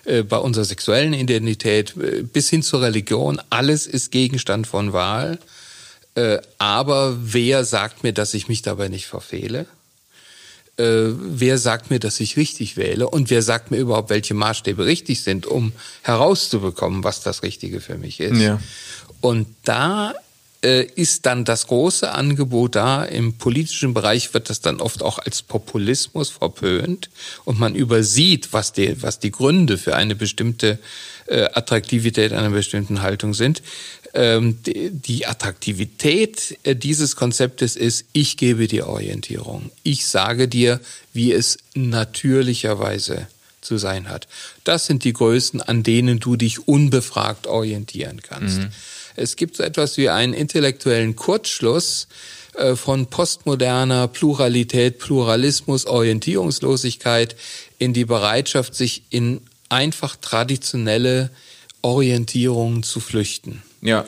äh, 0.07 0.23
bei 0.23 0.39
unserer 0.39 0.65
sexuellen 0.65 1.13
Identität 1.13 1.93
bis 2.33 2.49
hin 2.49 2.63
zur 2.63 2.81
Religion. 2.81 3.41
Alles 3.51 3.87
ist 3.87 4.11
Gegenstand 4.11 4.67
von 4.67 4.93
Wahl. 4.93 5.39
Aber 6.59 7.17
wer 7.21 7.65
sagt 7.65 8.03
mir, 8.03 8.13
dass 8.13 8.35
ich 8.35 8.49
mich 8.49 8.63
dabei 8.63 8.89
nicht 8.89 9.07
verfehle? 9.07 9.67
Äh, 10.79 11.13
wer 11.13 11.59
sagt 11.59 11.91
mir, 11.91 11.99
dass 11.99 12.21
ich 12.21 12.37
richtig 12.37 12.77
wähle 12.77 13.09
und 13.09 13.31
wer 13.31 13.43
sagt 13.43 13.71
mir 13.71 13.79
überhaupt, 13.79 14.11
welche 14.11 14.35
Maßstäbe 14.35 14.85
richtig 14.87 15.23
sind, 15.23 15.47
um 15.47 15.73
herauszubekommen, 16.03 17.05
was 17.05 17.23
das 17.23 17.43
Richtige 17.43 17.81
für 17.81 17.99
mich 17.99 18.21
ist. 18.21 18.41
Ja. 18.41 18.61
Und 19.21 19.49
da 19.65 20.15
äh, 20.65 20.85
ist 20.85 21.27
dann 21.27 21.45
das 21.45 21.67
große 21.67 22.11
Angebot 22.11 22.75
da. 22.75 23.05
Im 23.05 23.35
politischen 23.35 23.95
Bereich 23.95 24.35
wird 24.35 24.51
das 24.51 24.61
dann 24.61 24.81
oft 24.81 25.03
auch 25.03 25.19
als 25.19 25.43
Populismus 25.43 26.31
verpönt 26.31 27.11
und 27.45 27.59
man 27.59 27.75
übersieht, 27.75 28.53
was 28.53 28.73
die, 28.73 29.01
was 29.03 29.19
die 29.19 29.31
Gründe 29.31 29.79
für 29.79 29.95
eine 29.95 30.15
bestimmte 30.15 30.79
äh, 31.27 31.45
Attraktivität 31.55 32.33
einer 32.33 32.51
bestimmten 32.51 33.03
Haltung 33.03 33.35
sind. 33.35 33.63
Ähm, 34.19 34.59
die 34.65 35.27
Attraktivität 35.27 36.59
äh, 36.65 36.75
dieses 36.75 37.15
Konzeptes 37.15 37.77
ist, 37.77 38.05
ich 38.13 38.37
gebe 38.37 38.67
dir 38.67 38.89
Orientierung. 38.89 39.71
Ich 39.85 40.07
sage 40.07 40.49
dir, 40.49 40.81
wie 41.13 41.33
es 41.33 41.59
natürlicherweise 41.75 43.29
zu 43.61 43.79
sein 43.79 44.09
hat. 44.09 44.27
Das 44.65 44.87
sind 44.87 45.05
die 45.05 45.13
Größen, 45.13 45.63
an 45.63 45.85
denen 45.85 46.19
du 46.19 46.35
dich 46.35 46.67
unbefragt 46.67 47.47
orientieren 47.47 48.21
kannst. 48.21 48.59
Mhm. 48.59 48.71
Es 49.15 49.37
gibt 49.37 49.57
so 49.57 49.63
etwas 49.63 49.97
wie 49.99 50.09
einen 50.09 50.35
intellektuellen 50.35 51.15
Kurzschluss 51.15 52.09
äh, 52.55 52.75
von 52.75 53.07
postmoderner 53.07 54.09
Pluralität, 54.09 54.99
Pluralismus, 54.99 55.87
Orientierungslosigkeit 55.87 57.37
in 57.79 57.93
die 57.93 58.05
Bereitschaft, 58.05 58.75
sich 58.75 59.05
in 59.11 59.43
einfach 59.69 60.17
traditionelle 60.17 61.31
Orientierungen 61.83 62.83
zu 62.83 62.99
flüchten. 62.99 63.63
Ja. 63.81 64.07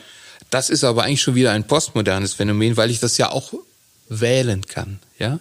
Das 0.50 0.68
ist 0.68 0.82
aber 0.84 1.04
eigentlich 1.04 1.22
schon 1.22 1.36
wieder 1.36 1.52
ein 1.52 1.66
postmodernes 1.66 2.34
Phänomen, 2.34 2.76
weil 2.76 2.90
ich 2.90 2.98
das 2.98 3.16
ja 3.18 3.30
auch 3.30 3.52
wählen 4.08 4.66
kann. 4.66 4.98
Ja, 5.18 5.38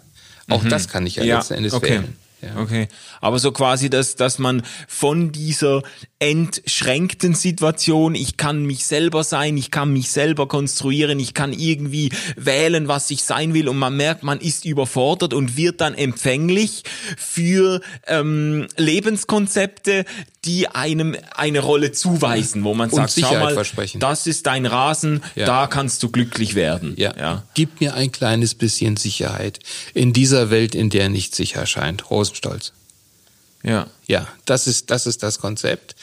auch 0.48 0.64
mhm. 0.64 0.70
das 0.70 0.88
kann 0.88 1.06
ich 1.08 1.16
ja, 1.16 1.24
ja 1.24 1.38
letzten 1.38 1.56
Endes 1.56 1.74
okay. 1.74 1.90
wählen. 1.90 2.16
Ja. 2.42 2.56
Okay, 2.56 2.88
aber 3.20 3.38
so 3.38 3.52
quasi, 3.52 3.90
dass, 3.90 4.16
dass 4.16 4.40
man 4.40 4.64
von 4.88 5.34
dieser 5.34 5.84
entschränkten 6.20 7.36
Situation, 7.36 8.16
ich 8.16 8.38
kann 8.38 8.64
mich 8.64 8.86
selber 8.86 9.26
sein, 9.26 9.58
ich 9.58 9.72
kann 9.72 9.92
mich 9.92 10.10
selber 10.10 10.48
konstruieren, 10.48 11.20
ich 11.20 11.34
kann 11.34 11.52
irgendwie 11.52 12.12
wählen, 12.38 12.88
was 12.88 13.12
ich 13.12 13.24
sein 13.24 13.54
will 13.54 13.68
und 13.68 13.78
man 13.78 13.98
merkt, 13.98 14.24
man 14.24 14.40
ist 14.40 14.64
überfordert 14.64 15.34
und 15.34 15.58
wird 15.58 15.82
dann 15.82 15.96
empfänglich 15.96 16.84
für 17.18 17.82
ähm, 18.08 18.68
Lebenskonzepte, 18.78 20.06
die 20.46 20.70
einem 20.70 21.18
eine 21.36 21.60
Rolle 21.60 21.92
zuweisen, 21.92 22.64
wo 22.64 22.74
man 22.74 22.90
sagt, 22.90 23.14
schau 23.20 23.38
mal, 23.40 23.56
das 23.96 24.28
ist 24.28 24.46
dein 24.46 24.66
Rasen, 24.66 25.22
ja. 25.36 25.46
da 25.46 25.68
kannst 25.68 26.02
du 26.02 26.10
glücklich 26.10 26.56
werden. 26.56 26.94
Ja. 26.98 27.14
ja. 27.18 27.44
Gib 27.56 27.82
mir 27.82 27.94
ein 27.96 28.12
kleines 28.12 28.56
bisschen 28.56 28.96
Sicherheit 28.96 29.60
in 29.94 30.14
dieser 30.14 30.50
Welt, 30.50 30.76
in 30.76 30.90
der 30.90 31.10
nicht 31.10 31.36
sicher 31.36 31.66
scheint. 31.66 32.10
Rosenstolz. 32.10 32.72
Ja. 33.64 33.88
Ja, 34.08 34.28
das 34.46 34.68
ist, 34.68 34.90
das 34.92 35.06
ist 35.06 35.24
das 35.24 35.40
Konzept. 35.40 35.96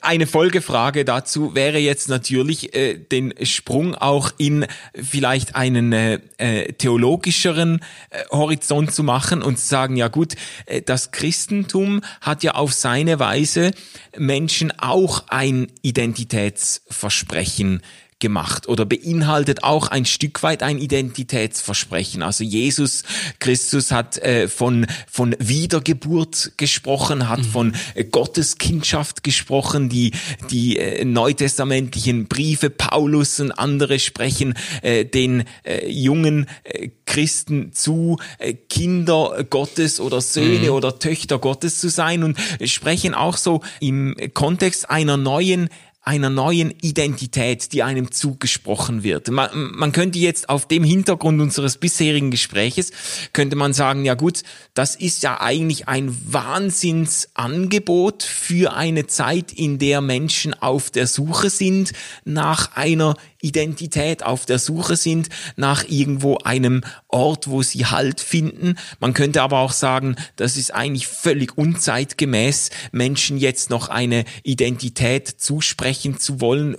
Eine 0.00 0.26
Folgefrage 0.26 1.04
dazu 1.04 1.54
wäre 1.54 1.78
jetzt 1.78 2.08
natürlich 2.08 2.74
äh, 2.74 2.94
den 2.94 3.32
Sprung 3.44 3.94
auch 3.94 4.32
in 4.36 4.66
vielleicht 4.94 5.54
einen 5.54 5.92
äh, 5.92 6.18
äh, 6.38 6.72
theologischeren 6.72 7.80
äh, 8.10 8.24
Horizont 8.30 8.92
zu 8.92 9.04
machen 9.04 9.42
und 9.42 9.58
zu 9.58 9.66
sagen, 9.66 9.96
ja 9.96 10.08
gut, 10.08 10.34
äh, 10.66 10.82
das 10.82 11.12
Christentum 11.12 12.02
hat 12.20 12.42
ja 12.42 12.52
auf 12.52 12.72
seine 12.72 13.20
Weise 13.20 13.70
Menschen 14.16 14.72
auch 14.78 15.24
ein 15.28 15.68
Identitätsversprechen 15.82 17.82
gemacht 18.20 18.68
oder 18.68 18.84
beinhaltet 18.84 19.62
auch 19.62 19.88
ein 19.88 20.04
Stück 20.04 20.42
weit 20.42 20.62
ein 20.62 20.78
Identitätsversprechen. 20.78 22.22
Also 22.22 22.42
Jesus 22.42 23.04
Christus 23.38 23.92
hat 23.92 24.18
äh, 24.18 24.48
von, 24.48 24.86
von 25.10 25.36
Wiedergeburt 25.38 26.52
gesprochen, 26.56 27.28
hat 27.28 27.40
mhm. 27.40 27.44
von 27.44 27.76
äh, 27.94 28.04
Gotteskindschaft 28.04 29.22
gesprochen, 29.22 29.88
die, 29.88 30.12
die 30.50 30.78
äh, 30.78 31.04
neutestamentlichen 31.04 32.26
Briefe 32.26 32.70
Paulus 32.70 33.38
und 33.40 33.52
andere 33.52 33.98
sprechen 33.98 34.54
äh, 34.82 35.04
den 35.04 35.44
äh, 35.64 35.88
jungen 35.88 36.46
äh, 36.64 36.90
Christen 37.06 37.72
zu, 37.72 38.18
äh, 38.38 38.54
Kinder 38.54 39.44
Gottes 39.48 40.00
oder 40.00 40.20
Söhne 40.20 40.68
mhm. 40.68 40.74
oder 40.74 40.98
Töchter 40.98 41.38
Gottes 41.38 41.78
zu 41.78 41.88
sein 41.88 42.24
und 42.24 42.36
sprechen 42.64 43.14
auch 43.14 43.36
so 43.36 43.62
im 43.80 44.16
Kontext 44.34 44.90
einer 44.90 45.16
neuen 45.16 45.68
einer 46.08 46.30
neuen 46.30 46.70
Identität, 46.80 47.74
die 47.74 47.82
einem 47.82 48.10
zugesprochen 48.10 49.02
wird. 49.02 49.28
Man, 49.28 49.50
man 49.52 49.92
könnte 49.92 50.18
jetzt 50.18 50.48
auf 50.48 50.66
dem 50.66 50.82
Hintergrund 50.82 51.38
unseres 51.38 51.76
bisherigen 51.76 52.30
Gespräches, 52.30 52.92
könnte 53.34 53.56
man 53.56 53.74
sagen, 53.74 54.06
ja 54.06 54.14
gut, 54.14 54.42
das 54.72 54.96
ist 54.96 55.22
ja 55.22 55.38
eigentlich 55.38 55.86
ein 55.86 56.16
Wahnsinnsangebot 56.32 58.22
für 58.22 58.72
eine 58.72 59.06
Zeit, 59.06 59.52
in 59.52 59.78
der 59.78 60.00
Menschen 60.00 60.54
auf 60.54 60.88
der 60.90 61.06
Suche 61.06 61.50
sind 61.50 61.92
nach 62.24 62.74
einer 62.74 63.14
Identität 63.40 64.24
auf 64.24 64.46
der 64.46 64.58
Suche 64.58 64.96
sind 64.96 65.28
nach 65.56 65.84
irgendwo 65.88 66.38
einem 66.38 66.82
Ort, 67.06 67.48
wo 67.48 67.62
sie 67.62 67.86
Halt 67.86 68.20
finden. 68.20 68.76
Man 69.00 69.14
könnte 69.14 69.42
aber 69.42 69.60
auch 69.60 69.72
sagen, 69.72 70.16
das 70.36 70.56
ist 70.56 70.74
eigentlich 70.74 71.06
völlig 71.06 71.56
unzeitgemäß, 71.56 72.70
Menschen 72.92 73.38
jetzt 73.38 73.70
noch 73.70 73.88
eine 73.88 74.24
Identität 74.42 75.28
zusprechen 75.28 76.18
zu 76.18 76.40
wollen, 76.40 76.76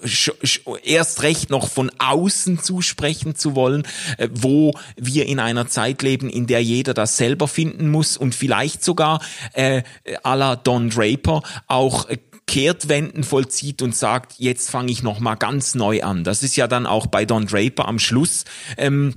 erst 0.84 1.24
recht 1.24 1.50
noch 1.50 1.70
von 1.70 1.92
außen 1.98 2.60
zusprechen 2.62 3.36
zu 3.36 3.56
wollen, 3.56 3.84
äh, 4.18 4.28
wo 4.32 4.74
wir 4.98 5.26
in 5.26 5.40
einer 5.40 5.68
Zeit 5.68 6.02
leben, 6.02 6.30
in 6.30 6.48
der 6.48 6.62
jeder 6.62 6.94
das 6.94 7.18
selber 7.18 7.48
finden 7.48 7.90
muss 7.90 8.18
und 8.18 8.36
vielleicht 8.36 8.84
sogar 8.84 9.22
äh, 9.54 9.84
à 10.24 10.36
la 10.36 10.56
Don 10.56 10.90
Draper 10.90 11.42
auch 11.68 12.10
äh, 12.10 12.18
Kehrtwenden 12.50 13.24
vollzieht 13.24 13.84
und 13.84 13.96
sagt, 13.96 14.34
jetzt 14.40 14.72
fange 14.72 14.92
ich 14.92 15.04
noch 15.04 15.20
mal 15.20 15.36
ganz 15.36 15.76
neu 15.76 16.02
an. 16.02 16.24
Das 16.24 16.42
ist 16.42 16.56
ja 16.56 16.68
dann 16.68 16.88
auch 16.88 17.06
bei 17.06 17.24
Don 17.24 17.46
Draper 17.46 17.88
am 17.88 18.00
Schluss. 18.00 18.44
Ähm, 18.76 19.14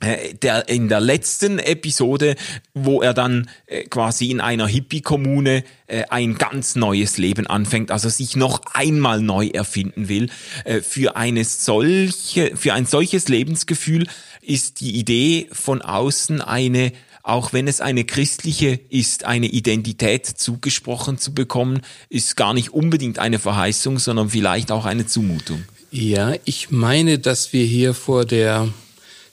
äh, 0.00 0.34
der 0.34 0.68
in 0.68 0.88
der 0.88 0.98
letzten 0.98 1.60
Episode, 1.60 2.34
wo 2.74 3.00
er 3.00 3.14
dann 3.14 3.48
äh, 3.66 3.84
quasi 3.84 4.28
in 4.32 4.40
einer 4.40 4.66
Hippie-Kommune 4.66 5.62
äh, 5.86 6.02
ein 6.10 6.34
ganz 6.34 6.74
neues 6.74 7.16
Leben 7.16 7.46
anfängt, 7.46 7.92
also 7.92 8.08
sich 8.08 8.34
noch 8.34 8.62
einmal 8.72 9.20
neu 9.20 9.46
erfinden 9.46 10.08
will. 10.08 10.30
Äh, 10.64 10.80
für 10.80 11.14
eine 11.14 11.44
solche, 11.44 12.56
für 12.56 12.74
ein 12.74 12.86
solches 12.86 13.28
Lebensgefühl 13.28 14.08
ist 14.42 14.80
die 14.80 14.96
Idee 14.96 15.48
von 15.52 15.80
außen 15.80 16.40
eine 16.40 16.90
auch 17.24 17.54
wenn 17.54 17.66
es 17.66 17.80
eine 17.80 18.04
christliche 18.04 18.78
ist, 18.90 19.24
eine 19.24 19.46
Identität 19.46 20.26
zugesprochen 20.26 21.18
zu 21.18 21.32
bekommen, 21.32 21.80
ist 22.10 22.36
gar 22.36 22.52
nicht 22.52 22.74
unbedingt 22.74 23.18
eine 23.18 23.38
Verheißung, 23.38 23.98
sondern 23.98 24.28
vielleicht 24.28 24.70
auch 24.70 24.84
eine 24.84 25.06
Zumutung. 25.06 25.64
Ja, 25.90 26.34
ich 26.44 26.70
meine, 26.70 27.18
dass 27.18 27.54
wir 27.54 27.64
hier 27.64 27.94
vor 27.94 28.26
der 28.26 28.68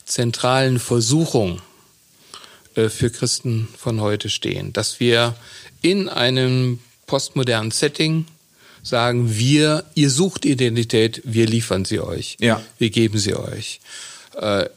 zentralen 0.06 0.78
Versuchung 0.78 1.60
äh, 2.74 2.88
für 2.88 3.10
Christen 3.10 3.68
von 3.76 4.00
heute 4.00 4.30
stehen, 4.30 4.72
dass 4.72 4.98
wir 4.98 5.36
in 5.82 6.08
einem 6.08 6.78
postmodernen 7.06 7.72
Setting 7.72 8.24
sagen, 8.82 9.36
wir, 9.36 9.84
ihr 9.94 10.08
sucht 10.08 10.46
Identität, 10.46 11.20
wir 11.24 11.46
liefern 11.46 11.84
sie 11.84 12.00
euch, 12.00 12.38
ja. 12.40 12.62
wir 12.78 12.88
geben 12.88 13.18
sie 13.18 13.34
euch. 13.34 13.80
Äh, 14.34 14.68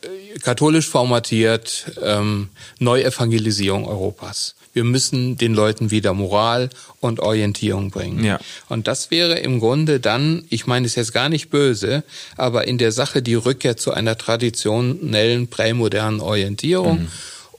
katholisch 0.42 0.90
formatiert, 0.90 1.86
ähm, 2.04 2.50
Neuevangelisierung 2.80 3.88
Europas. 3.88 4.56
Wir 4.74 4.84
müssen 4.84 5.38
den 5.38 5.54
Leuten 5.54 5.92
wieder 5.92 6.14
Moral 6.14 6.70
und 7.00 7.22
Orientierung 7.22 7.90
bringen. 7.90 8.26
Ja. 8.26 8.40
Und 8.68 8.90
das 8.90 9.12
wäre 9.12 9.40
im 9.40 9.62
Grunde 9.62 10.02
dann, 10.02 10.44
ich 10.50 10.68
meine 10.68 10.86
es 10.86 10.96
jetzt 10.96 11.14
gar 11.14 11.30
nicht 11.30 11.50
böse, 11.50 12.04
aber 12.36 12.68
in 12.68 12.78
der 12.78 12.92
Sache 12.92 13.22
die 13.22 13.36
Rückkehr 13.36 13.78
zu 13.78 13.94
einer 13.94 14.18
traditionellen 14.18 15.48
prämodernen 15.48 16.20
Orientierung. 16.20 17.04
Mhm. 17.04 17.08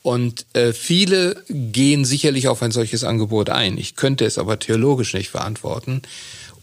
Und 0.03 0.47
äh, 0.53 0.75
viele 0.75 1.43
gehen 1.49 2.05
sicherlich 2.05 2.49
auf 2.49 2.63
ein 2.63 2.71
solches 2.71 3.03
Angebot 3.03 3.49
ein. 3.49 3.79
Ich 3.79 3.97
könnte 3.97 4.27
es 4.27 4.37
aber 4.37 4.59
theologisch 4.59 5.15
nicht 5.15 5.31
verantworten. 5.31 6.03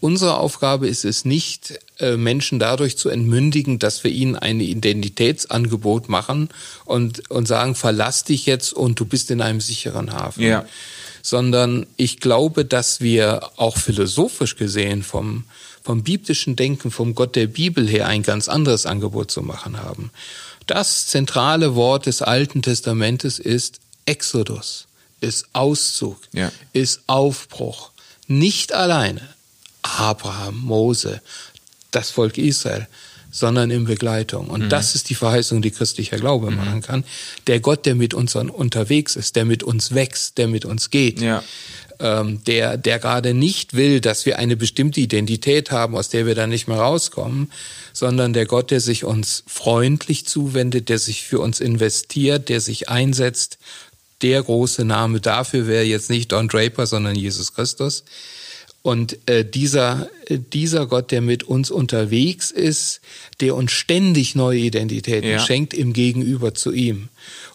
Unsere 0.04 0.38
Aufgabe 0.38 0.89
ist 0.89 1.06
es 1.06 1.24
nicht, 1.24 1.80
äh, 1.97 2.18
Menschen 2.18 2.60
dadurch 2.60 2.97
zu 2.97 3.08
entmündigen, 3.08 3.80
dass 3.80 4.04
wir 4.04 4.12
ihnen 4.12 4.36
ein 4.36 4.60
Identitätsangebot 4.60 6.10
machen 6.10 6.49
und, 6.84 7.32
und 7.32 7.47
sagen, 7.47 7.74
verlass 7.74 8.26
dich 8.26 8.45
jetzt 8.45 8.74
und 8.74 8.99
du 8.99 9.06
bist 9.06 9.32
in 9.32 9.39
einem 9.39 9.62
sicheren 9.62 10.12
Hafen. 10.12 10.43
Ja. 10.43 10.66
Sondern 11.22 11.86
ich 11.95 12.20
glaube, 12.20 12.66
dass 12.66 12.99
wir 12.99 13.51
auch 13.56 13.78
philosophisch 13.78 14.58
gesehen 14.58 15.04
vom, 15.04 15.45
vom 15.82 16.04
biblischen 16.04 16.58
Denken, 16.58 16.91
vom 16.91 17.16
Gott 17.16 17.38
der 17.38 17.47
Bibel 17.47 17.88
her 17.88 18.06
ein 18.08 18.24
ganz 18.24 18.49
anderes 18.49 18.86
Angebot 18.86 19.32
zu 19.32 19.41
machen 19.41 19.82
haben. 19.82 20.12
Das 20.68 21.08
zentrale 21.08 21.76
Wort 21.76 22.08
des 22.08 22.22
Alten 22.22 22.62
Testamentes 22.62 23.39
ist 23.39 23.80
Exodus, 24.06 24.86
ist 25.22 25.45
Auszug, 25.54 26.18
ja. 26.34 26.51
ist 26.74 27.04
Aufbruch. 27.08 27.91
Nicht 28.28 28.74
alleine. 28.74 29.34
Abraham, 29.84 30.59
Mose, 30.59 31.21
das 31.91 32.09
Volk 32.09 32.38
Israel, 32.38 32.88
sondern 33.34 33.71
in 33.71 33.86
Begleitung. 33.86 34.47
Und 34.47 34.65
mhm. 34.65 34.69
das 34.69 34.95
ist 34.95 35.09
die 35.09 35.15
Verheißung, 35.15 35.61
die 35.61 35.71
christlicher 35.71 36.17
Glaube 36.17 36.51
mhm. 36.51 36.57
machen 36.57 36.81
kann. 36.81 37.03
Der 37.47 37.59
Gott, 37.59 37.86
der 37.86 37.95
mit 37.95 38.13
uns 38.13 38.36
unterwegs 38.36 39.15
ist, 39.15 39.36
der 39.36 39.45
mit 39.45 39.63
uns 39.63 39.93
wächst, 39.93 40.38
der 40.38 40.47
mit 40.47 40.65
uns 40.65 40.91
geht, 40.91 41.19
ja. 41.19 41.43
ähm, 41.99 42.43
der, 42.45 42.77
der 42.77 42.99
gerade 42.99 43.34
nicht 43.34 43.73
will, 43.73 44.01
dass 44.01 44.27
wir 44.27 44.38
eine 44.38 44.55
bestimmte 44.55 45.01
Identität 45.01 45.71
haben, 45.71 45.95
aus 45.95 46.09
der 46.09 46.27
wir 46.27 46.36
dann 46.36 46.51
nicht 46.51 46.67
mehr 46.67 46.77
rauskommen, 46.77 47.51
sondern 47.91 48.34
der 48.34 48.45
Gott, 48.45 48.69
der 48.69 48.79
sich 48.79 49.03
uns 49.03 49.43
freundlich 49.47 50.27
zuwendet, 50.27 50.89
der 50.89 50.99
sich 50.99 51.23
für 51.23 51.39
uns 51.39 51.59
investiert, 51.59 52.49
der 52.49 52.61
sich 52.61 52.89
einsetzt. 52.89 53.57
Der 54.21 54.43
große 54.43 54.86
Name 54.86 55.19
dafür 55.19 55.65
wäre 55.65 55.84
jetzt 55.84 56.11
nicht 56.11 56.31
Don 56.31 56.47
Draper, 56.47 56.86
sondern 56.86 57.15
Jesus 57.15 57.53
Christus 57.53 58.03
und 58.84 59.17
äh, 59.29 59.45
dieser, 59.45 60.09
äh, 60.27 60.38
dieser 60.38 60.86
Gott, 60.86 61.11
der 61.11 61.21
mit 61.21 61.43
uns 61.43 61.71
unterwegs 61.71 62.51
ist, 62.51 62.99
der 63.39 63.55
uns 63.55 63.71
ständig 63.71 64.36
neue 64.36 64.59
Identitäten 64.59 65.29
ja. 65.29 65.39
schenkt 65.39 65.73
im 65.73 65.93
Gegenüber 65.93 66.53
zu 66.53 66.73
ihm 66.73 67.07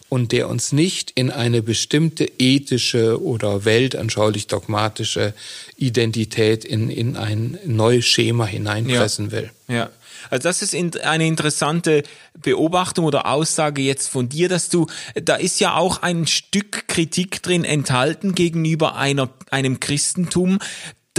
und 0.09 0.31
der 0.31 0.49
uns 0.49 0.71
nicht 0.71 1.11
in 1.11 1.29
eine 1.29 1.61
bestimmte 1.61 2.25
ethische 2.39 3.21
oder 3.23 3.63
weltanschaulich 3.63 4.47
dogmatische 4.47 5.35
Identität 5.77 6.65
in, 6.65 6.89
in 6.89 7.15
ein 7.15 7.59
neues 7.63 8.05
Schema 8.05 8.47
hineinpressen 8.47 9.27
ja. 9.27 9.31
will. 9.31 9.51
Ja. 9.67 9.89
Also 10.31 10.49
das 10.49 10.61
ist 10.61 10.75
eine 10.75 11.27
interessante 11.27 12.03
Beobachtung 12.41 13.05
oder 13.05 13.27
Aussage 13.27 13.81
jetzt 13.81 14.09
von 14.09 14.29
dir, 14.29 14.49
dass 14.49 14.69
du, 14.69 14.87
da 15.15 15.35
ist 15.35 15.59
ja 15.59 15.75
auch 15.75 16.01
ein 16.01 16.27
Stück 16.27 16.87
Kritik 16.87 17.41
drin 17.41 17.63
enthalten 17.63 18.35
gegenüber 18.35 18.95
einer, 18.95 19.29
einem 19.49 19.79
Christentum, 19.79 20.59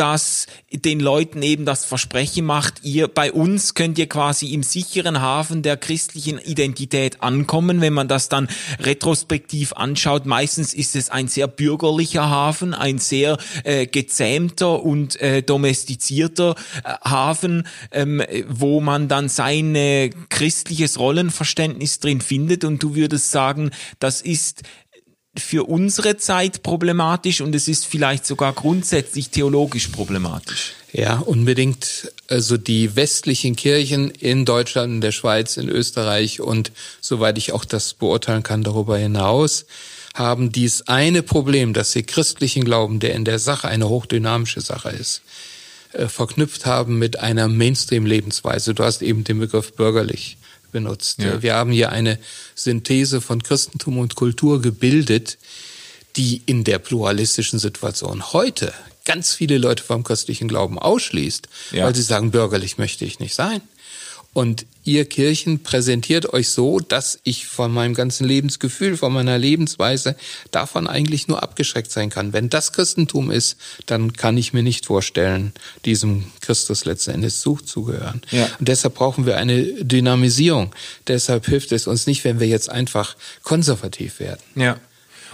das 0.00 0.46
den 0.72 0.98
Leuten 0.98 1.42
eben 1.42 1.66
das 1.66 1.84
Versprechen 1.84 2.46
macht, 2.46 2.82
ihr 2.84 3.06
bei 3.06 3.32
uns 3.32 3.74
könnt 3.74 3.98
ihr 3.98 4.08
quasi 4.08 4.54
im 4.54 4.62
sicheren 4.62 5.20
Hafen 5.20 5.62
der 5.62 5.76
christlichen 5.76 6.38
Identität 6.38 7.22
ankommen. 7.22 7.82
Wenn 7.82 7.92
man 7.92 8.08
das 8.08 8.30
dann 8.30 8.48
retrospektiv 8.78 9.74
anschaut, 9.74 10.24
meistens 10.24 10.72
ist 10.72 10.96
es 10.96 11.10
ein 11.10 11.28
sehr 11.28 11.48
bürgerlicher 11.48 12.30
Hafen, 12.30 12.72
ein 12.72 12.96
sehr 12.96 13.36
äh, 13.64 13.86
gezähmter 13.86 14.82
und 14.82 15.20
äh, 15.20 15.42
domestizierter 15.42 16.54
äh, 16.82 16.94
Hafen, 17.06 17.66
ähm, 17.90 18.22
wo 18.48 18.80
man 18.80 19.08
dann 19.08 19.28
sein 19.28 19.74
christliches 20.30 20.98
Rollenverständnis 20.98 22.00
drin 22.00 22.22
findet. 22.22 22.64
Und 22.64 22.82
du 22.82 22.94
würdest 22.94 23.30
sagen, 23.30 23.70
das 23.98 24.22
ist 24.22 24.62
für 25.36 25.68
unsere 25.68 26.16
Zeit 26.16 26.62
problematisch 26.62 27.40
und 27.40 27.54
es 27.54 27.68
ist 27.68 27.86
vielleicht 27.86 28.26
sogar 28.26 28.52
grundsätzlich 28.52 29.30
theologisch 29.30 29.88
problematisch. 29.88 30.72
Ja, 30.92 31.18
unbedingt. 31.18 32.12
Also 32.28 32.56
die 32.56 32.96
westlichen 32.96 33.54
Kirchen 33.54 34.10
in 34.10 34.44
Deutschland, 34.44 34.94
in 34.94 35.00
der 35.00 35.12
Schweiz, 35.12 35.56
in 35.56 35.68
Österreich 35.68 36.40
und 36.40 36.72
soweit 37.00 37.38
ich 37.38 37.52
auch 37.52 37.64
das 37.64 37.94
beurteilen 37.94 38.42
kann 38.42 38.64
darüber 38.64 38.98
hinaus, 38.98 39.66
haben 40.14 40.50
dies 40.50 40.82
eine 40.88 41.22
Problem, 41.22 41.72
dass 41.72 41.92
sie 41.92 42.02
christlichen 42.02 42.64
Glauben, 42.64 42.98
der 42.98 43.14
in 43.14 43.24
der 43.24 43.38
Sache 43.38 43.68
eine 43.68 43.88
hochdynamische 43.88 44.60
Sache 44.60 44.90
ist, 44.90 45.22
äh, 45.92 46.08
verknüpft 46.08 46.66
haben 46.66 46.98
mit 46.98 47.20
einer 47.20 47.46
Mainstream-Lebensweise. 47.46 48.74
Du 48.74 48.82
hast 48.82 49.02
eben 49.02 49.22
den 49.22 49.38
Begriff 49.38 49.72
bürgerlich 49.74 50.36
benutzt. 50.70 51.18
Ja. 51.18 51.42
Wir 51.42 51.54
haben 51.54 51.72
hier 51.72 51.90
eine 51.90 52.18
Synthese 52.54 53.20
von 53.20 53.42
Christentum 53.42 53.98
und 53.98 54.14
Kultur 54.14 54.60
gebildet, 54.60 55.38
die 56.16 56.42
in 56.46 56.64
der 56.64 56.78
pluralistischen 56.78 57.58
Situation 57.58 58.32
heute 58.32 58.72
ganz 59.04 59.34
viele 59.34 59.58
Leute 59.58 59.82
vom 59.82 60.04
christlichen 60.04 60.48
Glauben 60.48 60.78
ausschließt, 60.78 61.48
ja. 61.72 61.84
weil 61.84 61.94
sie 61.94 62.02
sagen, 62.02 62.30
bürgerlich 62.30 62.78
möchte 62.78 63.04
ich 63.04 63.18
nicht 63.18 63.34
sein. 63.34 63.60
Und 64.32 64.66
ihr 64.84 65.04
Kirchen 65.06 65.62
präsentiert 65.62 66.32
euch 66.32 66.50
so, 66.50 66.78
dass 66.78 67.18
ich 67.24 67.46
von 67.46 67.72
meinem 67.72 67.94
ganzen 67.94 68.26
Lebensgefühl, 68.26 68.96
von 68.96 69.12
meiner 69.12 69.38
Lebensweise 69.38 70.16
davon 70.52 70.86
eigentlich 70.86 71.26
nur 71.26 71.42
abgeschreckt 71.42 71.90
sein 71.90 72.10
kann. 72.10 72.32
Wenn 72.32 72.48
das 72.48 72.72
Christentum 72.72 73.30
ist, 73.30 73.56
dann 73.86 74.12
kann 74.12 74.38
ich 74.38 74.52
mir 74.52 74.62
nicht 74.62 74.86
vorstellen, 74.86 75.52
diesem 75.84 76.26
Christus 76.40 76.84
letzten 76.84 77.10
Endes 77.10 77.40
zuzugehören. 77.40 78.22
Ja. 78.30 78.48
Und 78.58 78.68
deshalb 78.68 78.94
brauchen 78.94 79.26
wir 79.26 79.36
eine 79.36 79.64
Dynamisierung. 79.84 80.74
Deshalb 81.08 81.46
hilft 81.46 81.72
es 81.72 81.86
uns 81.86 82.06
nicht, 82.06 82.24
wenn 82.24 82.38
wir 82.38 82.46
jetzt 82.46 82.70
einfach 82.70 83.16
konservativ 83.42 84.20
werden. 84.20 84.40
Ja. 84.54 84.78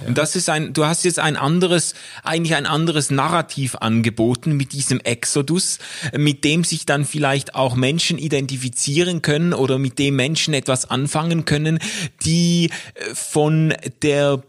Und 0.05 0.19
das 0.19 0.37
ist 0.37 0.49
ein, 0.49 0.73
du 0.73 0.85
hast 0.85 1.05
jetzt 1.05 1.19
ein 1.19 1.37
anderes, 1.37 1.95
eigentlich 2.23 2.55
ein 2.55 2.67
anderes 2.67 3.11
Narrativ 3.11 3.77
angeboten 3.77 4.57
mit 4.57 4.73
diesem 4.73 5.01
Exodus, 5.01 5.79
mit 6.17 6.45
dem 6.45 6.65
sich 6.65 6.87
dann 6.87 7.05
vielleicht 7.05 7.55
auch 7.55 7.75
Menschen 7.75 8.19
identifizieren 8.19 9.23
können 9.23 9.55
oder 9.55 9.79
mit 9.79 9.99
dem 9.99 10.17
Menschen 10.17 10.55
etwas 10.55 10.91
anfangen 10.91 11.45
können, 11.45 11.79
die 12.25 12.71
äh, 12.95 13.15
von 13.15 13.75
der 14.03 14.43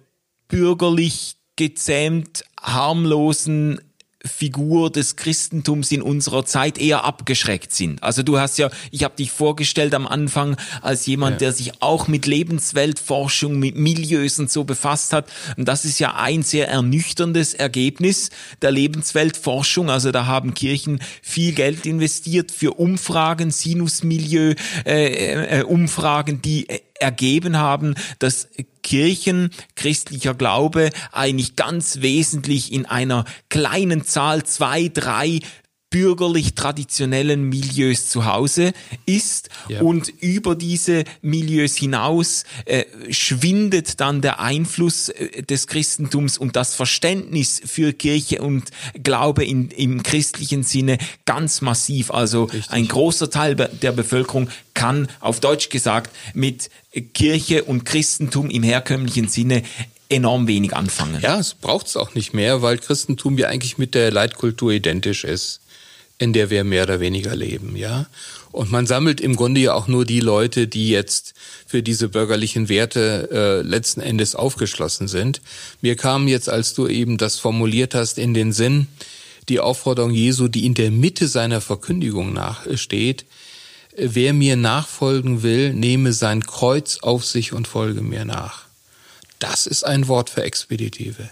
bürgerlich 0.47 1.37
gezähmt 1.55 2.45
harmlosen 2.61 3.81
Figur 4.27 4.91
des 4.91 5.15
Christentums 5.15 5.91
in 5.91 6.01
unserer 6.01 6.45
Zeit 6.45 6.77
eher 6.77 7.03
abgeschreckt 7.03 7.73
sind. 7.73 8.03
Also 8.03 8.23
du 8.23 8.39
hast 8.39 8.57
ja, 8.57 8.69
ich 8.91 9.03
habe 9.03 9.15
dich 9.15 9.31
vorgestellt 9.31 9.93
am 9.93 10.07
Anfang 10.07 10.57
als 10.81 11.05
jemand, 11.05 11.33
ja. 11.33 11.47
der 11.47 11.51
sich 11.53 11.81
auch 11.81 12.07
mit 12.07 12.25
Lebensweltforschung, 12.25 13.57
mit 13.57 13.77
Milieus 13.77 14.39
und 14.39 14.51
so 14.51 14.63
befasst 14.63 15.13
hat. 15.13 15.27
Und 15.57 15.67
das 15.67 15.85
ist 15.85 15.99
ja 15.99 16.15
ein 16.15 16.43
sehr 16.43 16.67
ernüchterndes 16.67 17.53
Ergebnis 17.53 18.29
der 18.61 18.71
Lebensweltforschung. 18.71 19.89
Also 19.89 20.11
da 20.11 20.25
haben 20.25 20.53
Kirchen 20.53 20.99
viel 21.21 21.53
Geld 21.53 21.85
investiert 21.85 22.51
für 22.51 22.73
Umfragen, 22.73 23.51
Sinusmilieu, 23.51 24.55
äh, 24.85 25.59
äh, 25.59 25.63
Umfragen, 25.63 26.41
die 26.41 26.67
ergeben 26.99 27.57
haben, 27.57 27.95
dass 28.19 28.49
Kirchen, 28.83 29.49
christlicher 29.75 30.33
Glaube 30.33 30.91
eigentlich 31.11 31.55
ganz 31.55 32.01
wesentlich 32.01 32.71
in 32.71 32.85
einer 32.85 33.25
kleinen 33.49 34.05
Zahl, 34.05 34.43
zwei, 34.43 34.87
drei 34.87 35.41
bürgerlich 35.89 36.53
traditionellen 36.53 37.43
Milieus 37.43 38.09
zu 38.09 38.25
Hause 38.25 38.73
ist 39.05 39.49
ja. 39.69 39.81
und 39.81 40.09
über 40.19 40.55
diese 40.55 41.05
Milieus 41.21 41.77
hinaus 41.77 42.43
äh, 42.65 42.83
schwindet 43.09 44.01
dann 44.01 44.21
der 44.21 44.41
Einfluss 44.41 45.07
äh, 45.07 45.43
des 45.43 45.67
Christentums 45.67 46.37
und 46.37 46.57
das 46.57 46.75
Verständnis 46.75 47.61
für 47.65 47.93
Kirche 47.93 48.41
und 48.41 48.69
Glaube 49.01 49.45
in, 49.45 49.69
im 49.71 50.03
christlichen 50.03 50.63
Sinne 50.63 50.97
ganz 51.25 51.61
massiv. 51.61 52.11
Also 52.11 52.45
Richtig. 52.45 52.69
ein 52.69 52.87
großer 52.87 53.29
Teil 53.29 53.55
der 53.55 53.91
Bevölkerung 53.93 54.49
kann 54.73 55.07
auf 55.21 55.39
Deutsch 55.39 55.69
gesagt 55.69 56.13
mit 56.33 56.69
Kirche 57.13 57.63
und 57.63 57.85
Christentum 57.85 58.49
im 58.49 58.63
herkömmlichen 58.63 59.29
Sinne 59.29 59.63
enorm 60.09 60.47
wenig 60.47 60.75
anfangen. 60.75 61.19
Ja, 61.21 61.39
es 61.39 61.53
braucht 61.53 61.87
es 61.87 61.97
auch 61.97 62.13
nicht 62.13 62.33
mehr, 62.33 62.61
weil 62.61 62.77
Christentum 62.77 63.37
ja 63.37 63.47
eigentlich 63.47 63.77
mit 63.77 63.95
der 63.95 64.11
Leitkultur 64.11 64.71
identisch 64.71 65.23
ist 65.23 65.61
in 66.19 66.33
der 66.33 66.49
wir 66.49 66.63
mehr 66.63 66.83
oder 66.83 66.99
weniger 66.99 67.35
leben, 67.35 67.75
ja. 67.75 68.07
Und 68.51 68.71
man 68.71 68.87
sammelt 68.87 69.21
im 69.21 69.35
Grunde 69.35 69.61
ja 69.61 69.73
auch 69.73 69.87
nur 69.87 70.03
die 70.05 70.19
Leute, 70.19 70.67
die 70.67 70.89
jetzt 70.89 71.35
für 71.67 71.83
diese 71.83 72.09
bürgerlichen 72.09 72.69
Werte 72.69 73.29
äh, 73.31 73.67
letzten 73.67 74.01
Endes 74.01 74.33
aufgeschlossen 74.33 75.07
sind. 75.07 75.41
Mir 75.81 75.95
kam 75.95 76.27
jetzt, 76.27 76.49
als 76.49 76.73
du 76.73 76.87
eben 76.87 77.17
das 77.17 77.37
formuliert 77.37 77.93
hast, 77.93 78.17
in 78.17 78.33
den 78.33 78.53
Sinn 78.53 78.87
die 79.49 79.59
Aufforderung 79.59 80.11
Jesu, 80.11 80.47
die 80.47 80.65
in 80.65 80.73
der 80.73 80.91
Mitte 80.91 81.27
seiner 81.27 81.61
Verkündigung 81.61 82.33
nachsteht. 82.33 83.25
Wer 83.95 84.33
mir 84.33 84.55
nachfolgen 84.55 85.43
will, 85.43 85.73
nehme 85.73 86.13
sein 86.13 86.43
Kreuz 86.43 86.99
auf 87.01 87.25
sich 87.25 87.53
und 87.53 87.67
folge 87.67 88.01
mir 88.01 88.25
nach. 88.25 88.65
Das 89.39 89.67
ist 89.67 89.83
ein 89.83 90.07
Wort 90.07 90.29
für 90.29 90.43
Expeditive. 90.43 91.29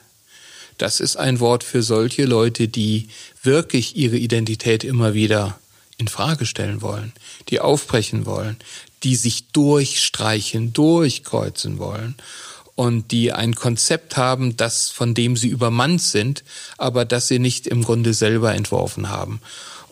Das 0.77 0.99
ist 0.99 1.15
ein 1.15 1.39
Wort 1.39 1.63
für 1.63 1.81
solche 1.81 2.25
Leute, 2.25 2.67
die 2.67 3.07
wirklich 3.43 3.95
ihre 3.95 4.17
Identität 4.17 4.83
immer 4.83 5.13
wieder 5.13 5.59
in 5.97 6.07
Frage 6.07 6.45
stellen 6.45 6.81
wollen, 6.81 7.13
die 7.49 7.61
aufbrechen 7.61 8.25
wollen, 8.25 8.57
die 9.03 9.15
sich 9.15 9.47
durchstreichen, 9.51 10.73
durchkreuzen 10.73 11.77
wollen 11.77 12.15
und 12.75 13.11
die 13.11 13.31
ein 13.31 13.55
Konzept 13.55 14.17
haben, 14.17 14.57
das 14.57 14.89
von 14.89 15.13
dem 15.13 15.37
sie 15.37 15.47
übermannt 15.47 16.01
sind, 16.01 16.43
aber 16.77 17.05
das 17.05 17.27
sie 17.27 17.39
nicht 17.39 17.67
im 17.67 17.83
Grunde 17.83 18.13
selber 18.13 18.53
entworfen 18.53 19.09
haben. 19.09 19.39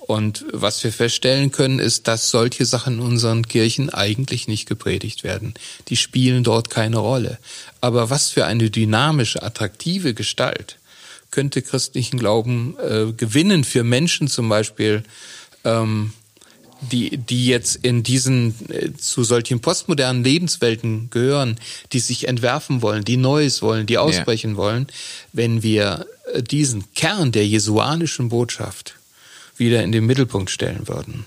Und 0.06 0.46
was 0.52 0.84
wir 0.84 0.92
feststellen 0.92 1.52
können, 1.52 1.80
ist, 1.80 2.10
dass 2.10 2.30
solche 2.30 2.66
Sachen 2.66 2.96
in 2.96 3.00
unseren 3.00 3.48
Kirchen 3.48 3.90
eigentlich 3.90 4.50
nicht 4.50 4.68
gepredigt 4.68 5.24
werden. 5.24 5.54
Die 5.88 5.96
spielen 5.96 6.44
dort 6.44 6.70
keine 6.70 6.98
Rolle. 6.98 7.40
Aber 7.80 8.10
was 8.10 8.30
für 8.30 8.46
eine 8.46 8.70
dynamische, 8.70 9.42
attraktive 9.42 10.14
Gestalt 10.14 10.78
könnte 11.32 11.62
christlichen 11.62 12.20
Glauben 12.20 12.76
äh, 12.78 13.14
gewinnen 13.14 13.64
für 13.64 13.84
Menschen 13.84 14.28
zum 14.28 14.50
Beispiel, 14.50 15.04
ähm, 15.64 16.12
die, 16.92 17.18
die 17.18 17.48
jetzt 17.48 17.78
in 17.78 18.04
diesen 18.04 18.54
äh, 18.70 18.94
zu 18.94 19.24
solchen 19.24 19.62
postmodernen 19.62 20.24
Lebenswelten 20.24 21.10
gehören, 21.12 21.58
die 21.94 22.00
sich 22.00 22.28
entwerfen 22.28 22.82
wollen, 22.82 23.06
die 23.06 23.18
Neues 23.18 23.62
wollen, 23.62 23.88
die 23.88 23.98
ausbrechen 23.98 24.52
ja. 24.52 24.58
wollen, 24.58 24.88
wenn 25.32 25.64
wir 25.64 26.06
äh, 26.34 26.44
diesen 26.44 26.94
Kern 26.94 27.32
der 27.32 27.48
jesuanischen 27.48 28.28
Botschaft 28.30 28.96
wieder 29.58 29.84
in 29.84 29.92
den 29.92 30.06
Mittelpunkt 30.06 30.50
stellen 30.50 30.88
würden. 30.88 31.26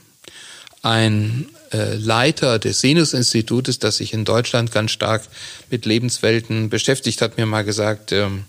Ein 0.82 1.48
äh, 1.72 1.94
Leiter 1.94 2.58
des 2.58 2.80
Sinus-Institutes, 2.80 3.78
das 3.78 3.96
sich 3.96 4.12
in 4.12 4.24
Deutschland 4.24 4.70
ganz 4.70 4.92
stark 4.92 5.22
mit 5.70 5.84
Lebenswelten 5.84 6.70
beschäftigt, 6.70 7.20
hat 7.22 7.36
mir 7.36 7.46
mal 7.46 7.64
gesagt, 7.64 8.12
ähm, 8.12 8.44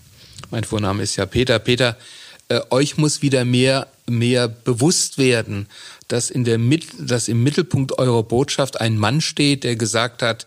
mein 0.50 0.64
Vorname 0.64 1.02
ist 1.02 1.16
ja 1.16 1.26
Peter. 1.26 1.58
Peter, 1.58 1.96
äh, 2.48 2.60
euch 2.70 2.96
muss 2.96 3.22
wieder 3.22 3.44
mehr, 3.44 3.88
mehr 4.06 4.48
bewusst 4.48 5.18
werden, 5.18 5.66
dass, 6.06 6.30
in 6.30 6.44
der, 6.44 6.58
dass 6.98 7.28
im 7.28 7.42
Mittelpunkt 7.42 7.98
eurer 7.98 8.22
Botschaft 8.22 8.80
ein 8.80 8.96
Mann 8.96 9.20
steht, 9.20 9.64
der 9.64 9.76
gesagt 9.76 10.22
hat, 10.22 10.46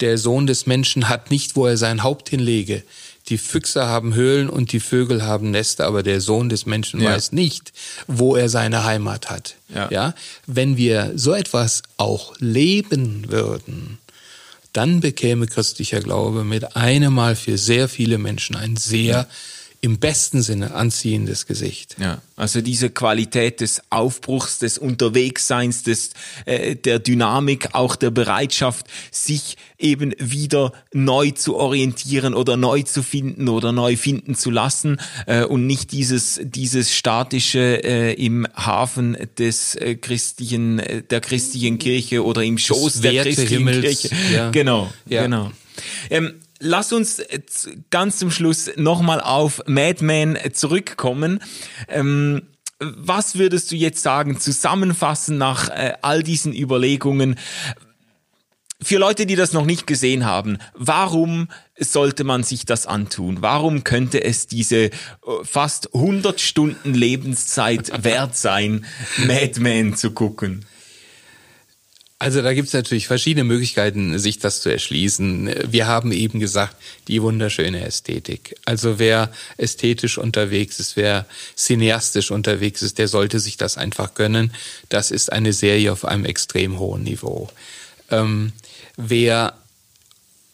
der 0.00 0.18
Sohn 0.18 0.46
des 0.46 0.66
Menschen 0.66 1.08
hat 1.08 1.30
nicht, 1.30 1.56
wo 1.56 1.66
er 1.66 1.76
sein 1.76 2.02
Haupt 2.02 2.28
hinlege. 2.28 2.82
Die 3.28 3.38
Füchse 3.38 3.86
haben 3.86 4.14
Höhlen 4.14 4.48
und 4.48 4.72
die 4.72 4.80
Vögel 4.80 5.24
haben 5.24 5.50
Nester, 5.50 5.86
aber 5.86 6.02
der 6.02 6.20
Sohn 6.20 6.48
des 6.48 6.64
Menschen 6.64 7.00
ja. 7.00 7.10
weiß 7.10 7.32
nicht, 7.32 7.72
wo 8.06 8.36
er 8.36 8.48
seine 8.48 8.84
Heimat 8.84 9.30
hat. 9.30 9.56
Ja. 9.74 9.88
ja. 9.90 10.14
Wenn 10.46 10.76
wir 10.76 11.12
so 11.16 11.32
etwas 11.32 11.82
auch 11.96 12.34
leben 12.38 13.30
würden, 13.30 13.98
dann 14.72 15.00
bekäme 15.00 15.46
christlicher 15.46 16.00
Glaube 16.00 16.44
mit 16.44 16.76
einem 16.76 17.14
Mal 17.14 17.34
für 17.34 17.58
sehr 17.58 17.88
viele 17.88 18.18
Menschen 18.18 18.56
ein 18.56 18.76
sehr 18.76 19.00
ja. 19.00 19.26
Im 19.86 19.98
besten 19.98 20.42
Sinne 20.42 20.74
anziehendes 20.74 21.46
Gesicht. 21.46 21.94
Ja, 22.00 22.20
also 22.34 22.60
diese 22.60 22.90
Qualität 22.90 23.60
des 23.60 23.80
Aufbruchs, 23.88 24.58
des 24.58 24.78
Unterwegsseins, 24.78 25.84
des, 25.84 26.10
äh, 26.44 26.74
der 26.74 26.98
Dynamik, 26.98 27.68
auch 27.72 27.94
der 27.94 28.10
Bereitschaft, 28.10 28.86
sich 29.12 29.56
eben 29.78 30.12
wieder 30.18 30.72
neu 30.92 31.30
zu 31.30 31.54
orientieren 31.54 32.34
oder 32.34 32.56
neu 32.56 32.82
zu 32.82 33.04
finden 33.04 33.48
oder 33.48 33.70
neu 33.70 33.96
finden 33.96 34.34
zu 34.34 34.50
lassen 34.50 34.98
äh, 35.26 35.44
und 35.44 35.68
nicht 35.68 35.92
dieses, 35.92 36.40
dieses 36.42 36.92
statische 36.92 37.84
äh, 37.84 38.12
im 38.14 38.44
Hafen 38.56 39.16
des 39.38 39.76
äh, 39.76 39.94
christlichen, 39.94 40.80
äh, 40.80 41.02
der 41.02 41.20
christlichen 41.20 41.78
Kirche 41.78 42.24
oder 42.24 42.42
im 42.42 42.58
Schoß 42.58 43.02
der 43.02 43.22
christlichen 43.22 43.68
Himmels, 43.68 44.00
Kirche. 44.00 44.10
Ja. 44.34 44.50
Genau, 44.56 44.92
ja. 45.06 45.22
genau. 45.22 45.52
Ähm, 46.10 46.34
lass 46.60 46.92
uns 46.92 47.22
ganz 47.90 48.18
zum 48.18 48.30
Schluss 48.30 48.70
nochmal 48.76 49.20
auf 49.20 49.62
Madman 49.66 50.38
zurückkommen. 50.52 51.40
Ähm, 51.88 52.42
was 52.78 53.36
würdest 53.36 53.72
du 53.72 53.76
jetzt 53.76 54.02
sagen, 54.02 54.38
zusammenfassen 54.38 55.38
nach 55.38 55.70
äh, 55.70 55.94
all 56.02 56.22
diesen 56.22 56.54
Überlegungen? 56.54 57.36
Für 58.82 58.98
Leute, 58.98 59.24
die 59.24 59.36
das 59.36 59.54
noch 59.54 59.64
nicht 59.64 59.86
gesehen 59.86 60.26
haben, 60.26 60.58
warum 60.74 61.48
sollte 61.78 62.24
man 62.24 62.42
sich 62.42 62.66
das 62.66 62.86
antun? 62.86 63.38
Warum 63.40 63.84
könnte 63.84 64.22
es 64.22 64.46
diese 64.46 64.76
äh, 64.76 64.90
fast 65.42 65.94
100 65.94 66.40
Stunden 66.40 66.92
Lebenszeit 66.92 67.90
wert 68.04 68.36
sein, 68.36 68.84
Mad 69.26 69.58
Men 69.60 69.96
zu 69.96 70.10
gucken? 70.10 70.66
Also 72.18 72.40
da 72.40 72.54
gibt's 72.54 72.72
natürlich 72.72 73.08
verschiedene 73.08 73.44
Möglichkeiten, 73.44 74.18
sich 74.18 74.38
das 74.38 74.62
zu 74.62 74.70
erschließen. 74.70 75.54
Wir 75.70 75.86
haben 75.86 76.12
eben 76.12 76.40
gesagt, 76.40 76.74
die 77.08 77.20
wunderschöne 77.20 77.84
Ästhetik. 77.84 78.56
Also 78.64 78.98
wer 78.98 79.30
ästhetisch 79.58 80.16
unterwegs 80.16 80.80
ist, 80.80 80.96
wer 80.96 81.26
cineastisch 81.56 82.30
unterwegs 82.30 82.80
ist, 82.80 82.96
der 82.96 83.08
sollte 83.08 83.38
sich 83.38 83.58
das 83.58 83.76
einfach 83.76 84.14
gönnen. 84.14 84.54
Das 84.88 85.10
ist 85.10 85.30
eine 85.30 85.52
Serie 85.52 85.92
auf 85.92 86.06
einem 86.06 86.24
extrem 86.24 86.78
hohen 86.78 87.02
Niveau. 87.02 87.50
Ähm, 88.10 88.52
wer 88.96 89.52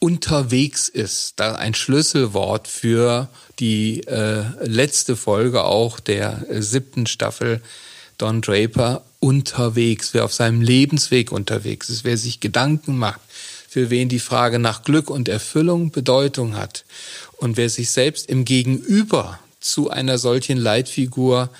unterwegs 0.00 0.88
ist, 0.88 1.34
da 1.38 1.54
ein 1.54 1.74
Schlüsselwort 1.74 2.66
für 2.66 3.28
die 3.60 4.00
äh, 4.08 4.42
letzte 4.64 5.14
Folge 5.14 5.62
auch 5.62 6.00
der 6.00 6.44
äh, 6.50 6.60
siebten 6.60 7.06
Staffel 7.06 7.62
Don 8.18 8.42
Draper 8.42 9.04
unterwegs, 9.22 10.14
wer 10.14 10.24
auf 10.24 10.34
seinem 10.34 10.60
Lebensweg 10.60 11.30
unterwegs 11.30 11.88
ist, 11.88 12.02
wer 12.04 12.18
sich 12.18 12.40
Gedanken 12.40 12.98
macht, 12.98 13.20
für 13.68 13.88
wen 13.88 14.08
die 14.08 14.18
Frage 14.18 14.58
nach 14.58 14.82
Glück 14.82 15.08
und 15.10 15.28
Erfüllung 15.28 15.92
Bedeutung 15.92 16.56
hat 16.56 16.84
und 17.36 17.56
wer 17.56 17.70
sich 17.70 17.90
selbst 17.90 18.28
im 18.28 18.44
Gegenüber 18.44 19.38
zu 19.60 19.90
einer 19.90 20.18
solchen 20.18 20.58
Leitfigur 20.58 21.50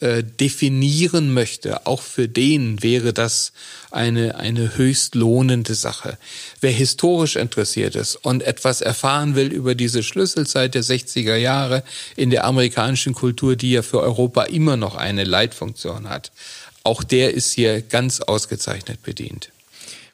äh, 0.00 0.24
definieren 0.24 1.34
möchte, 1.34 1.86
auch 1.86 2.00
für 2.00 2.28
den 2.28 2.82
wäre 2.82 3.12
das 3.12 3.52
eine, 3.90 4.36
eine 4.36 4.78
höchst 4.78 5.14
lohnende 5.14 5.74
Sache. 5.74 6.16
Wer 6.62 6.72
historisch 6.72 7.36
interessiert 7.36 7.94
ist 7.94 8.16
und 8.16 8.42
etwas 8.42 8.80
erfahren 8.80 9.36
will 9.36 9.52
über 9.52 9.74
diese 9.74 10.02
Schlüsselzeit 10.02 10.74
der 10.74 10.82
60er 10.82 11.36
Jahre 11.36 11.84
in 12.16 12.30
der 12.30 12.44
amerikanischen 12.44 13.12
Kultur, 13.12 13.54
die 13.54 13.72
ja 13.72 13.82
für 13.82 14.00
Europa 14.00 14.44
immer 14.44 14.78
noch 14.78 14.96
eine 14.96 15.24
Leitfunktion 15.24 16.08
hat, 16.08 16.32
auch 16.84 17.04
der 17.04 17.32
ist 17.34 17.52
hier 17.52 17.80
ganz 17.82 18.20
ausgezeichnet 18.20 19.02
bedient. 19.02 19.50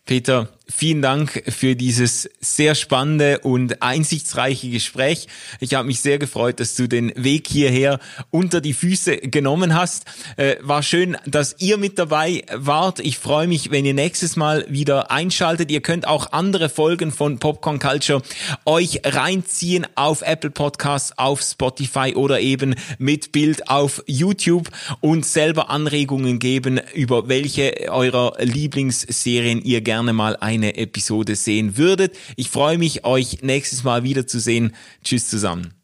Peter, 0.04 0.48
vielen 0.70 1.02
Dank 1.02 1.42
für 1.48 1.74
dieses 1.74 2.28
sehr 2.40 2.74
spannende 2.74 3.40
und 3.40 3.82
einsichtsreiche 3.82 4.70
Gespräch. 4.70 5.26
Ich 5.60 5.74
habe 5.74 5.86
mich 5.86 6.00
sehr 6.00 6.18
gefreut, 6.18 6.60
dass 6.60 6.76
du 6.76 6.86
den 6.86 7.12
Weg 7.16 7.48
hierher 7.48 7.98
unter 8.30 8.60
die 8.60 8.74
Füße 8.74 9.16
genommen 9.18 9.74
hast. 9.74 10.04
Äh, 10.36 10.56
war 10.60 10.82
schön, 10.82 11.16
dass 11.26 11.56
ihr 11.58 11.78
mit 11.78 11.98
dabei 11.98 12.44
wart. 12.52 13.00
Ich 13.00 13.18
freue 13.18 13.48
mich, 13.48 13.70
wenn 13.70 13.84
ihr 13.84 13.94
nächstes 13.94 14.36
Mal 14.36 14.66
wieder 14.68 15.10
einschaltet. 15.10 15.70
Ihr 15.70 15.80
könnt 15.80 16.06
auch 16.06 16.32
andere 16.32 16.68
Folgen 16.68 17.12
von 17.12 17.38
Popcorn 17.38 17.78
Culture 17.78 18.22
euch 18.64 19.00
reinziehen 19.04 19.86
auf 19.94 20.22
Apple 20.22 20.50
Podcasts, 20.50 21.16
auf 21.16 21.40
Spotify 21.40 22.14
oder 22.14 22.40
eben 22.40 22.74
mit 22.98 23.32
Bild 23.32 23.68
auf 23.68 24.02
YouTube 24.06 24.68
und 25.00 25.24
selber 25.24 25.70
Anregungen 25.70 26.38
geben, 26.38 26.80
über 26.94 27.28
welche 27.28 27.90
eurer 27.90 28.34
Lieblingsserien 28.38 29.62
ihr 29.62 29.80
gerne 29.80 30.12
mal 30.12 30.36
eine 30.58 30.76
Episode 30.76 31.36
sehen 31.36 31.76
würdet. 31.76 32.16
Ich 32.36 32.50
freue 32.50 32.78
mich, 32.78 33.04
euch 33.04 33.42
nächstes 33.42 33.84
Mal 33.84 34.02
wiederzusehen. 34.02 34.74
Tschüss 35.02 35.28
zusammen. 35.28 35.74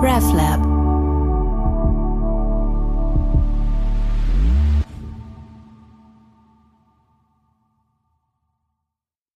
RefLab 0.00 0.67